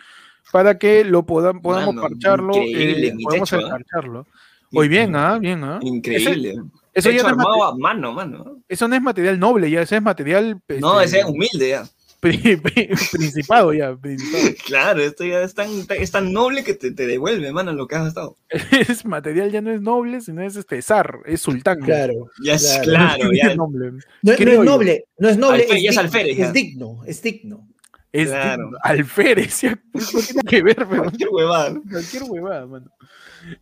[0.51, 2.53] para que lo podam- podamos Mano, parcharlo.
[2.57, 4.27] increíble, eh, mi podemos techo, parcharlo.
[4.73, 5.39] Hoy bien, ¿ah?
[5.39, 5.79] Bien, ¿ah?
[5.81, 6.55] Increíble.
[6.93, 8.57] Eso, ya no es, armado mate- a mano, mano.
[8.67, 10.59] eso no es material noble, ya, ese es material.
[10.79, 11.83] No, este, ese es humilde ya.
[12.19, 14.43] Pri- pri- principado ya, principado.
[14.65, 17.95] Claro, esto ya es tan, es tan noble que te, te devuelve, mano, lo que
[17.95, 18.37] has gastado.
[18.89, 21.79] Es material ya no es noble, sino es este zar, es sultán.
[21.81, 22.29] Claro.
[22.43, 23.25] Ya es Claro.
[23.25, 23.55] No es ya.
[23.55, 23.91] noble.
[23.91, 26.45] No, no es noble, no es noble, es, ya es dig- alférez, ya.
[26.47, 27.67] es digno, es digno.
[28.11, 28.63] Es Claro.
[28.63, 28.77] digno.
[28.81, 31.69] alférez, ya, eso tiene que ver, pero Cualquier huevada.
[31.71, 31.83] ¿no?
[31.91, 32.91] cualquier huevada, mano.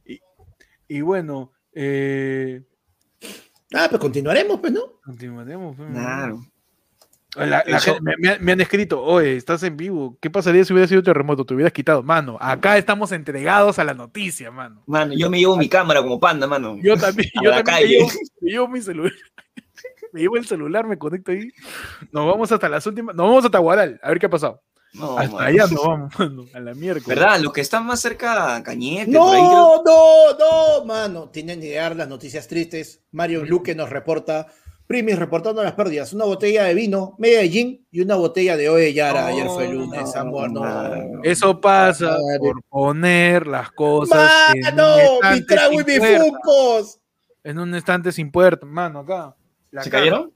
[0.05, 0.19] Y,
[0.87, 2.61] y bueno, eh,
[3.73, 4.99] Ah, pues continuaremos, pues, ¿no?
[5.03, 5.75] continuaremos.
[5.75, 6.45] pues, Claro.
[7.45, 10.73] La- la me, me han- me han escrito, oye, estás en vivo, ¿qué pasaría si
[10.73, 11.45] hubiera sido terremoto?
[11.45, 12.37] Te hubieras quitado, mano.
[12.41, 14.83] Acá estamos entregados a la noticia, mano.
[14.87, 16.77] Mano, yo me llevo mi cámara como panda, mano.
[16.81, 18.09] Yo también, A yo la también me llevo,
[18.41, 19.13] me llevo mi celular.
[20.13, 21.51] Me llevo el celular, me conecto ahí.
[22.13, 23.13] Nos vamos hasta las últimas.
[23.13, 24.63] Nos vamos hasta Guaral, a ver qué ha pasado.
[24.93, 25.45] No, hasta mano.
[25.47, 27.07] allá nos vamos, mano, a la miércoles.
[27.19, 27.39] ¿Verdad?
[27.41, 30.37] Los que están más cerca Cañete, por ahí No, no,
[30.79, 31.29] no, mano.
[31.29, 33.03] Tienen que llegar las noticias tristes.
[33.11, 34.47] Mario Luque nos reporta.
[34.87, 36.13] Primis reportando las pérdidas.
[36.13, 39.27] Una botella de vino, media de gin y una botella de Oe Yara.
[39.27, 40.49] Ayer fue lunes, No, amor.
[40.51, 40.61] No.
[40.61, 41.19] mano.
[41.23, 42.39] Eso pasa Madre.
[42.39, 44.95] por poner las cosas en un ¡Mano!
[44.95, 45.03] ¡Mi
[45.39, 46.23] estante trago y sin mis puerta.
[46.23, 46.99] funcos!
[47.43, 49.35] En un estante sin puerta, mano, acá.
[49.71, 50.31] La ¿Se cayeron?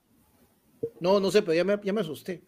[1.00, 2.44] No, no sé, pero ya me, ya me asusté.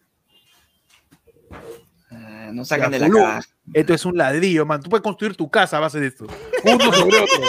[2.10, 3.40] Ah, no sacan La de la caja.
[3.72, 4.82] Esto es un ladrillo, man.
[4.82, 6.26] Tú puedes construir tu casa a base de esto.
[6.64, 7.44] Uno sobre otro.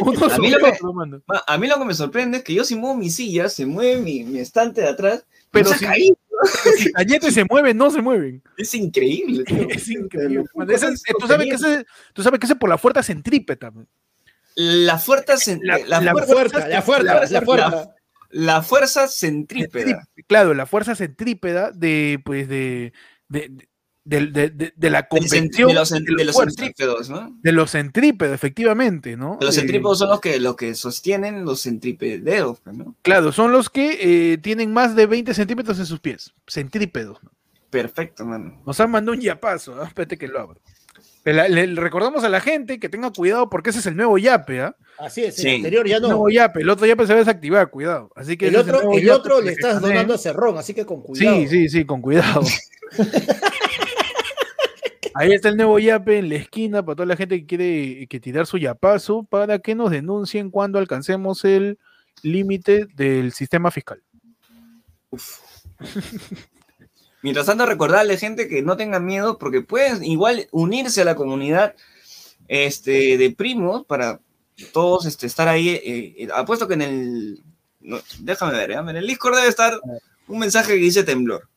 [0.00, 1.22] A mí lo que- otro, mano.
[1.26, 3.66] Ma, A mí lo que me sorprende es que yo si muevo mi silla, se
[3.66, 6.16] mueve mi, mi estante de atrás, Pero si- caído.
[6.78, 8.42] Si Cañete se mueve, no se mueven.
[8.56, 9.44] Es increíble.
[9.44, 9.56] tío.
[9.70, 10.44] Es increíble.
[10.70, 11.84] Es- tú, sabes que ese,
[12.14, 13.70] tú sabes que ese por la fuerza centrípeta.
[14.54, 17.94] La fuerza, La- la, la La fuerza, fuerza, la fuerza, la fuerza.
[18.30, 20.02] la fuerza centrípeda.
[20.02, 22.92] Centrí- Claro, la fuerza centrípeda de, pues, de,
[23.28, 23.68] de,
[24.04, 27.36] de, de- de- de la convención de los, de de los centrípedos, ¿no?
[27.42, 29.38] De los centrípedos, efectivamente, ¿no?
[29.40, 32.94] Los Eh, centrípedos son los que, los que sostienen los centrípedos, pues, ¿no?
[33.02, 36.32] Claro, son los que eh, tienen más de 20 centímetros en sus pies.
[36.48, 37.22] Centrípedos.
[37.22, 37.30] ¿no?
[37.68, 38.60] Perfecto, mano.
[38.66, 39.76] Nos han mandado un yapazo.
[39.80, 39.86] ¿ah?
[39.86, 40.60] Espérate que lo abro.
[41.22, 44.74] Le, recordamos a la gente que tenga cuidado porque ese es el nuevo yape, ¿ah?
[44.98, 45.54] Así es, el Sí.
[45.56, 46.08] anterior ya El no.
[46.08, 46.62] nuevo yape.
[46.62, 48.10] El otro yape se va a desactivar, cuidado.
[48.16, 51.36] Así que El otro, el otro le estás donando a Cerrón, así que con cuidado.
[51.36, 52.40] Sí, sí, sí, con cuidado.
[55.14, 58.20] Ahí está el nuevo yape en la esquina para toda la gente que quiere que
[58.20, 61.78] tirar su yapazo para que nos denuncien cuando alcancemos el
[62.22, 64.02] límite del sistema fiscal.
[67.22, 71.74] Mientras tanto, recordarle, gente, que no tengan miedo, porque pueden igual unirse a la comunidad
[72.48, 74.20] este, de primos para
[74.72, 75.68] todos este, estar ahí.
[75.68, 77.42] eh, eh, apuesto que en el.
[78.20, 78.74] déjame ver, ¿eh?
[78.74, 79.78] en el Discord debe estar
[80.28, 81.49] un mensaje que dice temblor.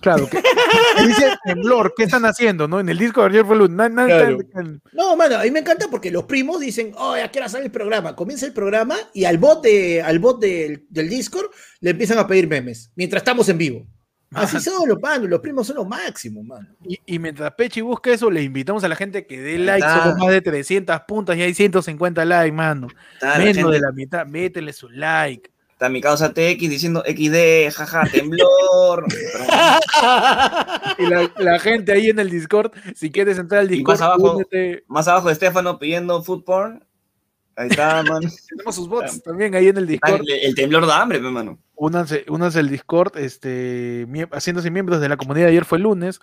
[0.00, 0.42] Claro, que
[1.06, 2.68] dice temblor, ¿qué están haciendo?
[2.68, 2.80] ¿No?
[2.80, 3.70] En el disco de ayer fue luz.
[3.70, 4.38] na- na- Claro.
[4.52, 7.48] tan- No, mano, a mí me encanta porque los primos dicen, oh, ¿a qué hora
[7.48, 8.14] sale el programa?
[8.14, 11.46] Comienza el programa y al bot, de, al bot del, del Discord
[11.80, 13.86] le empiezan a pedir memes mientras estamos en vivo.
[14.32, 16.66] Así son los manos, los primos son lo máximo, mano.
[16.84, 19.86] Y, y mientras Pechi busca eso, le invitamos a la gente que dé like.
[19.86, 20.02] Ah.
[20.02, 22.88] Somos más de 300 puntas y hay 150 likes, mano.
[23.22, 24.26] Menos gente- de la mitad.
[24.26, 25.50] Métele su like.
[25.76, 29.04] Está mi causa TX diciendo XD, jaja, temblor.
[30.98, 34.00] Y la, la gente ahí en el Discord, si quieres entrar al Y Discord, más
[34.02, 34.84] abajo- únete.
[34.88, 36.82] Más abajo, Estefano pidiendo food porn.
[37.56, 38.22] Ahí está, man.
[38.48, 40.20] Tenemos sus bots también ahí en el Discord.
[40.26, 41.58] El, el temblor da hambre, pe, mano.
[41.74, 45.48] Únanse, únanse al Discord, este, mie- haciéndose miembros de la comunidad.
[45.48, 46.20] Ayer fue el lunes.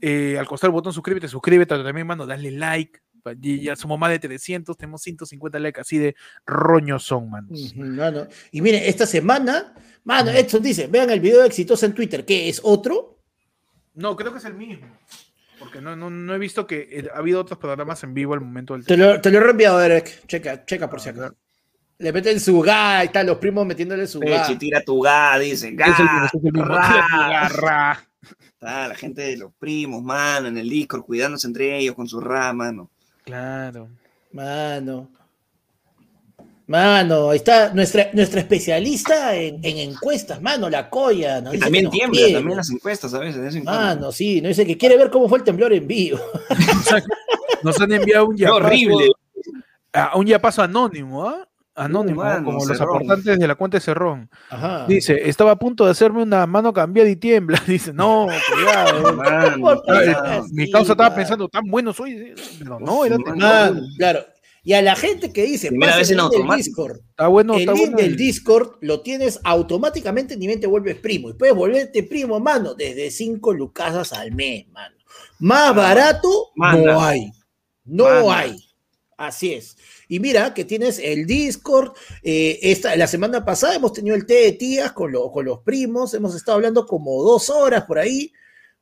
[0.00, 3.00] Eh, al costar el botón suscríbete, suscríbete también, mano, dale like.
[3.40, 6.16] Ya somos más de 300, tenemos 150 likes así de
[6.46, 7.74] roño son, manos.
[7.76, 8.26] Mano.
[8.50, 12.60] Y miren, esta semana, mano, Edson dice, vean el video exitoso en Twitter, que es
[12.62, 13.20] otro.
[13.94, 14.86] No, creo que es el mismo.
[15.58, 18.40] Porque no, no, no he visto que eh, ha habido otros programas en vivo al
[18.40, 20.26] momento del Te lo, te lo he reenviado, Derek.
[20.26, 21.36] Checa, checa por si acaso.
[21.98, 24.58] Le meten su ga y tal, los primos metiéndole su ga.
[24.58, 25.70] Tira tu ga, dice.
[25.72, 26.64] Ga, Es el mismo, es el mismo.
[26.64, 27.48] ra.
[27.48, 28.08] Ra.
[28.44, 32.20] Está la gente de los primos, mano, en el Discord, cuidándose entre ellos con su
[32.20, 32.90] ra, mano.
[33.24, 33.88] Claro.
[34.32, 35.08] Mano.
[36.66, 41.40] Mano, ahí está nuestra, nuestra especialista en, en encuestas, mano, la coya.
[41.40, 42.32] Dice también tiembla, quiere.
[42.34, 43.54] también las encuestas a veces.
[43.56, 43.64] en.
[43.64, 46.18] Mano, sí, nos dice que quiere ver cómo fue el temblor en vivo.
[47.62, 49.10] Nos han enviado un Qué yapazo, horrible.
[49.92, 51.46] a- un yapazo anónimo, ¿ah?
[51.74, 52.96] Anónimo, mano, como los Cerrón.
[52.96, 54.28] aportantes de la cuenta de Cerrón.
[54.50, 54.84] Ajá.
[54.86, 57.62] Dice, estaba a punto de hacerme una mano cambiada y tiembla.
[57.66, 59.82] Dice, no, cuidado.
[59.88, 62.34] El- mi causa estaba pensando, tan bueno soy.
[62.58, 63.24] Pero no, era Mano.
[63.30, 63.50] temblor.
[63.50, 64.20] Mano, claro.
[64.64, 66.56] Y a la gente que dice, Primera pasa vez el en automático.
[66.84, 67.96] Discord, Está bueno, el está link bueno.
[67.96, 71.30] del el- Discord lo tienes automáticamente ni bien te vuelves primo.
[71.30, 74.94] Y puedes volverte primo, mano, desde 5 lucasas al mes, mano.
[75.40, 76.92] Más barato Manda.
[76.92, 77.32] no hay.
[77.84, 78.38] No Manda.
[78.38, 78.56] hay.
[79.16, 79.76] Así es.
[80.12, 81.92] Y mira que tienes el Discord.
[82.22, 85.60] eh, esta, la semana pasada hemos tenido el té de tías con, lo- con los
[85.60, 86.12] primos.
[86.12, 88.30] Hemos estado hablando como dos horas por ahí.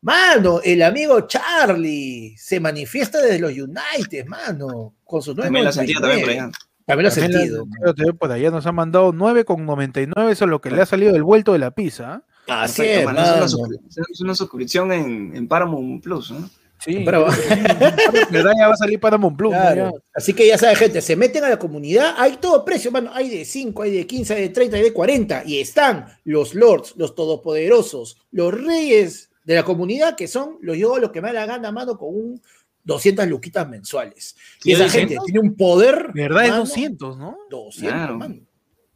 [0.02, 4.94] Mano, el amigo Charlie se manifiesta desde los United, mano.
[5.04, 6.32] Con sus También lo sentía también por 9.99.
[6.32, 6.50] allá.
[6.86, 8.14] También lo ha También sentido.
[8.18, 11.52] por allá nos ha mandado 9,99, eso es lo que le ha salido del vuelto
[11.52, 12.14] de la pizza.
[12.48, 12.62] ¿ah?
[12.64, 13.20] Así Perfecto, es, mano.
[13.20, 13.46] Es una, mano.
[13.46, 16.50] suscri- es una suscripción en, en Paramount Plus, ¿no?
[16.84, 17.26] Sí, Pero-
[18.30, 18.52] ¿verdad?
[18.58, 19.52] Ya va a salir para Monplus.
[19.52, 20.02] Claro.
[20.14, 23.10] Así que ya saben, gente, se meten a la comunidad, hay todo precio, mano.
[23.12, 25.42] Hay de 5, hay de 15, hay de 30, hay de 40.
[25.44, 30.98] Y están los lords, los todopoderosos, los reyes de la comunidad, que son los yo
[30.98, 32.42] lo que me da la gana, mano, con un
[32.84, 34.36] 200 luquitas mensuales.
[34.64, 35.08] Y esa 200.
[35.10, 36.12] gente tiene un poder.
[36.14, 37.38] De verdad es mano, 200, ¿no?
[37.50, 38.16] 200, Claro.
[38.18, 38.36] mano.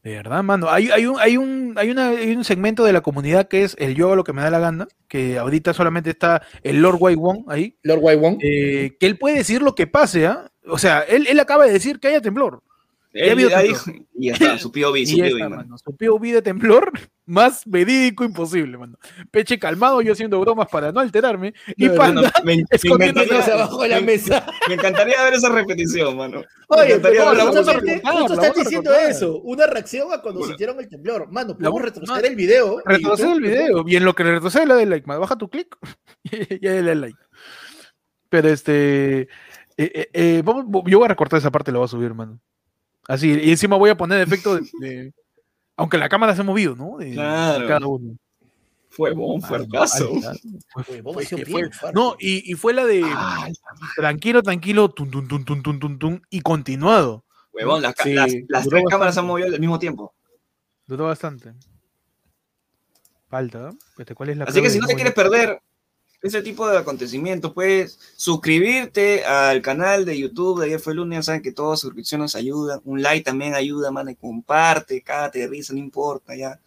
[0.05, 0.69] De verdad, mano.
[0.69, 3.75] Hay, hay, un, hay, un, hay, una, hay un segmento de la comunidad que es
[3.79, 6.99] el yo hago lo que me da la gana, que ahorita solamente está el Lord
[7.01, 8.37] Wai Wong ahí, Lord Waiwong.
[8.43, 10.51] eh, que él puede decir lo que pase, ¿ah?
[10.67, 12.63] O sea, él, él acaba de decir que haya temblor.
[13.15, 15.57] Él ya dijo, y ya está, su POV, su Y ya POV, está, mano.
[15.63, 15.79] mano.
[15.79, 16.91] Su POV de temblor
[17.27, 18.99] más verídico imposible, mano.
[19.31, 21.55] Peche calmado, yo haciendo bromas para no alterarme.
[21.77, 22.65] Y No, Panda, Me,
[23.53, 24.45] abajo de la me- mesa.
[24.69, 26.43] me encantaría ver esa repetición, mano.
[26.69, 27.73] Oye, pero ver la vamos a
[28.25, 30.53] justo a diciendo eso, una reacción a cuando Bueno.
[30.53, 31.31] sintieron el temblor.
[31.31, 32.81] Mano, podemos retroceder no, el video.
[32.81, 33.85] en retrocede el video.
[33.87, 35.77] Y en lo que retrocede le da like, más baja tu clic
[36.25, 37.19] y ya le da like.
[38.29, 39.21] Pero este.
[39.23, 39.29] eh,
[39.77, 42.41] eh, eh, vamos, yo voy a recortar esa parte y la voy a subir, mano.
[43.09, 44.69] Así, y encima voy a poner efecto de.
[44.81, 45.13] de-
[45.77, 46.97] aunque la cámara se ha movido, ¿no?
[46.99, 47.67] De- Claro.
[47.67, 48.17] cada uno.
[48.91, 51.77] Fue bon, Ah, Fue fue- fuerte.
[51.93, 53.53] No, y, y fue la de Ay,
[53.97, 57.25] tranquilo, tranquilo, tum, tum, tum, tum, tum, tum, tum, y continuado.
[57.53, 58.15] huevón, las, Sí,
[58.49, 60.15] las, tres cámaras se han movido al mismo tiempo.
[60.87, 61.55] Duró bastante.
[63.29, 63.71] Falta, ¿no?
[63.99, 65.61] Este, ¿cuál es la Así que si no te quieres perder
[66.25, 71.27] ese tipo de acontecimientos, puedes suscribirte al canal de YouTube de Ayer fue lunes.
[71.27, 72.81] Saben que todas suscripciones ayudan.
[72.85, 74.15] Un like también ayuda, man.
[74.15, 76.59] Comparte, cágate de risa, no importa, ya.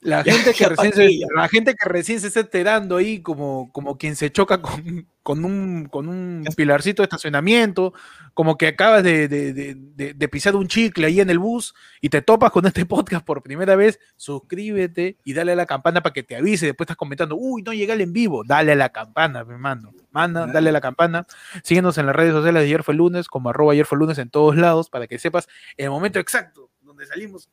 [0.00, 3.96] La gente, que recién se, la gente que recién se está enterando ahí, como, como
[3.96, 7.92] quien se choca con, con un, con un pilarcito de estacionamiento,
[8.34, 12.20] como que acabas de, de- de- pisar un chicle ahí en el bus y te
[12.22, 16.22] topas con este podcast por primera vez, suscríbete y dale a la campana para que
[16.22, 16.66] te avise.
[16.66, 18.42] Después estás comentando, uy, no llegué al en vivo.
[18.44, 19.92] Dale a la campana, mi mano.
[20.10, 21.26] Manda, dale a la campana.
[21.62, 24.30] Síguenos en las redes sociales de Ayer fue lunes, como arroba ayer fue lunes en
[24.30, 27.48] todos lados, para que sepas el momento exacto donde salimos.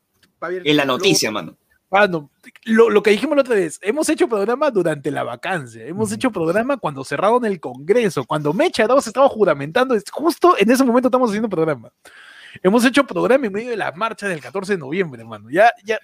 [0.65, 1.57] En la noticia, mano.
[1.91, 2.29] Mano,
[2.65, 6.31] lo, lo que dijimos la otra vez, hemos hecho programa durante la vacancia, hemos hecho
[6.31, 11.07] programa cuando cerraron el Congreso, cuando Mecha Dawes estaba juramentando, es justo en ese momento
[11.07, 11.91] estamos haciendo programa.
[12.61, 15.49] Hemos hecho programa en medio de la marcha del 14 de noviembre, hermano.
[15.49, 15.97] Ya, ya,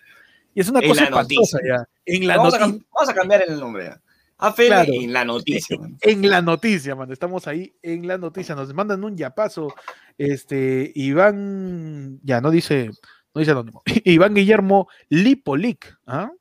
[0.56, 1.78] y es una En cosa la espantosa noticia.
[1.78, 1.90] ya.
[2.06, 3.84] En la, vamos, a, vamos a cambiar el nombre.
[3.86, 4.02] ya.
[4.38, 4.92] AFL Claro.
[4.94, 5.98] en la noticia, mano.
[6.02, 7.14] en la noticia, mano.
[7.14, 8.54] Estamos ahí en la noticia.
[8.56, 9.74] Nos mandan un yapazo.
[10.18, 12.90] Este, Iván, ya no dice,
[13.36, 13.84] no dice anónimo.
[14.06, 16.32] Iván Guillermo Lipolic, ¿ah?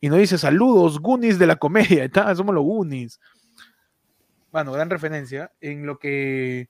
[0.00, 2.02] Y nos dice saludos, Goonies de la comedia.
[2.04, 3.20] Está, somos los Goonies.
[4.50, 5.52] Bueno, gran referencia.
[5.60, 6.68] En lo que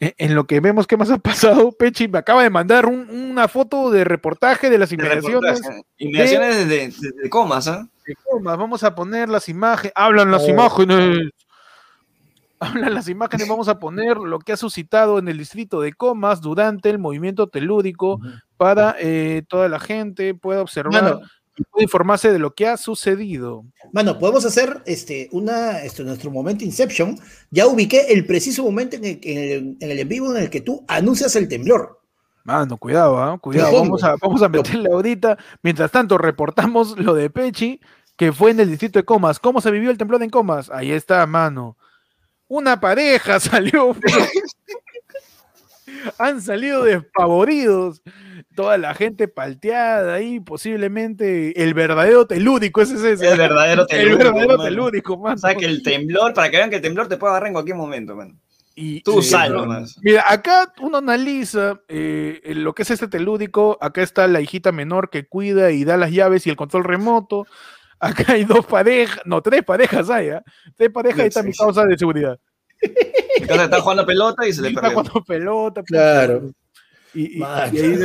[0.00, 3.10] en en lo que vemos qué más ha pasado, Pechi me acaba de mandar un-
[3.10, 5.60] una foto de reportaje de las De inmediaciones.
[5.98, 7.88] Inmediaciones desde comas, ¿ah?
[8.06, 8.56] de Comas.
[8.56, 9.92] Vamos a poner las imágenes.
[9.96, 10.48] Hablan las Oh.
[10.48, 11.30] imágenes.
[12.84, 13.48] Hablan las imágenes.
[13.48, 17.48] Vamos a poner lo que ha suscitado en el distrito de Comas durante el movimiento
[17.48, 18.20] telúrico
[18.56, 21.20] para eh, toda la gente pueda observar Mano,
[21.56, 23.64] y pueda informarse de lo que ha sucedido.
[23.92, 27.18] Mano, podemos hacer este, una, este, nuestro momento Inception.
[27.50, 30.50] Ya ubiqué el preciso momento en el, en el- en el en vivo en el
[30.50, 32.00] que tú anuncias el temblor.
[32.44, 33.38] Mano, cuidado, ¿ah?
[33.38, 33.72] cuidado.
[33.76, 35.36] Vamos a, vamos a meterle ahorita.
[35.62, 37.78] Mientras tanto, reportamos lo de Pechi,
[38.16, 39.38] que fue en el distrito de Comas.
[39.38, 40.70] ¿Cómo se vivió el temblor en Comas?
[40.70, 41.76] Ahí está, mano.
[42.48, 43.94] Una pareja salió.
[46.18, 48.02] Han salido despavoridos.
[48.54, 53.30] Toda la gente palteada ahí, posiblemente el verdadero telúrico, ese es ese.
[53.32, 54.18] El verdadero El telúrico.
[54.24, 54.64] verdadero mano.
[54.64, 55.34] telúrico, mano.
[55.36, 57.52] O sea, que el temblor, para que vean que el temblor te puede agarrar en
[57.54, 58.34] cualquier momento, mano.
[58.74, 59.96] Y- Tú sal no, nomás.
[60.02, 63.76] Mira, acá uno analiza eh, lo que es este telúdico.
[63.80, 67.46] Acá está la hijita menor que cuida y da las llaves y el control remoto.
[68.00, 70.42] Acá hay dos parejas, no, tres parejas hay, ¿ah?
[70.76, 72.38] Tres parejas y está mi causa de seguridad.
[72.80, 74.98] Entonces está jugando pelota y se le Y está perdió.
[74.98, 75.82] jugando pelota.
[75.82, 76.50] pues, Claro.
[77.14, 77.70] Y, y- Man.
[77.74, 77.98] y ahí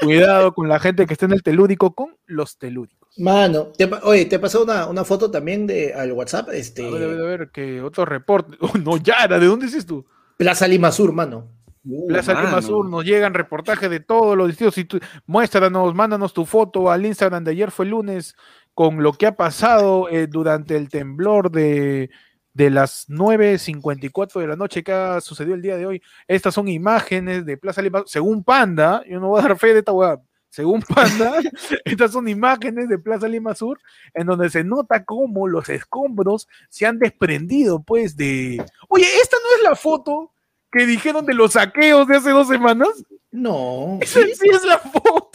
[0.00, 3.08] cuidado con la gente que está en el telúdico, con los telúdicos.
[3.18, 7.02] Mano, te oye, te pasó una, una foto también de, al WhatsApp, este, A ver,
[7.02, 8.56] a ver, a ver, que otro reporte.
[8.60, 10.04] Oh, no, Yara, ¿de dónde dices tú?
[10.36, 11.48] Plaza Lima Sur, mano.
[11.88, 12.60] Uh, Plaza Lima.
[12.62, 14.74] Sur nos llegan reportajes de todos los distritos.
[14.88, 18.34] Tú- muéstranos, mándanos tu foto al Instagram de ayer fue lunes
[18.74, 22.10] con lo que ha pasado eh, durante el temblor de,
[22.52, 26.02] de las 9.54 de la noche que ha sucedido el día de hoy.
[26.28, 29.78] Estas son imágenes de Plaza Lima, según Panda, yo no voy a dar fe de
[29.78, 30.20] esta weá.
[30.48, 31.34] Según Panda,
[31.84, 33.78] estas son imágenes de Plaza Lima Sur
[34.14, 38.64] en donde se nota cómo los escombros se han desprendido, pues, de.
[38.88, 40.32] Oye, esta no es la foto
[40.76, 42.88] que dijeron de los saqueos de hace dos semanas.
[43.30, 43.98] No.
[44.02, 45.30] Esa sí es la foto.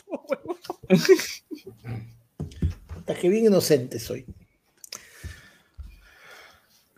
[2.93, 4.25] Puta, que bien inocente soy.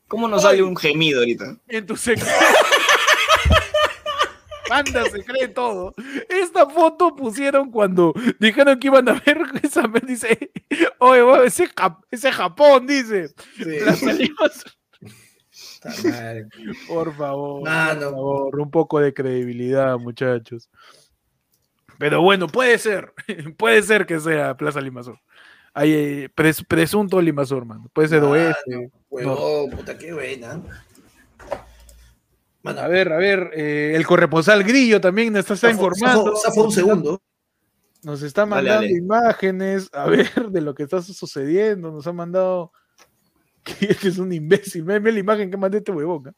[0.07, 1.57] ¿Cómo nos sale un gemido ahorita?
[1.67, 2.29] En tu secreto.
[4.67, 5.93] Panda se cree todo.
[6.29, 10.51] Esta foto pusieron cuando dijeron que iban a ver esa vez, dice,
[10.99, 13.29] oye, ese, Jap- ese Japón, dice.
[13.57, 14.31] Sí.
[16.03, 16.47] madre.
[16.88, 18.01] Por favor, Mano.
[18.01, 20.69] por favor, un poco de credibilidad, muchachos.
[21.99, 23.13] Pero bueno, puede ser,
[23.57, 25.19] puede ser que sea Plaza Limasur.
[25.73, 27.89] Hay eh, pres- presunto Limasur, mano.
[27.93, 28.91] Puede ser Mano, oeste.
[29.75, 30.61] Puta, qué buena.
[32.61, 36.34] Mano, A ver, a ver, eh, el corresponsal Grillo también nos está, informando.
[36.55, 37.21] un segundo.
[38.03, 38.97] Nos está Dale, mandando dale.
[38.97, 41.91] imágenes, a ver, de lo que está sucediendo.
[41.91, 42.71] Nos ha mandado.
[44.01, 44.84] Que es un imbécil.
[44.84, 46.28] Ve, ve la imagen que mandé este huevón.
[46.28, 46.34] ¿ah?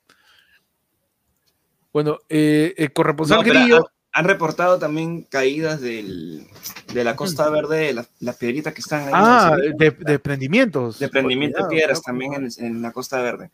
[1.92, 3.78] Bueno, eh, el corresponsal No, Grillo.
[3.78, 6.46] han, han reportado también caídas del,
[6.94, 9.12] de la Costa Verde, las, las piedritas que están ahí.
[9.14, 9.78] Ah, cerrito.
[9.78, 13.50] de, desprendimiento de piedras cuidado, también en, en la Costa Verde.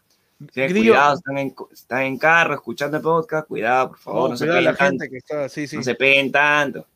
[0.53, 4.37] Sí, cuidado, están en, están en carro escuchando el podcast, cuidado, por favor, No, no,
[4.37, 5.03] se cuidado la peguen tanto.
[5.03, 5.77] gente que está, sí, sí.
[5.77, 6.87] No se peguen tanto.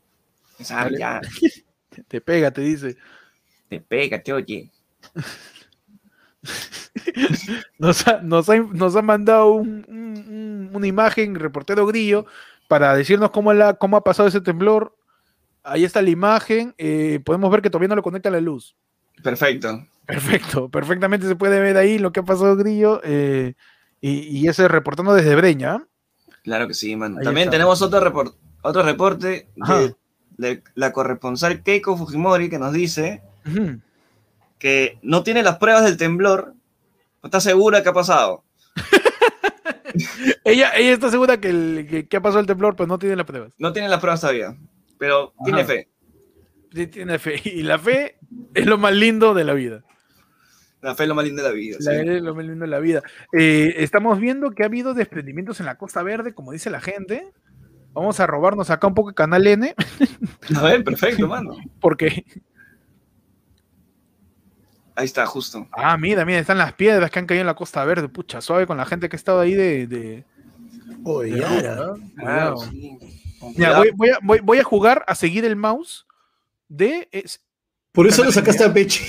[0.58, 1.22] Esa ya,
[2.08, 2.98] Te pega, te dice.
[3.70, 4.72] te pega, te oye.
[7.80, 12.26] Nos ha, nos ha, nos ha mandado un- un- un- una imagen, reportero Grillo,
[12.68, 14.96] para decirnos cómo, la, cómo ha pasado ese temblor.
[15.64, 16.74] Ahí está la imagen.
[16.78, 18.76] eh, podemos ver que todavía no lo conecta la luz.
[19.24, 19.86] Perfecto.
[20.06, 23.02] Perfecto, perfectamente se puede ver ahí lo que ha pasado Grillo.
[23.04, 23.54] eh,
[24.02, 25.84] y, y ese reportando desde Breña.
[26.44, 26.94] Claro que sí.
[26.94, 27.52] Ahí También está.
[27.52, 29.96] tenemos otro, report, otro reporte de,
[30.38, 33.24] de la corresponsal Keiko Fujimori que nos dice.
[34.60, 36.54] Que no tiene las pruebas del temblor,
[37.22, 38.44] no está segura que ha pasado.
[40.44, 43.16] ella, ella está segura que, el, que, que ha pasado el temblor, pero no tiene
[43.16, 43.54] las pruebas.
[43.58, 44.56] No tiene las pruebas todavía,
[44.98, 45.90] pero tiene fe.
[46.74, 47.42] Sí, tiene fe.
[47.46, 48.18] Y la fe
[48.54, 49.84] es lo más lindo de la vida.
[50.82, 51.78] La fe es lo más lindo de la vida.
[51.80, 51.98] La sí.
[51.98, 53.02] verdad es lo más lindo de la vida.
[53.34, 57.32] Eh, estamos viendo que ha habido desprendimientos en la Costa Verde, como dice la gente.
[57.94, 59.74] Vamos a robarnos acá un poco de Canal N,
[60.56, 61.56] A ver, perfecto, mano.
[61.80, 62.26] porque.
[64.96, 65.68] Ahí está, justo.
[65.72, 68.08] Ah, mira, mira, están las piedras que han caído en la Costa Verde.
[68.08, 69.88] Pucha, suave con la gente que ha estado ahí de.
[69.88, 70.26] de-
[71.04, 71.76] Oye, de Yara.
[71.88, 72.00] ruta.
[72.18, 72.72] Claro, Cuidado.
[72.72, 72.98] sí.
[73.40, 76.06] Con Mira, voy, voy a, voy- voy a jugar a seguir el mouse
[76.70, 77.10] de.
[77.12, 77.42] es-
[77.92, 79.04] Por eso lo sacaste a Peche.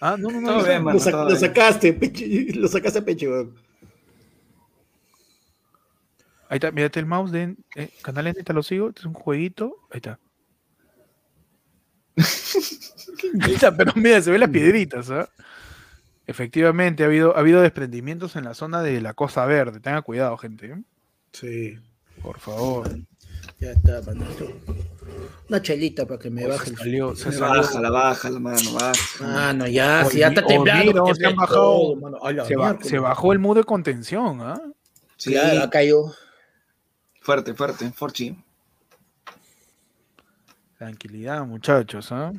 [0.00, 0.62] Ah, no, no, no.
[0.64, 0.98] Bien, mano.
[0.98, 2.26] Lo, sac- sacaste, Peche.
[2.54, 3.54] Lo sacaste a Peche, weón.
[6.48, 8.88] Ahí está, mírate el mouse de eh, Canal N, te lo sigo.
[8.88, 9.76] Este es un jueguito.
[9.90, 10.18] Ahí está.
[13.76, 15.28] Pero mira, se ven las piedritas, ¿ah?
[16.26, 19.80] Efectivamente, ha habido, ha habido desprendimientos en la zona de la Costa Verde.
[19.80, 20.66] Tenga cuidado, gente.
[20.66, 20.82] ¿eh?
[21.32, 21.78] Sí.
[22.22, 22.88] Por favor.
[23.60, 24.50] Ya está, manito.
[25.48, 27.40] Una chelita para que me Oh, baje se salió, se salió.
[27.62, 28.94] baja, la baja, la mano, baja.
[29.20, 30.92] Ah, no, ya, si ya está oh, temblando.
[31.04, 31.60] mira, se han se bajado.
[31.60, 32.18] todo, mano.
[32.22, 32.88] A la Se, ba- miércoles.
[32.90, 34.60] se bajó el muro de contención, ¿ah?
[35.16, 36.14] Sí, Claro, ha caído.
[37.20, 38.34] fuerte, fuerte, Forchi.
[40.78, 42.32] Tranquilidad, muchachos, ¿ah?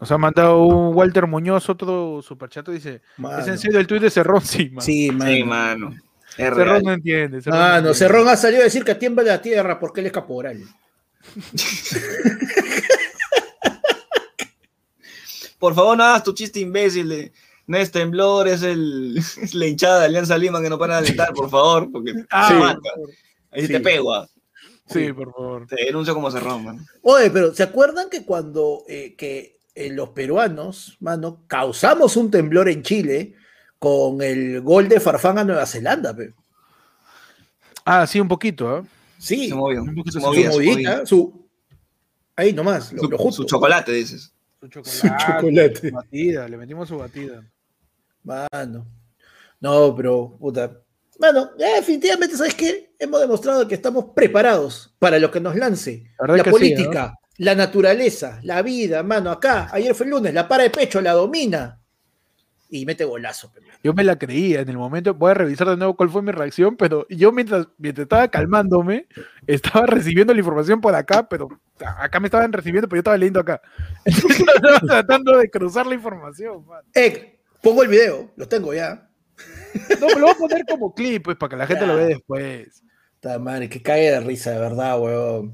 [0.00, 3.02] Nos ha mandado un Walter Muñoz, otro superchat, dice,
[3.40, 4.40] ¿es en serio el tuit de Cerrón?
[4.44, 4.84] Sí, man.
[4.84, 5.30] Sí, mano.
[5.30, 5.90] Sí, mano.
[6.30, 6.82] Es Cerrón real.
[6.82, 7.40] no entiende.
[7.42, 7.94] Cerrón Ah, no, entiende.
[7.94, 10.60] Cerrón ha salido a decir que tiembla la tierra porque él es caporal.
[15.58, 17.32] Por favor, no hagas tu chiste imbécil de
[17.68, 21.06] no es temblor, es, el, es la hinchada de Alianza Lima que no para de
[21.06, 22.80] alentar, por favor, porque Ah, favor.
[23.52, 23.72] ahí Sí.
[23.72, 24.26] te pego.
[24.92, 25.66] Sí, por favor.
[25.66, 26.86] Te denuncio como cerrón, man.
[27.02, 32.68] Oye, pero ¿se acuerdan que cuando eh, que, eh, los peruanos, mano, causamos un temblor
[32.68, 33.34] en Chile
[33.78, 36.14] con el gol de Farfán a Nueva Zelanda?
[36.14, 36.32] pe?
[37.84, 38.84] Ah, sí, un poquito, ¿ah?
[39.18, 39.82] Sí, Se movió.
[39.82, 41.06] Un poquito Su movida, su movidita, movida.
[41.06, 41.46] su...
[42.36, 43.42] Ahí nomás, lo, Su- lo justo.
[43.42, 44.32] su chocolate, dices.
[44.60, 45.90] Su Su chocolate.
[45.90, 47.44] Su batida, le metimos su batida.
[48.22, 48.86] Mano.
[49.60, 50.78] No, pero, puta.
[51.18, 52.91] Mano, eh, definitivamente, ¿sabes qué?
[53.02, 56.04] Hemos demostrado que estamos preparados para lo que nos lance.
[56.24, 59.32] La sí, política, la naturaleza, la vida, mano.
[59.32, 61.80] Acá, ayer fue el lunes, la para de pecho la domina.
[62.70, 63.50] y mete golazo.
[63.82, 65.14] Yo me la creía en el momento.
[65.14, 69.08] Voy a revisar de nuevo cuál fue mi reacción, pero yo mientras, mientras estaba calmándome,
[69.48, 71.48] estaba recibiendo la información por acá, pero
[71.80, 73.60] acá me estaban recibiendo, pero yo estaba leyendo acá.
[74.04, 76.64] Estaba tratando de cruzar la información.
[76.94, 79.08] Eh, pongo el video, lo tengo ya.
[80.00, 82.06] No, me lo voy a poner como clip, pues, para que la gente lo vea
[82.06, 82.84] después.
[83.22, 85.52] Está madre, que cague de risa, de verdad, weón.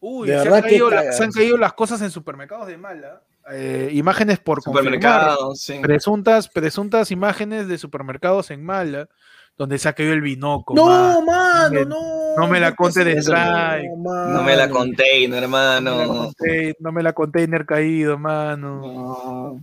[0.00, 1.16] Uy, De se, han verdad que caído, la- cagas.
[1.16, 3.22] se han caído las cosas en supermercados de mala.
[3.52, 4.60] Eh, imágenes por.
[4.64, 5.78] Supermercados, sí.
[5.80, 9.08] Presuntas, presuntas imágenes de supermercados en mala,
[9.56, 10.74] donde se ha caído el binoco.
[10.74, 11.70] No, man.
[11.70, 12.00] mano, no.
[12.36, 13.90] no me la ¿qué conté de strike.
[13.96, 16.14] No me la container, No me la hermano.
[16.32, 18.80] conté- no me la container caído, mano.
[18.80, 19.60] No,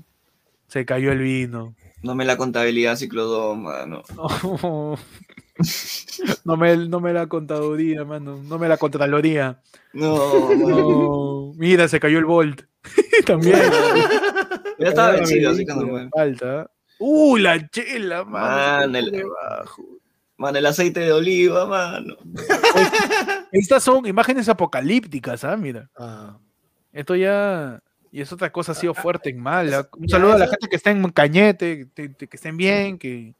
[0.69, 1.75] Se cayó el vino.
[2.01, 4.03] no me la contabilidad ciclo 2, mano.
[6.43, 8.41] No, me, no me la contaduría, mano.
[8.43, 9.61] No me la contraloría.
[9.93, 10.53] No.
[10.53, 11.53] No.
[11.55, 12.63] Mira, se cayó el Volt.
[13.25, 13.59] También.
[14.79, 16.09] Ya estaba vencido, así que no.
[16.09, 16.69] Falta.
[16.99, 18.87] Uh, la chela, mano.
[18.87, 19.23] Man, el-.
[20.37, 22.17] Mano, el aceite de oliva, mano.
[23.51, 25.55] Estas son imágenes apocalípticas, ¿ah?
[25.55, 25.89] Mira.
[25.97, 26.37] Ah.
[26.91, 27.81] Esto ya.
[28.11, 29.89] Y es otra cosa, ha sido fuerte en mala.
[29.97, 33.35] Un saludo a la gente que está en Cañete, que estén bien, que,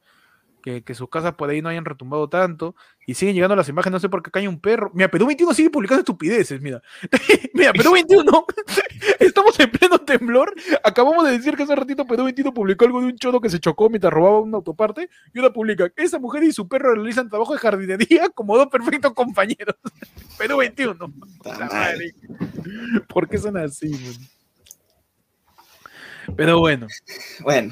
[0.65, 2.75] que, que sus casas por ahí no hayan retumbado tanto.
[3.05, 4.89] Y siguen llegando las imágenes, no sé por qué hay un perro.
[4.95, 6.81] Mira, Perú 21 sigue publicando estupideces, mira.
[7.53, 8.45] mira, Perú 21,
[9.19, 10.55] estamos en pleno temblor.
[10.83, 13.59] Acabamos de decir que hace ratito Perú 21 publicó algo de un choro que se
[13.59, 15.07] chocó mientras robaba una autoparte.
[15.35, 19.13] Y ahora publica, esa mujer y su perro realizan trabajo de jardinería como dos perfectos
[19.13, 19.75] compañeros.
[20.39, 20.97] Perú 21.
[20.97, 22.11] Puta La madre.
[22.25, 23.05] madre.
[23.07, 24.15] ¿Por qué son así, man?
[26.35, 26.87] Pero bueno,
[27.41, 27.71] Bueno,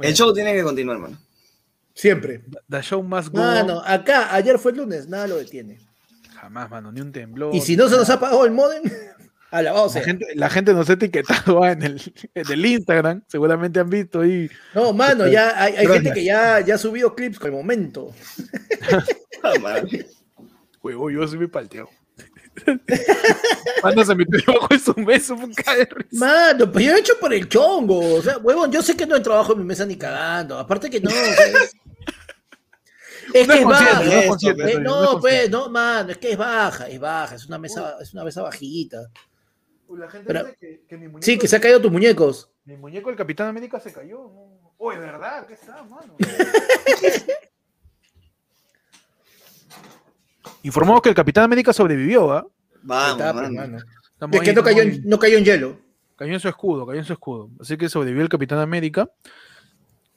[0.00, 1.16] el show tiene que continuar, mano.
[1.94, 2.42] Siempre.
[2.68, 3.38] the show must go.
[3.38, 5.78] Mano, acá, ayer fue el lunes, nada lo detiene.
[6.40, 7.54] Jamás, mano, ni un temblor.
[7.54, 8.82] Y si no se nos ha pagado el modem,
[9.50, 10.02] alabado la sea.
[10.02, 14.20] gente, la gente nos ha etiquetado ah, en el, en el Instagram, seguramente han visto
[14.20, 14.50] ahí.
[14.74, 18.12] No, mano, ya hay, gente que ya, ya ha subido clips con el momento.
[19.44, 19.82] Ah.
[20.84, 21.90] Huevo, yo sí me palteo.
[23.82, 25.52] Mano se metió debajo de su mesa, un.
[26.12, 28.14] Mano, pues yo he hecho por el chongo.
[28.14, 30.58] O sea, huevón, yo sé que no hay trabajo en mi mesa ni cagando.
[30.58, 31.10] Aparte que no.
[31.10, 31.72] o sea, es-
[33.34, 33.94] es No que es baja.
[33.94, 36.98] no es esto, pues, no es no, pues, no, mano, es que es baja, es
[37.00, 39.08] baja, es una mesa, es una mesa bajita.
[39.90, 42.50] La gente Pero- dice que, que mi muñeco, Sí, que se han caído tus muñecos.
[42.64, 44.30] mi muñeco el Capitán América se cayó.
[44.78, 45.46] Oye, ¿verdad?
[45.46, 46.16] ¿Qué está, mano?
[50.62, 52.46] Informamos que el Capitán América sobrevivió, ¿ah?
[52.82, 53.54] Vamos, está, pues, mano.
[53.72, 53.84] mano.
[54.12, 55.08] Estamos Es que ahí, no cayó, estamos en, ahí.
[55.10, 55.78] no cayó en hielo.
[56.16, 57.50] Cayó en su escudo, cayó en su escudo.
[57.60, 59.10] Así que sobrevivió el Capitán América.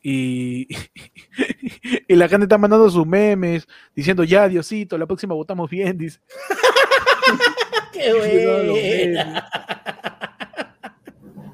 [0.07, 0.67] Y,
[2.07, 6.19] y la gente está mandando sus memes diciendo, ya, Diosito, la próxima votamos bien, dice.
[7.91, 8.13] Qué
[9.15, 9.49] buena.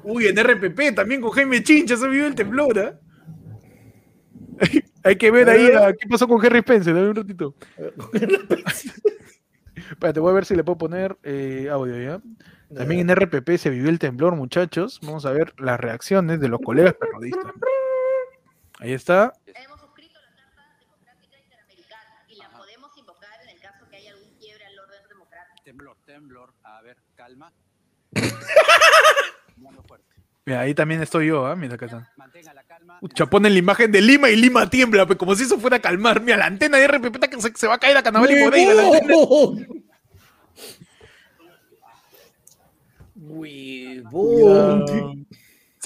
[0.04, 3.00] Uy, en RPP también con Jaime Chincha se vivió el temblor, ¿ah?
[5.02, 7.54] Hay que ver ahí a- qué pasó con Harry Spencer, dame un ratito.
[9.90, 12.20] Espérate, voy a ver si le puedo poner eh, audio ya.
[12.74, 15.00] También en RPP se vivió el temblor, muchachos.
[15.02, 17.52] Vamos a ver las reacciones de los colegas periodistas.
[18.82, 19.32] Ahí está.
[19.46, 24.10] Hemos suscrito la Carta Democrática Interamericana y la podemos invocar en el caso que haya
[24.10, 25.62] algún quiebre al orden democrático.
[25.64, 26.52] Temblor, temblor.
[26.64, 27.52] A ver, calma.
[30.44, 31.54] Mira, ahí también estoy yo, ¿ah?
[31.54, 32.12] Mira acá está.
[32.16, 32.98] Mantenga la calma.
[33.00, 35.80] Ucha, ponen la imagen de Lima y Lima tiembla, pues, como si eso fuera a
[35.80, 36.20] calmar.
[36.20, 38.74] Mira, la antena de RPP que se, se va a caer a Carnaval y Moreira.
[38.74, 39.14] la antena.
[43.14, 45.26] ¡Huevón!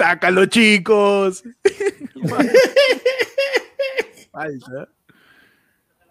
[0.01, 1.43] Sácalo, chicos.
[4.31, 4.89] Falta.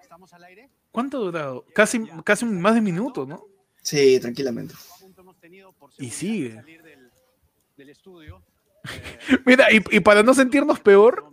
[0.02, 0.70] ¿Estamos al aire?
[0.92, 1.66] ¿Cuánto ha durado?
[1.76, 3.44] Casi, casi más de un minuto, ¿no?
[3.84, 4.74] Sí, tranquilamente.
[6.00, 6.50] Y sigue.
[6.50, 7.12] de salir del,
[7.78, 8.42] del estudio.
[8.86, 11.32] Eh, Mira, y, y para no sentirnos peor,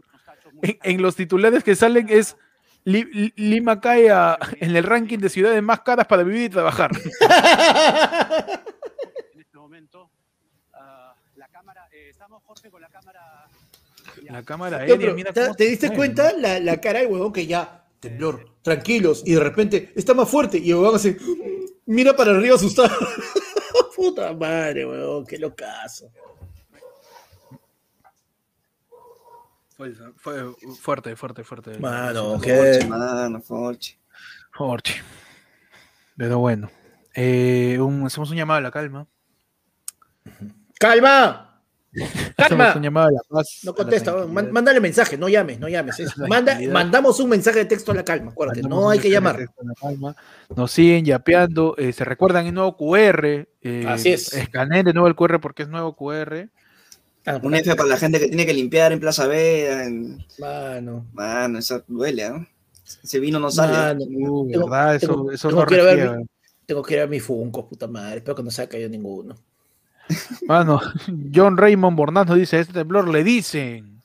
[0.63, 2.37] en, en los titulares que salen es
[2.85, 6.49] Li- Li- Lima cae a- en el ranking de ciudades más caras para vivir y
[6.49, 6.91] trabajar.
[9.35, 10.11] en este momento.
[10.73, 13.49] Ah, la cámara, eh, estamos Jorge con la cámara.
[14.25, 16.39] La cámara No, aérea, pero, mira ¿te, cómo te se diste cuenta ¿no?
[16.41, 20.59] la, la cara del huevón que ya, temblor, tranquilos, y de repente está más fuerte,
[20.59, 21.17] y el huevón así,
[21.87, 22.91] mira para arriba asustado.
[23.97, 26.11] Puta madre, huevón, qué locazo.
[29.74, 31.79] Fue, fue fuerte, fuerte, fuerte.
[31.79, 32.47] Mano, Forchi,
[32.81, 32.87] qué...
[32.87, 33.97] mano, Forchi.
[34.53, 34.95] Forchi.
[36.19, 36.70] Pero bueno.
[37.15, 39.07] Eh, un- hacemos un llamado a la calma.
[40.79, 41.49] ¡Calma!
[42.36, 42.74] ¡Calma!
[42.81, 43.60] llamado a la paz.
[43.64, 46.01] No a la contesta, mándale mensaje, no llames, no llames.
[46.01, 48.98] es- La manda- mandamos un mensaje de texto a la calma, acuérdate, Mandamos no hay
[48.98, 49.47] que llamar.
[50.56, 51.74] Nos siguen yapeando.
[51.78, 53.47] eh, se recuerdan el nuevo QR.
[53.60, 54.32] eh, Así es.
[54.32, 56.48] Escaneen de nuevo el QR porque es nuevo QR.
[57.24, 59.85] Ah, Un F para la gente que tiene que limpiar en Plaza Veda.
[59.85, 60.24] En...
[60.39, 61.06] Mano.
[61.12, 62.47] Mano, eso duele, ¿no?
[63.05, 63.73] Ese vino no sale.
[63.73, 64.05] Mano.
[64.05, 64.97] Uh, Tengo- ¿verdad?
[64.97, 66.27] Eso, tengo- eso tengo no que ir a ver mi-
[66.66, 68.16] Tengo que ir a mi Funko, puta madre.
[68.19, 69.36] Espero que no se haya caído ninguno.
[70.47, 70.80] Mano,
[71.34, 74.02] John Raymond Bornaz dice, este temblor le dicen.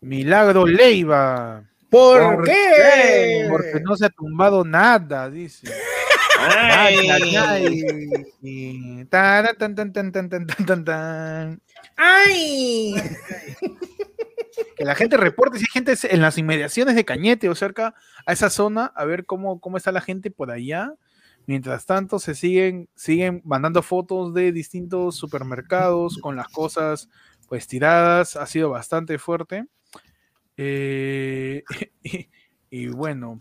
[0.00, 1.64] Milagro Leiva.
[1.88, 3.46] ¿Por, qué?
[3.50, 5.68] Porque no se ha tumbado nada, dice.
[6.40, 7.08] Ay.
[11.96, 12.94] Ay.
[14.76, 17.94] Que la gente reporte si hay gente en las inmediaciones de Cañete o cerca
[18.26, 20.94] a esa zona, a ver cómo, cómo está la gente por allá.
[21.46, 27.08] Mientras tanto, se siguen, siguen mandando fotos de distintos supermercados con las cosas
[27.48, 28.36] pues tiradas.
[28.36, 29.66] Ha sido bastante fuerte.
[30.56, 31.64] Eh,
[32.02, 32.28] y,
[32.70, 33.38] y bueno,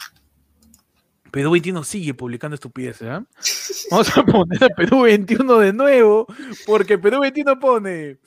[1.31, 3.07] Perú 21 sigue publicando estupideces.
[3.07, 3.25] ¿ah?
[3.91, 6.27] Vamos a poner a Perú 21 de nuevo,
[6.65, 8.19] porque Perú 21 pone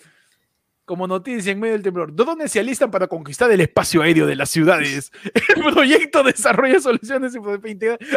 [0.84, 2.14] como noticia en medio del temblor.
[2.14, 5.10] Drones se alistan para conquistar el espacio aéreo de las ciudades.
[5.56, 7.34] El proyecto desarrolla soluciones.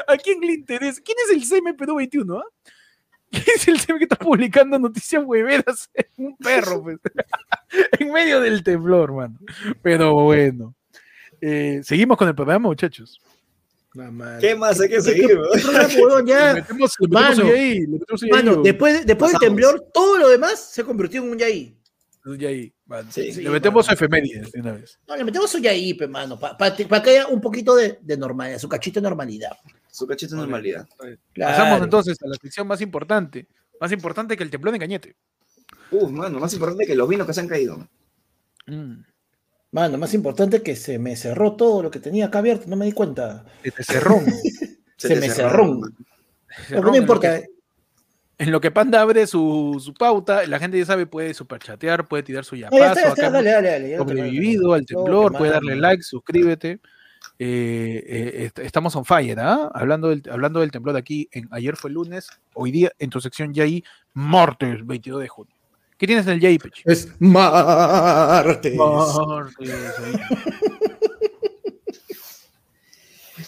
[0.07, 1.01] ¿A quién le interesa?
[1.03, 2.37] ¿Quién es el CM Perú 21?
[2.37, 2.43] ah?
[3.31, 5.89] ¿Quién es el CM que está publicando noticias hueveras?
[6.17, 6.97] Un perro, pues.
[7.99, 9.37] en medio del temblor, mano.
[9.81, 10.75] Pero bueno.
[11.39, 13.21] Eh, seguimos con el programa, muchachos.
[14.39, 15.39] ¿Qué más hay que ¿Qué- seguir,
[18.61, 21.76] después, después del temblor, todo lo demás se convirtió en un yaí.
[22.27, 23.09] Un yaí, mano.
[23.09, 23.31] Sí.
[23.31, 23.93] le metemos mano.
[23.93, 24.99] efemérides de una vez.
[25.07, 28.59] No, le metemos un yaí, pe, mano, para que haya un poquito de, de normalidad,
[28.59, 29.57] su cachito de normalidad.
[29.89, 30.87] Su cachito de normalidad.
[31.33, 31.57] Claro.
[31.57, 33.47] Pasamos entonces a la sección más importante.
[33.79, 35.15] Más importante que el temblor de Cañete.
[35.91, 37.87] Uf, mano, más importante que los vinos que se han caído.
[38.65, 39.03] Mm.
[39.71, 42.85] Mano, más importante que se me cerró todo lo que tenía acá abierto, no me
[42.85, 43.45] di cuenta.
[43.63, 44.19] Se te cerró.
[44.97, 45.79] Se, te me cerró.
[46.67, 47.39] Cerró no lo importa.
[47.39, 47.56] que-
[48.39, 52.21] En lo que Panda abre su, su pauta, la gente ya sabe, puede superchatear, puede
[52.23, 53.15] tirar su yapazo.
[53.97, 56.79] sobrevivido al temblor, puede darle like, suscríbete.
[57.39, 59.71] Eh, eh, est- estamos on fire, ¿ah?
[59.73, 63.19] Hablando del, hablando del temblor de aquí, en, ayer fue lunes, hoy día en tu
[63.21, 63.83] sección ya ahí,
[64.13, 65.53] martes 22 de junio.
[65.97, 66.59] ¿Qué tienes en el Yay?
[66.85, 68.75] Es martes.
[68.75, 69.69] Martes.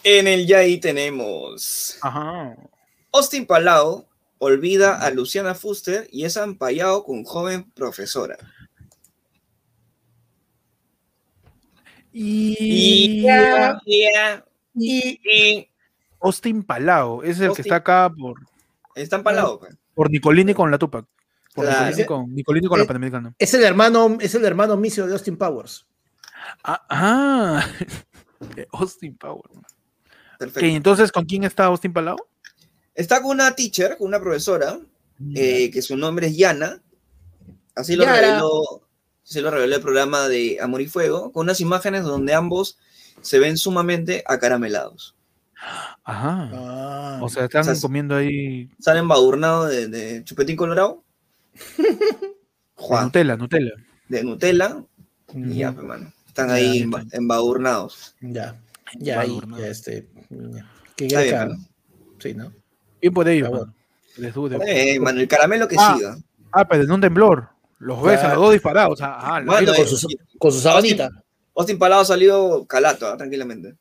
[0.03, 2.56] En el Yai tenemos Ajá.
[3.11, 4.06] Austin Palau
[4.40, 8.38] olvida a Luciana Fuster y es ampallado con joven profesora.
[12.11, 13.22] Y,
[14.74, 15.70] Y y
[16.22, 18.40] Austin Palao, ese es el que está acá por,
[18.95, 19.60] está empalado.
[19.60, 19.78] pues.
[19.94, 21.06] por Nicolini con la Tupac.
[21.53, 21.86] Por Claro.
[21.86, 23.34] Nicolini con, Nicolini con la Eh, Panamericana.
[23.38, 25.86] es el hermano, es el hermano misio de Austin Powers.
[26.64, 27.66] Ah, ah.
[28.72, 29.44] Austin Power.
[30.38, 30.60] Perfecto.
[30.60, 32.18] Ok, entonces, ¿con quién está Austin Palao?
[32.95, 34.80] Está con una teacher, con una profesora,
[35.36, 36.82] eh, que su nombre es Yana.
[37.76, 38.20] Así lo Yara.
[38.22, 38.82] reveló,
[39.24, 42.78] así lo reveló el programa de Amor y Fuego, con unas imágenes donde ambos
[43.22, 45.16] se ven sumamente acaramelados.
[46.03, 46.49] Ajá.
[46.53, 47.20] Ah.
[47.22, 51.03] O sea, están O sea, comiendo ahí Salen embadurnados de, de chupetín colorado.
[52.78, 53.72] de Nutella, Nutella.
[54.07, 54.84] de Nutella.
[55.34, 56.11] Y ya, pues, mano.
[56.28, 58.16] Están Ya, ahí emba- embadurnados.
[58.22, 58.60] Ya,
[58.98, 60.07] ya ahí, ya este.
[60.30, 60.66] ya.
[60.95, 61.68] Que bien.
[62.20, 62.52] Sí, ¿no?
[63.02, 63.74] Bien por ellos, mano.
[64.18, 64.58] Les dude.
[64.68, 65.94] Eh, mano, el caramelo que Ah.
[65.96, 66.18] siga.
[66.52, 67.50] Ah, pero en un temblor.
[67.80, 69.00] Los ves a los dos disparados.
[69.02, 70.08] Ah, ah, eh, Con su,
[70.38, 71.10] con su sabanita.
[71.56, 73.76] Austin Palado ha salido calato, ah, tranquilamente.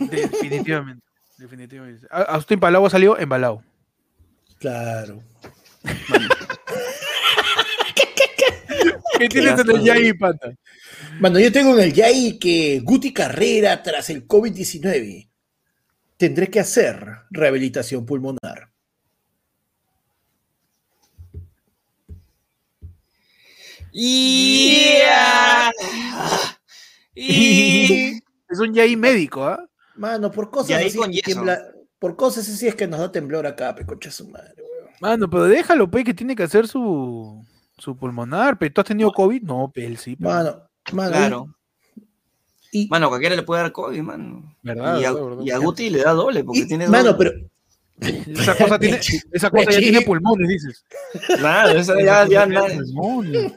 [0.00, 1.04] definitivamente.
[1.38, 2.06] Definitivamente.
[2.10, 3.62] Austin Palao salió embalado.
[4.58, 5.20] Claro.
[9.18, 10.52] ¿Qué tienes en el Yai, pata?
[11.20, 15.27] Mano, yo tengo en el Yai que Guti Carrera tras el COVID-19
[16.18, 18.70] tendré que hacer rehabilitación pulmonar.
[23.92, 25.72] Yeah.
[27.14, 28.20] Y...
[28.50, 29.62] Es un Yai médico, ¿ah?
[29.94, 33.84] Mano, por cosas así tiembla- por cosas así es que nos da temblor acá, pe
[33.84, 34.88] concha su madre, weón.
[35.02, 37.44] Mano, pero déjalo, pe, que tiene que hacer su,
[37.76, 38.70] su pulmonar, pe.
[38.70, 39.42] ¿Tú has tenido COVID?
[39.42, 40.16] No, pe, él sí.
[40.16, 40.24] pe.
[40.24, 40.62] Mano,
[40.92, 41.10] mano.
[41.10, 41.57] Claro.
[42.72, 44.54] Y, Mano, cualquiera le puede dar COVID, mano.
[44.62, 45.00] ¿Verdad?
[45.00, 45.42] y, a, verdad, verdad.
[45.44, 47.48] y a Guti le da doble porque y- tiene mano, doble.
[47.98, 49.00] pero Esa cosa, tiene,
[49.32, 50.84] esa cosa ya tiene pulmones, dices.
[51.38, 53.52] Claro, esa ya, ya, cosa tiene na- pulmones.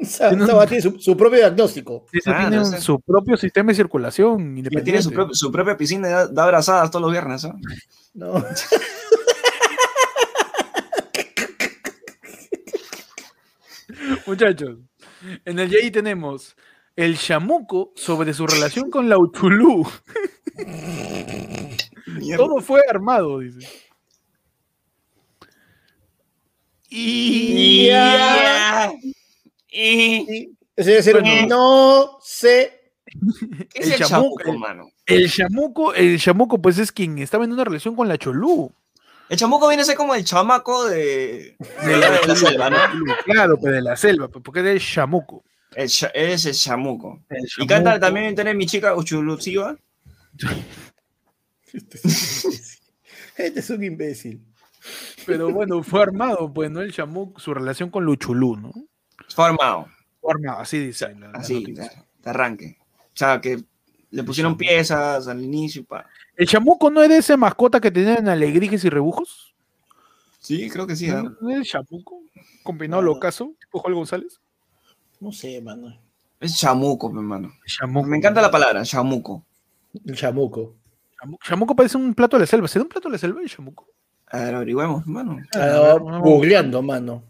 [0.00, 2.06] esa, Tiene un- esa va a tener su, su propio diagnóstico.
[2.12, 4.82] Esa Claro, tiene su propio sistema de circulación independiente.
[4.84, 7.44] tiene su, propio- su propia piscina y da, da abrazadas todos los viernes.
[7.44, 7.54] ¿ah?
[8.14, 8.44] ¿no?
[14.26, 14.78] Muchachos,
[15.44, 16.56] en el Yai tenemos
[16.96, 19.86] el chamuco sobre su relación con la Uchulú.
[22.36, 23.68] Todo fue armado, dice.
[26.88, 27.88] Y.
[29.68, 30.52] ¿Qué
[31.12, 31.32] Bueno.
[31.42, 32.92] un no sé.
[33.74, 34.08] es El el chamuco,
[34.42, 34.90] chamuco, el- mano?
[35.06, 38.72] El chamuco, el chamuco, pues es quien estaba en una relación con la Cholú.
[39.28, 42.76] El chamuco viene a ser como el chamaco de, de la, de la selva, ¿no?
[43.24, 45.44] Claro, pues de la selva, pues, porque es el chamuco.
[45.76, 47.22] El es el chamuco.
[47.28, 48.00] El Y canta chamuco.
[48.06, 49.76] también tiene mi chica Uchulusiva.
[51.72, 52.82] Este es un imbécil.
[53.36, 54.40] Este es un imbécil.
[55.26, 56.80] Pero bueno, fue armado, pues, ¿no?
[56.80, 58.72] El chamuco, su relación con Luchulú, ¿no?
[59.34, 59.88] Formado.
[60.20, 61.14] Fue armado, así dice.
[61.14, 61.86] la- la Así, de,
[62.24, 62.78] arranque.
[62.80, 63.62] O sea, que
[64.10, 65.84] le pusieron piezas al inicio.
[65.84, 66.06] Pa.
[66.36, 69.54] ¿El chamuco no era esa mascota que tenían alegrijes y rebujos?
[70.38, 71.10] Sí, creo que sí.
[71.10, 71.22] ¿ah?
[71.40, 72.22] ¿No era el chamuco?
[72.62, 73.10] Combinado No.
[73.10, 74.40] al ocaso, tipo Joel González.
[75.20, 75.98] No sé, mano.
[76.40, 77.52] Es chamuco, mi hermano.
[77.66, 78.06] Chamuco.
[78.06, 79.44] Me encanta la palabra, chamuco.
[80.12, 80.76] Chamuco.
[81.42, 82.68] Chamuco, parece un plato de la selva.
[82.68, 83.88] ¿Será un plato de la selva el chamuco?
[84.28, 85.38] A ver, averigüemos, hermano.
[85.54, 86.20] Ah, no.
[86.20, 87.22] googleando, mano.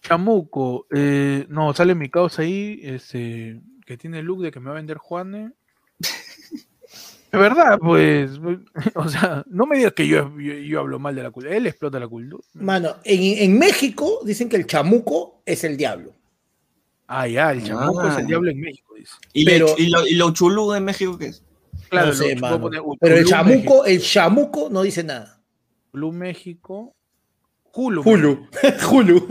[0.00, 4.66] Chamuco, eh, no, sale mi causa ahí, este, que tiene el look de que me
[4.66, 5.52] va a vender Juane.
[7.34, 8.30] De verdad, pues,
[8.94, 11.66] o sea, no me digas que yo, yo, yo hablo mal de la cultura, él
[11.66, 12.42] explota la cultura.
[12.54, 16.12] Mano, en, en México dicen que el chamuco es el diablo.
[17.06, 18.12] Ah, ya, el chamuco Ah.
[18.12, 19.12] es el diablo en México, dice.
[19.32, 21.44] ¿Y, Pero- lo, y, lo, y lo chulú de México qué es?
[21.90, 22.60] Claro, no sé, lo- mano.
[22.60, 25.42] puedo poner Pero el chamuco, México, el chamuco no dice nada.
[25.88, 26.94] Uchulú, México,
[27.72, 28.02] Hulu.
[28.02, 28.48] Hulu.
[28.90, 29.28] Hulu.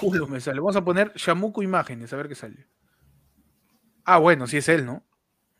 [0.00, 0.60] Hulu me sale.
[0.60, 2.66] Vamos a poner chamuco imágenes, a ver qué sale.
[4.04, 5.02] Ah, bueno, sí es él, ¿no?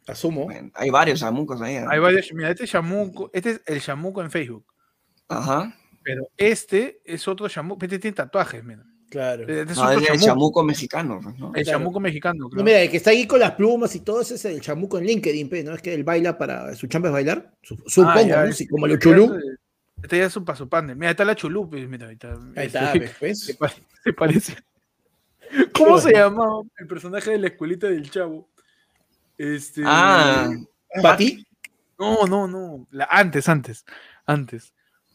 [0.07, 0.45] Asumo.
[0.45, 1.77] Bueno, hay varios chamucos ahí.
[1.77, 1.87] ¿ah?
[1.91, 4.67] Hay varios, mira, este chamuco, este es el chamuco en Facebook.
[5.29, 5.75] Ajá.
[6.03, 7.85] Pero este es otro chamuco.
[7.85, 8.83] Este tiene tatuajes, mira.
[9.09, 9.43] Claro.
[9.43, 10.27] Este es No, otro es el chamuco.
[10.27, 11.53] chamuco mexicano, pues, ¿no?
[11.55, 11.79] El Claro.
[11.79, 12.39] chamuco mexicano.
[12.41, 12.65] No, claro.
[12.65, 15.05] mira, el que está ahí con las plumas y todo ese es el chamuco en
[15.07, 15.75] LinkedIn, pe, ¿no?
[15.75, 16.75] Es que él baila para.
[16.75, 17.55] Su chamba es bailar.
[17.63, 19.35] Su- Supongo, Ah, como el ya chulú.
[19.37, 19.45] es-
[20.03, 20.97] Este ya es un paso pande.
[20.97, 22.33] Mira, está la chulú, mira, ahí está.
[22.57, 22.79] Ahí Este,
[23.45, 23.69] está,
[24.05, 24.57] se parece.
[25.77, 28.49] ¿Cómo se llamaba el personaje de la escuelita del chavo?
[29.43, 29.83] Este.
[29.85, 30.49] Ah,
[31.03, 31.45] ¿Para ti?
[31.99, 32.87] No, no, no.
[32.91, 33.85] La- antes, antes.
[34.25, 34.73] Antes.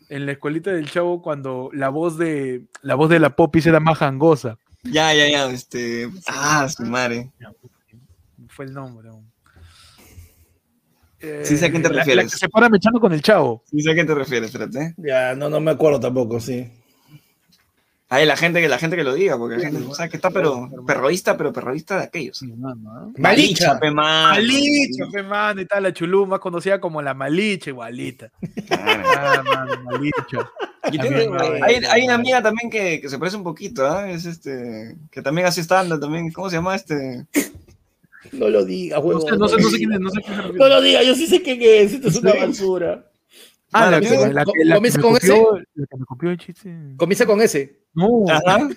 [0.10, 3.80] En la escuelita del chavo, cuando la voz de la voz de la popis era
[3.80, 4.58] más gangosa.
[4.84, 5.50] ya, ya, ya.
[5.50, 6.10] Este.
[6.28, 7.32] Ah, su madre.
[8.50, 9.08] Fue el nombre.
[9.10, 9.24] ¿no?
[11.44, 12.32] Sí sé a quién te Eh, la- La, refieres.
[12.34, 13.64] que se para mechando con el chavo.
[13.72, 14.94] Sí sé a qué te refieres, espérate.
[14.98, 16.70] Ya, no, no me acuerdo tampoco, sí.
[18.10, 20.30] Hay la gente que la gente que lo diga, porque la gente sabe que está
[20.32, 22.42] pero perroísta, pero perroísta de aquellos.
[23.18, 23.78] Malicha.
[23.80, 24.36] pe, mano.
[24.36, 28.32] Malicha, fe, mano, y tal, la chulú, más conocida como la Malicha, igualita.
[28.72, 29.44] Ah,
[29.84, 30.50] Malicha.
[30.90, 34.10] Y hay, hay una amiga también que, que se parece un poquito, ¿ah?
[34.10, 37.26] Es este, que también hace stand también, ¿cómo se llama este?
[38.32, 39.22] No lo digas, No huevón.
[39.30, 40.60] sé, no sé, no sé quién es, no sé quién refiere.
[40.60, 41.94] No lo digas, yo sí sé quién es.
[41.94, 43.06] Esto es una basura.
[43.74, 46.74] Ah, la que, la la ¿comienza con copió, la que me copió el chiste.
[46.98, 47.82] Comienza con ese.
[47.94, 48.70] No, Ajá.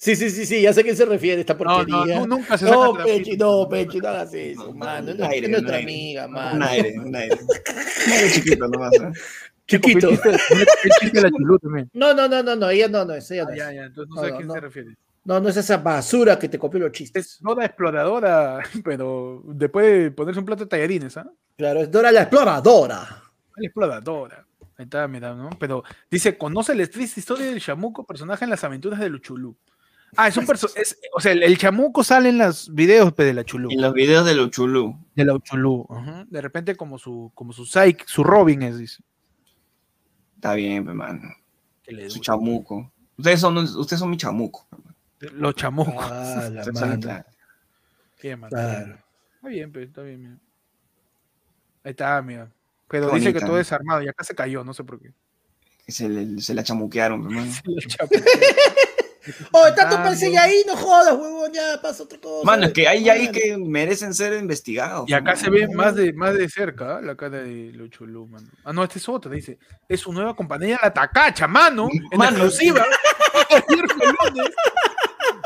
[0.00, 2.20] Sí, sí, sí, sí, ya sé a quién se refiere esta no, porquería.
[2.20, 5.10] no, tú nunca se No, Pechi, no, Pechi, no hagas eso, No, mano.
[5.10, 5.92] un No, aire, es nuestra un aire.
[5.92, 6.64] amiga, Un mano.
[6.66, 7.34] aire, un aire.
[8.06, 9.12] Un aire chiquito nomás, ¿ah?
[9.66, 10.10] Chiquito.
[11.94, 13.58] No, no, no, no, no, ella no, no es, ella no Ah, es.
[13.58, 14.54] ya, ya, entonces no No, sé a no, quién no.
[14.54, 14.96] se refiere.
[15.24, 17.26] No, no es esa basura que te copió los chistes.
[17.26, 21.28] Es Dora exploradora, pero después de ponerse un plato de tallarines, ¿ah?
[21.56, 23.24] Claro, es Dora la exploradora.
[23.58, 24.46] La exploradora.
[24.76, 25.50] Ahí está, mira, ¿no?
[25.58, 29.56] Pero dice, conoce la triste historia del chamuco, personaje en las aventuras de Luchulú.
[30.16, 30.82] Ah, es un personaje,
[31.14, 33.70] o sea, el, el chamuco sale en los videos pe, de la Chulú.
[33.70, 34.96] En los videos de los chulú.
[35.14, 35.86] De la Uchulú.
[36.28, 39.02] De repente como su, como su Psyche, su Robin es, dice.
[40.36, 41.28] Está bien, pe, mano.
[41.82, 42.90] Que le Su chamuco.
[43.18, 44.66] Ustedes son, ustedes son mi chamuco.
[45.18, 45.94] Los chamucos.
[45.98, 47.00] Ah, la Ustedes son- mano.
[47.02, 47.24] claro.
[48.22, 48.48] Bien, man.
[48.50, 48.98] Claro.
[49.34, 50.36] Está bien, pero está bien, mira.
[51.84, 52.50] Ahí está, mira.
[52.88, 55.12] Pero dice que todo es armado y acá se cayó, no sé por qué.
[55.86, 57.52] Se, le- se la chamuquearon, pe, mano.
[57.64, 58.22] Los chamucos.
[59.52, 60.32] Oh, tanto pensé no.
[60.34, 62.46] ya ahí, no jodas, huevón, ya pasa otra cosa.
[62.46, 65.08] Mano, es que hay ahí que merecen ser investigados.
[65.08, 67.00] Y acá se ve más de, más de cerca ¿ah?
[67.02, 68.48] la cara de Luchulú, mano.
[68.64, 69.58] Ah, no, este es otro, dice.
[69.88, 71.88] Es su nueva compañía, La Tacacha, mano.
[72.10, 72.30] En Mano.
[72.38, 72.84] exclusiva.
[73.50, 74.54] Ayer fue el lunes.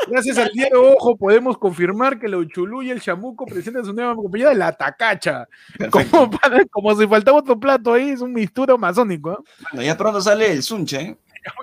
[0.07, 4.53] Gracias al diario Ojo podemos confirmar que Luchulú y el Chamuco presentan su nueva compañía,
[4.53, 5.47] La Tacacha.
[5.89, 9.31] Como, para- como si faltaba otro plato ahí, es un misturo masónico.
[9.31, 9.37] ¿ah?
[9.71, 11.17] Bueno, ya pronto sale el sunche, ¿eh?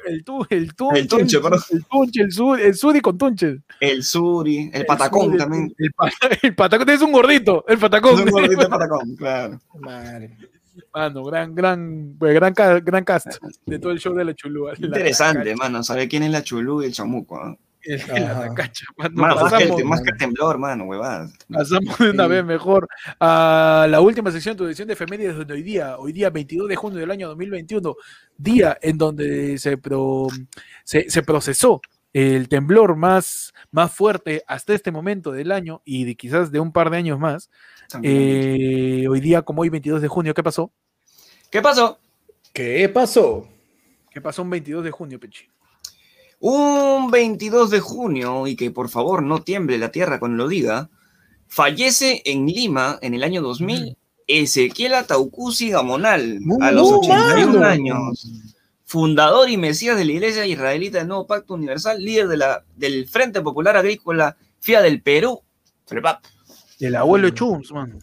[0.07, 1.61] El, tu, el tunche, El tunche, el, perdón.
[1.71, 3.61] el tunche, el, sur, el suri con tunche.
[3.81, 5.75] el suri, el patacón suri, el- también.
[5.79, 6.11] El, pa-
[6.43, 8.15] el patacón, es un gordito, el patacón.
[8.15, 9.59] Es un gordito de patacón, claro.
[9.81, 10.37] Madre.
[10.95, 13.29] Mano, gran, gran, pues, gran, gran cast
[13.67, 14.73] de todo el show de la chulúa.
[14.79, 17.37] La Interesante, mano, saber quién es la chulú y el chamuco.
[17.39, 17.57] ¿ah?
[17.85, 18.53] El- la
[18.97, 19.35] mano.
[19.37, 21.33] Más, que más que el temblor, mano, huevadas.
[21.49, 22.31] pasamos de una Sí.
[22.31, 22.89] vez mejor
[23.19, 26.77] a la última sección, tu edición de efemérides de hoy día, hoy día 22 de
[26.77, 27.95] junio del año 2021,
[28.37, 30.29] día en donde se, pro-
[30.85, 31.81] se, se procesó
[32.13, 36.73] el temblor más, más fuerte hasta este momento del año y de quizás de un
[36.73, 37.51] par de años más.
[38.03, 40.73] Eh, hoy día, como hoy 22 de junio, ¿qué pasó?
[41.51, 41.99] ¿Qué pasó?
[42.53, 43.49] ¿Qué pasó?
[44.11, 45.47] ¿Qué pasó un 22 de junio, Pechi?
[46.41, 50.89] Un 22 de junio, y que por favor no tiemble la tierra cuando lo diga,
[51.47, 53.97] fallece en Lima en el año 2000
[54.27, 57.65] Ezequiel Ataucusi Gamonal, a los no, 81 mano.
[57.67, 58.27] años.
[58.85, 63.07] Fundador y mesías de la Iglesia Israelita del Nuevo Pacto Universal, líder de la, del
[63.09, 65.43] Frente Popular Agrícola FIA del Perú.
[65.87, 66.25] FREPAP.
[66.79, 67.99] El abuelo Chums, man.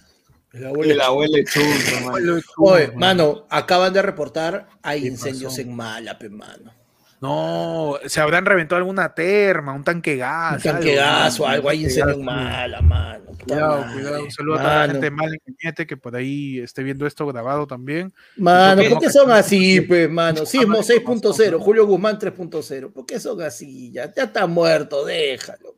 [0.54, 2.98] El abuelo- El abuelo Chums, Oye, man.
[2.98, 5.62] mano, acaban de reportar hay ¿Qué incendios pasó?
[5.62, 6.72] en Málape, mano.
[7.20, 10.64] No, se habrán reventado alguna terma, un tanque gas.
[10.64, 13.26] Un tanque gas o algo, de incendio Mala, mano.
[13.44, 13.94] Cuidado, madre.
[13.94, 14.24] cuidado.
[14.24, 17.26] Un saludo a toda la gente de Mal en que por ahí esté viendo esto
[17.26, 18.14] grabado también.
[18.36, 18.90] Mano, ¿Por qué?
[18.92, 20.46] ¿por qué son así, pues, mano?
[20.46, 22.92] Sismo favor, 6.0, Julio Guzmán 3.0.
[22.92, 23.92] ¿Por qué son así?
[23.92, 25.77] Ya, ya está muerto, déjalo.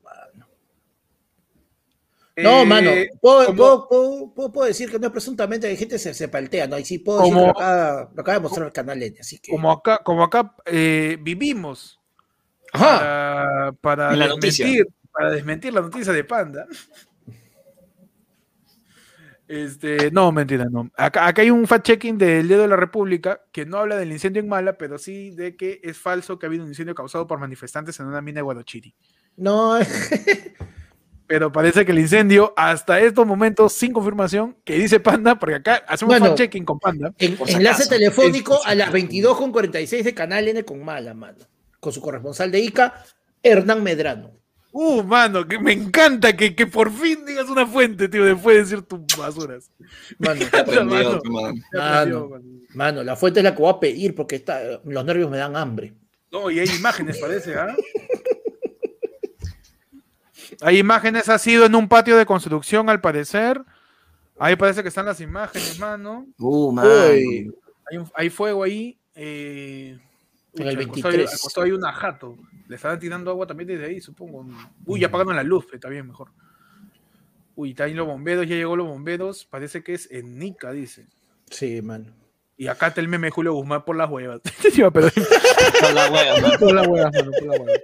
[2.43, 2.91] No, Eh, mano,
[3.21, 6.67] puedo, como- puedo- puedo- puedo- puedo decir que no presuntamente hay gente se, se paltea,
[6.67, 6.77] ¿no?
[6.77, 9.17] Y sí puedo decir que Como- lo acaba, lo acaba de mostrar el canal N,
[9.19, 9.51] así que.
[9.51, 11.99] Como acá, como acá eh, vivimos
[12.73, 12.99] Ajá.
[13.81, 14.65] para, para noticia.
[14.65, 16.65] desmentir, para desmentir la noticia de Panda.
[19.47, 20.91] Este, no, mentira, no.
[20.95, 24.41] Acá, acá hay un fact-checking del Dedo de la República que no habla del incendio
[24.43, 27.39] en Mala, pero sí de que es falso que ha habido un incendio causado por
[27.39, 28.93] manifestantes en una mina de Guadochiri.
[29.37, 29.79] No,
[31.29, 35.83] Pero parece que el incendio, hasta estos momentos, sin confirmación, que dice Panda, porque acá
[35.87, 36.35] hacemos Bueno.
[36.35, 37.13] fact-checking con Panda.
[37.19, 37.89] en- Por si enlace acaso.
[37.91, 41.37] telefónico Es- a las 22.46 de Canal N con Mala, mano.
[41.79, 43.05] Con su corresponsal de ICA,
[43.43, 44.31] Hernán Medrano.
[44.71, 48.63] Uh, mano, que me encanta que, que por fin digas una fuente, tío, después de
[48.63, 49.69] decir tus basuras.
[50.17, 51.19] Mano, Aprendió, Mano.
[51.21, 51.55] tu man.
[51.71, 51.89] Ya Mano.
[51.91, 52.43] aprendió, mano.
[52.73, 55.55] mano, la fuente es la que voy a pedir porque está, los nervios me dan
[55.55, 55.93] hambre.
[56.31, 57.75] No, y hay imágenes, parece, ¿ah?
[60.61, 63.61] Hay imágenes, ha sido en un patio de construcción, al parecer.
[64.37, 66.25] Ahí parece que están las imágenes, mano.
[66.37, 66.85] Uh, man.
[66.85, 67.51] Uy,
[67.91, 68.97] Hay, un- hay fuego ahí.
[69.15, 69.97] eh,
[70.55, 71.33] En el al costado hay- 23.
[71.33, 72.37] Al costado hay una jato.
[72.67, 74.45] Le estarán tirando agua también desde ahí, supongo.
[74.85, 76.29] Uy, ya apagaron la luz, está bien, mejor.
[77.55, 79.45] Uy, está ahí los bomberos, ya llegó los bomberos.
[79.45, 81.05] Parece que es en Nica, dice.
[81.49, 82.13] sí, mano.
[82.55, 84.41] Y acá está el meme de Julio Guzmán por las huevas.
[84.71, 85.09] Sí, va, pero-
[85.81, 86.51] Con la wea, man.
[86.59, 87.81] por las huevas, mano, por las huevas.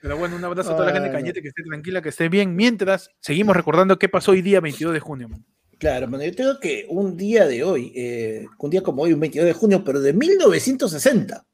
[0.00, 1.14] Pero bueno, un abrazo a toda la gente de.
[1.14, 2.54] Cañete, que esté tranquila, que esté bien.
[2.54, 5.28] Mientras, seguimos recordando qué pasó hoy día 22 de junio.
[5.28, 5.44] man.
[5.78, 9.20] Claro, mano, yo tengo que un día de hoy, eh, un día como hoy, un
[9.20, 11.44] 22 de junio, pero de 1960,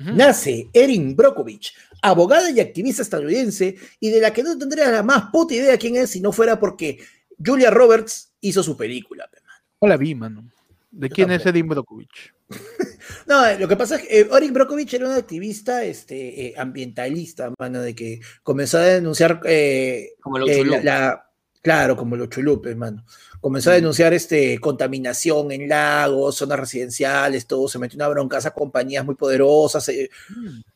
[0.00, 0.10] Ujú.
[0.12, 1.72] nace Erin Brockovich,
[2.02, 5.94] abogada y activista estadounidense, y de la que no tendría la más puta idea quién
[5.96, 6.98] es si no fuera porque
[7.44, 9.28] Julia Roberts hizo su película.
[9.30, 9.58] pe, mano.
[9.82, 10.50] No la vi, mano.
[10.90, 11.46] ¿De Yo quién es.
[11.46, 12.34] Edim Brokovich?
[13.26, 16.54] No, eh, lo que pasa es que eh, Erin Brockovich era una activista este, eh,
[16.56, 21.30] ambientalista, mano, de que comenzó a denunciar eh, Como los Eh, la- la-
[21.62, 23.04] claro, como los chulupes, mano.
[23.40, 27.68] Comenzó a denunciar este, contaminación en lagos, zonas residenciales, todo.
[27.68, 29.88] Se metió una broncaza a compañías muy poderosas.
[29.88, 30.10] eh,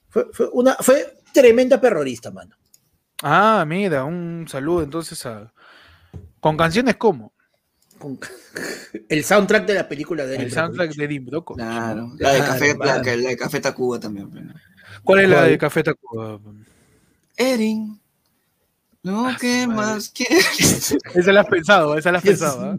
[0.09, 2.57] fue, fue una, fue tremenda terrorista, mano.
[3.23, 5.53] Ah, mira, un saludo entonces a.
[6.41, 7.34] Con canciones como
[8.05, 8.19] Con-
[9.09, 10.97] el soundtrack de la película de Erin el soundtrack Brockovich.
[10.99, 11.59] de Edim Brokovich.
[11.65, 12.13] Claro.
[12.19, 13.03] La de Claro, Café, la, mano.
[13.03, 14.31] que- la de Café Tacuba también.
[14.33, 14.55] ¿no?
[15.03, 16.39] ¿Cuál es la de Café Tacuba?
[17.37, 18.01] Erin,
[19.03, 19.67] lo Ah, su madre.
[19.67, 20.97] más quieres.
[21.15, 22.79] Esa la has pensado, esa la has pensado, ¿ah?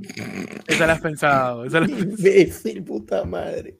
[0.68, 2.12] Esa la has pensado, esa la has pensado.
[2.14, 3.78] Imbécil, puta madre.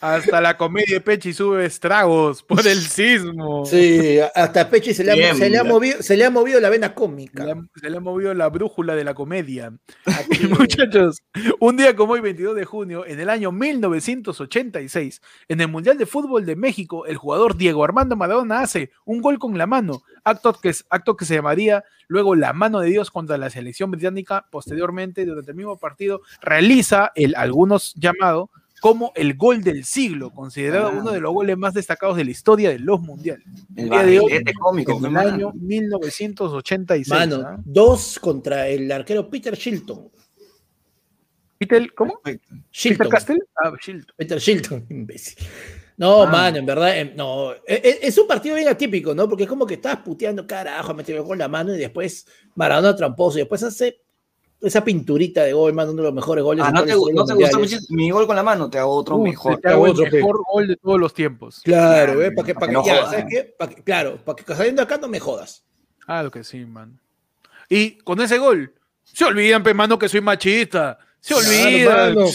[0.00, 3.66] Hasta la comedia de Pechi sube estragos por el sismo.
[3.66, 5.74] Sí, hasta Pechi se le, ha, Bien, se, le ha mira.
[5.74, 7.44] movido, se le ha movido la vena Se cómica.
[7.44, 9.72] le, ha, se le ha movido la brújula de la comedia.
[10.06, 11.22] Aquí, Muchachos,
[11.60, 16.06] un día como hoy, 22 de junio, en el año 1986, en el Mundial de
[16.06, 20.52] Fútbol de México, el jugador Diego Armando Maradona hace un gol con la mano, acto
[20.54, 24.46] que, es- acto que se llamaría luego la mano de Dios contra la selección británica.
[24.50, 28.50] Posteriormente, durante el mismo partido, realiza el algunos llamado
[28.80, 30.98] como el gol del siglo, considerado Ah.
[30.98, 33.46] uno de los goles más destacados de la historia de los mundiales.
[33.76, 34.92] El día de hoy, cómico.
[34.98, 35.60] En el pues, año mano.
[35.60, 37.08] 1986.
[37.08, 37.56] Mano, ¿ah?
[37.64, 40.10] dos contra el arquero Peter Shilton.
[41.58, 42.20] Peter, ¿cómo?
[42.24, 42.40] ¿Peter
[42.72, 43.08] Shilton.
[43.10, 43.38] Castell?
[43.62, 44.14] Ah, Shilton.
[44.16, 45.36] Peter Shilton, imbécil.
[45.98, 46.26] No, Ah.
[46.26, 47.52] mano, en verdad, em, no.
[47.52, 49.28] e- e- Es, un partido bien atípico, ¿no?
[49.28, 53.36] Porque es como que estás puteando, carajo, metió con la mano y después Maradona tramposo
[53.36, 54.00] y después hace
[54.62, 56.64] esa pinturita de gol, mano, uno de los mejores goles.
[56.66, 57.58] Ah, ¿no te, no te gustó
[57.90, 58.68] mi gol con la mano?
[58.68, 59.58] Te hago otro Uh, mejor.
[59.60, 60.16] te hago el otro, pe.
[60.18, 61.60] mejor gol de todos los tiempos.
[61.64, 62.32] Claro, Claro, ¿eh?
[62.32, 63.30] Para que, pa' pa' que que, no ya, jodas, ¿sabes ¿no?
[63.30, 63.54] qué?
[63.58, 65.62] Pa' que- claro, para que saliendo acá no me jodas.
[66.04, 66.98] Claro que sí, man.
[67.68, 68.74] Y con ese gol,
[69.04, 70.98] se olvidan, pe, mano, que soy machista.
[71.20, 72.14] Se olvidan.
[72.16, 72.26] mano.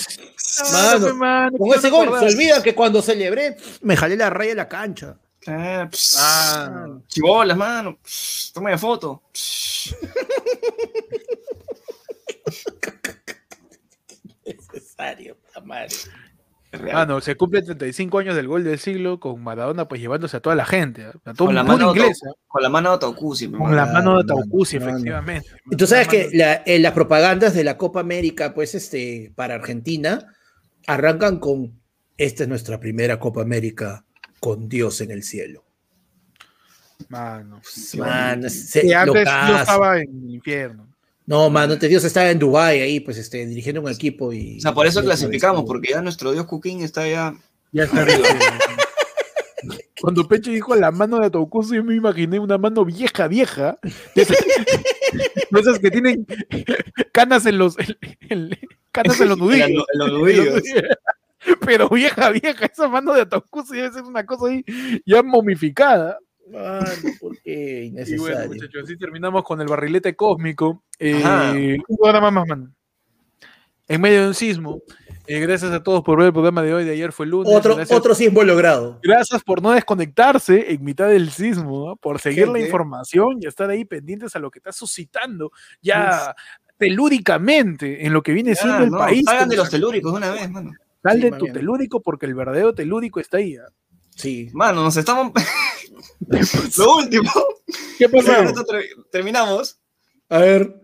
[0.72, 2.30] Mano, pe, mano, Con ¿qué ese gol, se acordar?
[2.34, 5.18] olvida que cuando celebré, me jalé la raya de la cancha.
[5.48, 6.88] Ah, pss, Ah.
[7.08, 7.98] Chibolas, mano.
[8.54, 9.24] Toma foto.
[14.46, 15.88] Necesario, madre.
[16.72, 16.98] Es real.
[16.98, 20.42] Ah, no, se cumple 35 años del gol del siglo con Maradona pues llevándose a
[20.42, 21.14] toda la gente, ¿ah?
[21.26, 22.08] a todo Con la mano de ¿ah?
[22.48, 23.76] Con la mano de Otaucusi, pe, con mano.
[23.76, 24.92] la mano de mano, Taucusi, mano.
[24.92, 25.50] efectivamente.
[25.72, 28.76] Y tú sabes La que mano- la- en las propagandas de la Copa América, pues,
[28.76, 30.34] este, para Argentina,
[30.88, 31.80] arrancan con
[32.18, 34.06] esta es nuestra primera Copa América
[34.40, 35.64] con Dios en el cielo.
[37.10, 37.62] Mano.
[37.98, 40.95] Mano, se- antes yo estaba en el infierno.
[41.28, 44.58] No, mano, Dios estaba en Dubái ahí, pues, este, dirigiendo un equipo y.
[44.58, 47.34] O sea, por eso clasificamos, porque ya nuestro dios Cooking está ya.
[47.72, 48.28] Ya está arriba.
[50.02, 53.80] Cuando Pecho dijo la mano de Taucusi, yo me imaginé una mano vieja, vieja.
[54.14, 54.38] De esas,
[55.52, 56.28] de esas que tienen
[57.12, 57.98] canas en los, en-
[58.30, 58.60] en-
[58.92, 59.68] canas en los nudillos.
[59.70, 60.62] En los- nudillos.
[61.66, 64.64] Pero vieja, vieja, esa mano de Taucusi debe ser una cosa ahí
[65.06, 66.20] ya momificada.
[66.52, 66.86] Mano,
[67.20, 67.86] ¿por qué?
[68.06, 70.84] Y bueno, muchachos, así terminamos con el barrilete cósmico.
[71.00, 72.72] Eh, un programa más, mano.
[73.88, 74.82] En medio de un sismo.
[75.28, 76.86] Eh, gracias a todos por ver el programa de hoy.
[76.86, 77.52] De ayer fue lunes.
[77.54, 79.00] otro, gracias, otro sismo logrado.
[79.02, 81.96] gracias por no desconectarse en mitad del sismo, ¿no?
[81.96, 85.52] por seguir la información y estar ahí pendientes a lo que está suscitando
[85.82, 86.36] ya
[86.78, 89.24] telúricamente en lo que viene Ya, siendo el no, país.
[89.26, 90.72] Salgan que de los telúricos de una vez, mano.
[91.02, 91.54] Sal Sí, tu bien.
[91.54, 93.56] telúrico porque el verdadero telúrico está ahí.
[93.58, 93.68] ¿ah?
[94.16, 94.50] Sí.
[94.54, 95.32] Mano, nos estamos.
[96.78, 97.32] Lo último.
[97.98, 99.80] ¿Qué ter- terminamos.
[100.30, 100.82] A ver.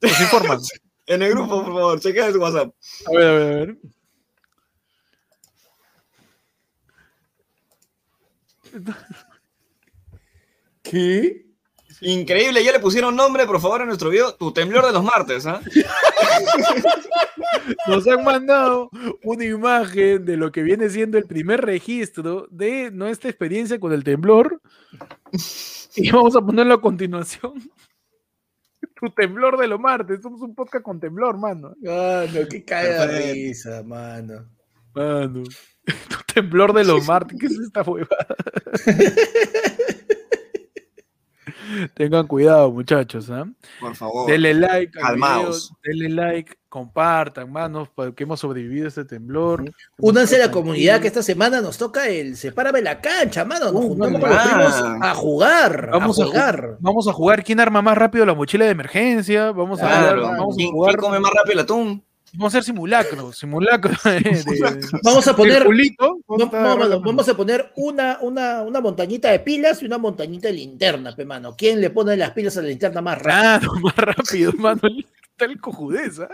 [0.00, 0.58] Nos informan.
[1.06, 2.74] En el grupo, por favor, chequea tu WhatsApp.
[3.06, 3.76] A ver, a ver, a ver.
[10.82, 11.46] ¿Qué?
[12.00, 15.46] Increíble, ya le pusieron nombre, por favor, a nuestro video, tu temblor de los martes,
[15.46, 15.60] ¿ah?
[17.86, 18.90] Nos han mandado
[19.22, 24.04] una imagen de lo que viene siendo el primer registro de nuestra experiencia con el
[24.04, 24.60] temblor.
[25.96, 27.54] Y vamos a ponerlo a continuación.
[29.00, 30.22] Tu temblor de los martes.
[30.22, 31.74] Somos un podcast con temblor, mano.
[31.80, 34.46] Mano, qué caga de risa, mano.
[34.94, 35.42] Mano.
[35.84, 37.36] Tu temblor de los martes.
[37.38, 38.36] ¿Qué es esta huevada?
[41.94, 43.30] Tengan cuidado, muchachos.
[43.30, 43.44] ¿ah?
[43.80, 44.30] Por favor.
[44.30, 45.72] Denle like al Calmaos.
[45.82, 49.64] video, denle like, compartan, manos, para que hemos sobrevivido a este temblor.
[49.98, 53.66] Únanse a la comunidad que esta semana nos toca el Sepárame la cancha, mano.
[53.72, 54.20] Nos Uh, juntamos mano.
[54.20, 55.90] con los primos a jugar.
[55.92, 56.76] Vamos a a, ju- jugar.
[56.80, 59.52] vamos a jugar quién arma más rápido la mochila de emergencia.
[59.52, 60.94] Vamos a, Claro, jugar- vamos a ¿Quién, jugar.
[60.94, 62.04] quién come más rápido el atún?
[62.34, 63.36] Vamos a hacer simulacros.
[63.38, 64.02] Simulacros.
[64.04, 65.58] de- de- Vamos a poner.
[65.58, 66.18] circulito.
[66.28, 67.06] No, Vamos a no, agarrar mano, la mano.
[67.06, 71.24] vamos a poner una, una, una montañita de pilas y una montañita de linterna, pe,
[71.26, 71.54] mano.
[71.56, 73.70] ¿Quién le pone las pilas a la linterna más rápido?
[73.72, 74.80] Claro, más rápido, mano.
[75.30, 76.20] Está el cojudez.
[76.20, 76.28] ¿ah?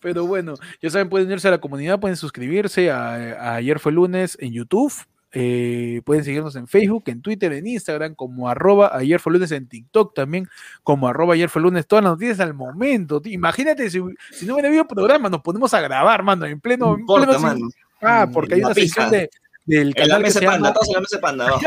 [0.00, 3.92] Pero bueno, ya saben, pueden unirse a la comunidad, pueden suscribirse a, a Ayer fue
[3.92, 4.92] lunes en YouTube.
[5.34, 9.68] Eh, pueden seguirnos en Facebook, en Twitter, en Instagram, como arroba ayer fue lunes, en
[9.68, 10.48] TikTok también,
[10.82, 13.20] como arroba ayer fue lunes, todas las noticias al momento.
[13.20, 13.32] tío.
[13.32, 14.00] Imagínate si,
[14.32, 16.86] si no hubiera habido programa, nos ponemos a grabar, mano, en pleno.
[16.86, 17.68] No en importa, pleno- mano.
[18.00, 18.86] Ah, porque hay una pija.
[18.86, 19.30] sección de,
[19.66, 21.64] del En la canal que se panda, llama, todos en la mesa de panda abajo.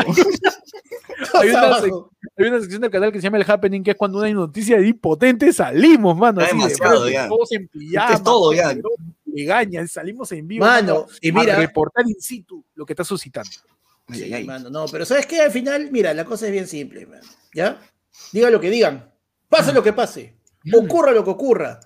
[1.34, 4.30] hay una, hay sección del canal que se llama El Happening, que es cuando una
[4.32, 6.42] noticia de impotente salimos, mano.
[6.42, 7.28] Ya así de demasiado, frente, ya.
[7.28, 8.14] Todos en pijama.
[8.14, 8.76] es todo, ya.
[9.38, 10.66] Legañas, salimos en vivo.
[10.66, 13.50] Mano, y a mira, reportar in situ lo que está suscitando.
[14.08, 14.46] Ay, ay, ay.
[14.46, 15.42] Mano, no, pero ¿sabes qué?
[15.42, 17.22] Al final, mira, la cosa es bien simple, man.
[17.54, 17.80] ¿Ya?
[18.32, 19.14] Diga lo que digan.
[19.50, 20.36] Pase lo que pase.
[20.74, 21.80] Ocurra lo que ocurra.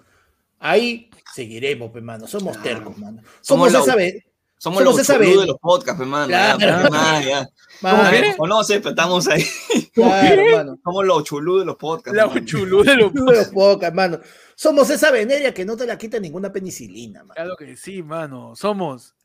[0.60, 2.28] Ahí seguiremos, pe, mano.
[2.28, 3.22] Somos tercos, mano.
[3.42, 4.24] Somos Somos esa vez.
[4.62, 6.28] Somos Somos los de los podcasts, hermano.
[6.28, 6.60] Claro.
[6.60, 7.50] Ya, ya,
[7.82, 9.44] pero estamos ahí.
[9.92, 10.78] claro.
[10.84, 12.16] Somos los chulú de los podcasts.
[12.16, 12.46] Hermano.
[12.46, 14.20] chulú de los los pocas, mano.
[14.54, 17.34] Somos esa veneria que no te la quita ninguna penicilina, mano.
[17.34, 18.56] Claro que sí, mano.
[18.56, 19.16] Somos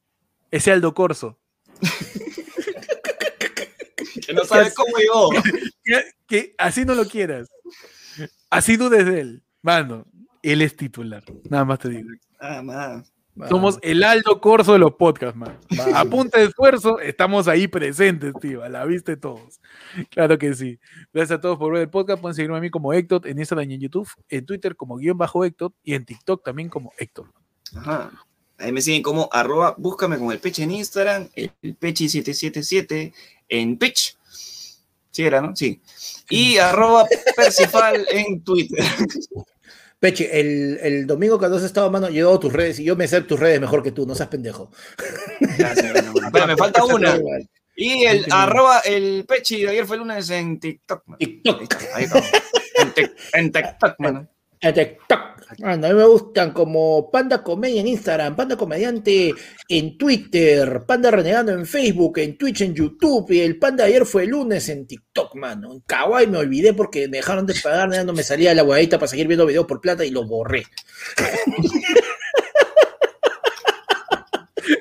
[0.51, 1.39] ese Aldo Corso.
[4.27, 5.31] Que no sabes cómo llegó.
[5.85, 7.49] Que, que así no lo quieras.
[8.51, 9.45] Así dudes de él.
[9.63, 10.05] Mano,
[10.43, 11.23] él es titular.
[11.49, 12.09] Nada más te digo.
[12.41, 13.13] Ah, más.
[13.49, 15.59] Somos el Aldo Corso de los podcasts, man.
[15.95, 18.63] A punta de esfuerzo, estamos ahí presentes, tío.
[18.63, 19.61] A la vista de todos.
[20.11, 20.79] Claro que sí.
[21.13, 22.21] Gracias a todos por ver el podcast.
[22.21, 25.19] Pueden seguirme a mí como Héctor en Instagram y en YouTube, en Twitter como guion
[25.19, 27.27] bajo Héctor y en TikTok también como Héctor.
[27.77, 28.11] Ajá.
[28.59, 33.13] Ahí me siguen como arroba, búscame con el peche en Instagram, el, el pechi777
[33.51, 34.17] en pitch.
[35.11, 35.55] Sí era, ¿no?
[35.55, 35.81] Sí.
[36.31, 37.07] Y arroba
[37.37, 38.83] Percifal en Twitter.
[39.99, 42.97] Peche, el, el domingo cuando has estado, mano, yo he dado tus redes y yo
[42.97, 44.71] me sé tus redes mejor que tú, no seas pendejo.
[45.59, 45.85] Gracias.
[46.25, 47.19] Espera, me falta una.
[47.75, 51.03] Y el arroba el pechi de ayer fue lunes en TikTok.
[51.07, 51.19] man.
[51.19, 51.73] TikTok.
[51.95, 52.19] Ahí está.
[52.79, 54.29] En, tic- en TikTok, mano.
[54.61, 55.37] En TikTok.
[55.63, 59.33] A mí me gustan como Panda Comedia en Instagram, Panda Comediante
[59.69, 63.31] en Twitter, Panda Renegando en Facebook, en Twitch, en YouTube.
[63.31, 65.73] Y el Panda ayer fue el lunes en TikTok, mano.
[65.73, 69.09] En Kawaii me olvidé porque me dejaron de pagar, no me salía la huevadita para
[69.09, 70.65] seguir viendo videos por plata y lo borré.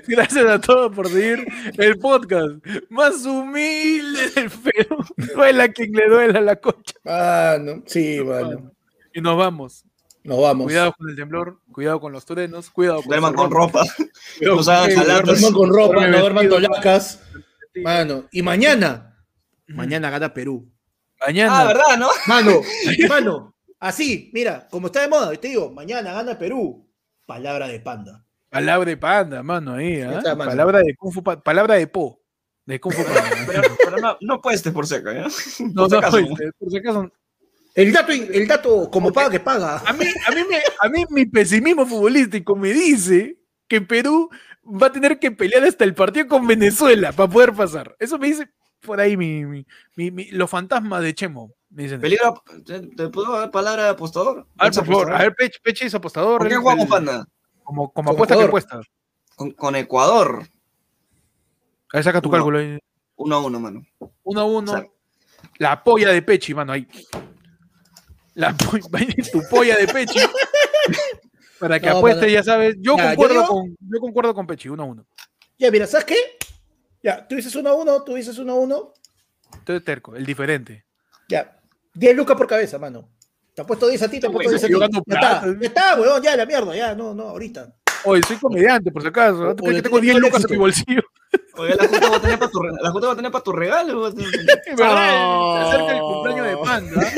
[0.07, 1.45] Gracias a todos por seguir
[1.77, 4.97] el podcast más humilde del Perú.
[5.35, 6.95] Duela quien le duela la concha.
[7.05, 8.74] Ah, no, sí, bueno.
[9.15, 9.85] Y nos vamos.
[10.25, 10.65] Nos vamos.
[10.65, 13.81] Cuidado con el temblor, cuidado con los truenos, cuidado con Duerman con ropa.
[14.41, 14.61] No.
[14.61, 17.21] Duerman con ropa, no duerman tolacas.
[17.81, 19.17] Mano, y mañana,
[19.67, 20.69] mañana gana Perú.
[21.25, 21.61] Mañana.
[21.61, 22.09] Ah, ¿verdad, no?
[22.27, 22.59] Mano,
[23.09, 26.85] mano, así, mira, como está de moda, te digo, mañana gana Perú.
[27.25, 28.25] Palabra de panda.
[28.49, 30.01] Palabra de panda, mano, ahí.
[30.01, 30.17] ¿ah?
[30.17, 30.51] está, mano.
[30.51, 32.21] Palabra de Kung Fu Pa- palabra de Po.
[32.65, 33.45] De Kung Fu Panda.
[33.47, 35.27] Pero, pero no, no puestes por seco, ¿ya?
[35.73, 36.17] no, por si acaso.
[36.59, 37.11] por si acaso.
[37.75, 39.83] El dato, el dato, como paga que paga.
[39.85, 43.37] A mí, a, mí me- a mí mi pesimismo futbolístico me dice
[43.67, 44.29] que Perú
[44.65, 47.93] va a tener que pelear hasta el partido con Venezuela para poder pasar.
[47.99, 48.49] Eso me dice
[48.79, 49.65] por ahí mi, mi-
[49.97, 51.51] mi- mi- los fantasmas de Chemo.
[51.69, 51.99] Me dicen.
[51.99, 54.47] Peligro, ¿te, te puedo dar palabra de apostador?
[54.57, 56.37] A ver, ¿Ex por favor, a ver, Peche, Peche es apostador.
[56.39, 57.27] ¿Por qué jugamos, panda?
[57.63, 58.79] Como, como Con apuesta que apuesta.
[59.35, 60.43] Con, con Ecuador.
[61.91, 62.37] A ver, saca tu Uno.
[62.37, 62.79] cálculo ahí.
[63.17, 63.83] Uno a uno, mano.
[64.23, 64.71] Uno a uno.
[64.71, 64.85] O sea-
[65.57, 66.87] la polla de Pechi, mano, ahí.
[68.35, 68.77] La po-
[69.31, 70.19] tu polla de Pechi.
[71.59, 72.33] Para que No, apueste, mano.
[72.33, 72.75] ya sabes.
[72.79, 75.05] Yo Ya, yo concuerdo digo- con, yo concuerdo con Pechi, uno a uno.
[75.57, 76.15] Ya, mira, ¿sabes qué?
[77.01, 78.93] Ya, tú dices uno a uno, tú dices uno a uno.
[79.53, 80.85] Estoy terco, el diferente.
[81.29, 81.57] Ya,
[81.93, 83.09] 10 lucas por cabeza, mano.
[83.53, 84.73] Te ha puesto 10 a ti, te ha puesto Güey, 10 a ti.
[84.73, 87.73] yo Ya está, ya está, weón, ya, la mierda, ya, no, no, ahorita.
[88.03, 89.37] Oye, soy comediante, por si acaso.
[89.37, 89.55] ¿no?
[89.55, 91.01] ¿Tú crees Oye, que tengo tienes 10 todo el lucas en mi bolsillo?
[91.57, 93.51] Oye, la justa va a tener para tu, re- la va a tener para tu
[93.53, 94.01] regalo.
[94.01, 94.13] Verdad,
[94.75, 97.11] Se acerca el cumpleaños de Panda.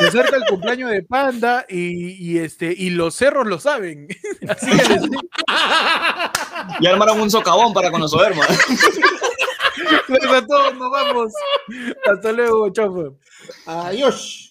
[0.00, 4.08] Se acerca el cumpleaños de Panda y, y este, y los cerros lo saben.
[4.48, 5.20] Así que les digo,
[6.80, 8.44] Y armaron un socavón para cuando duerma.
[10.08, 11.32] gracias a todos, nos vamos.
[12.10, 13.12] Hasta luego, chofer.
[13.66, 14.46] Adiós.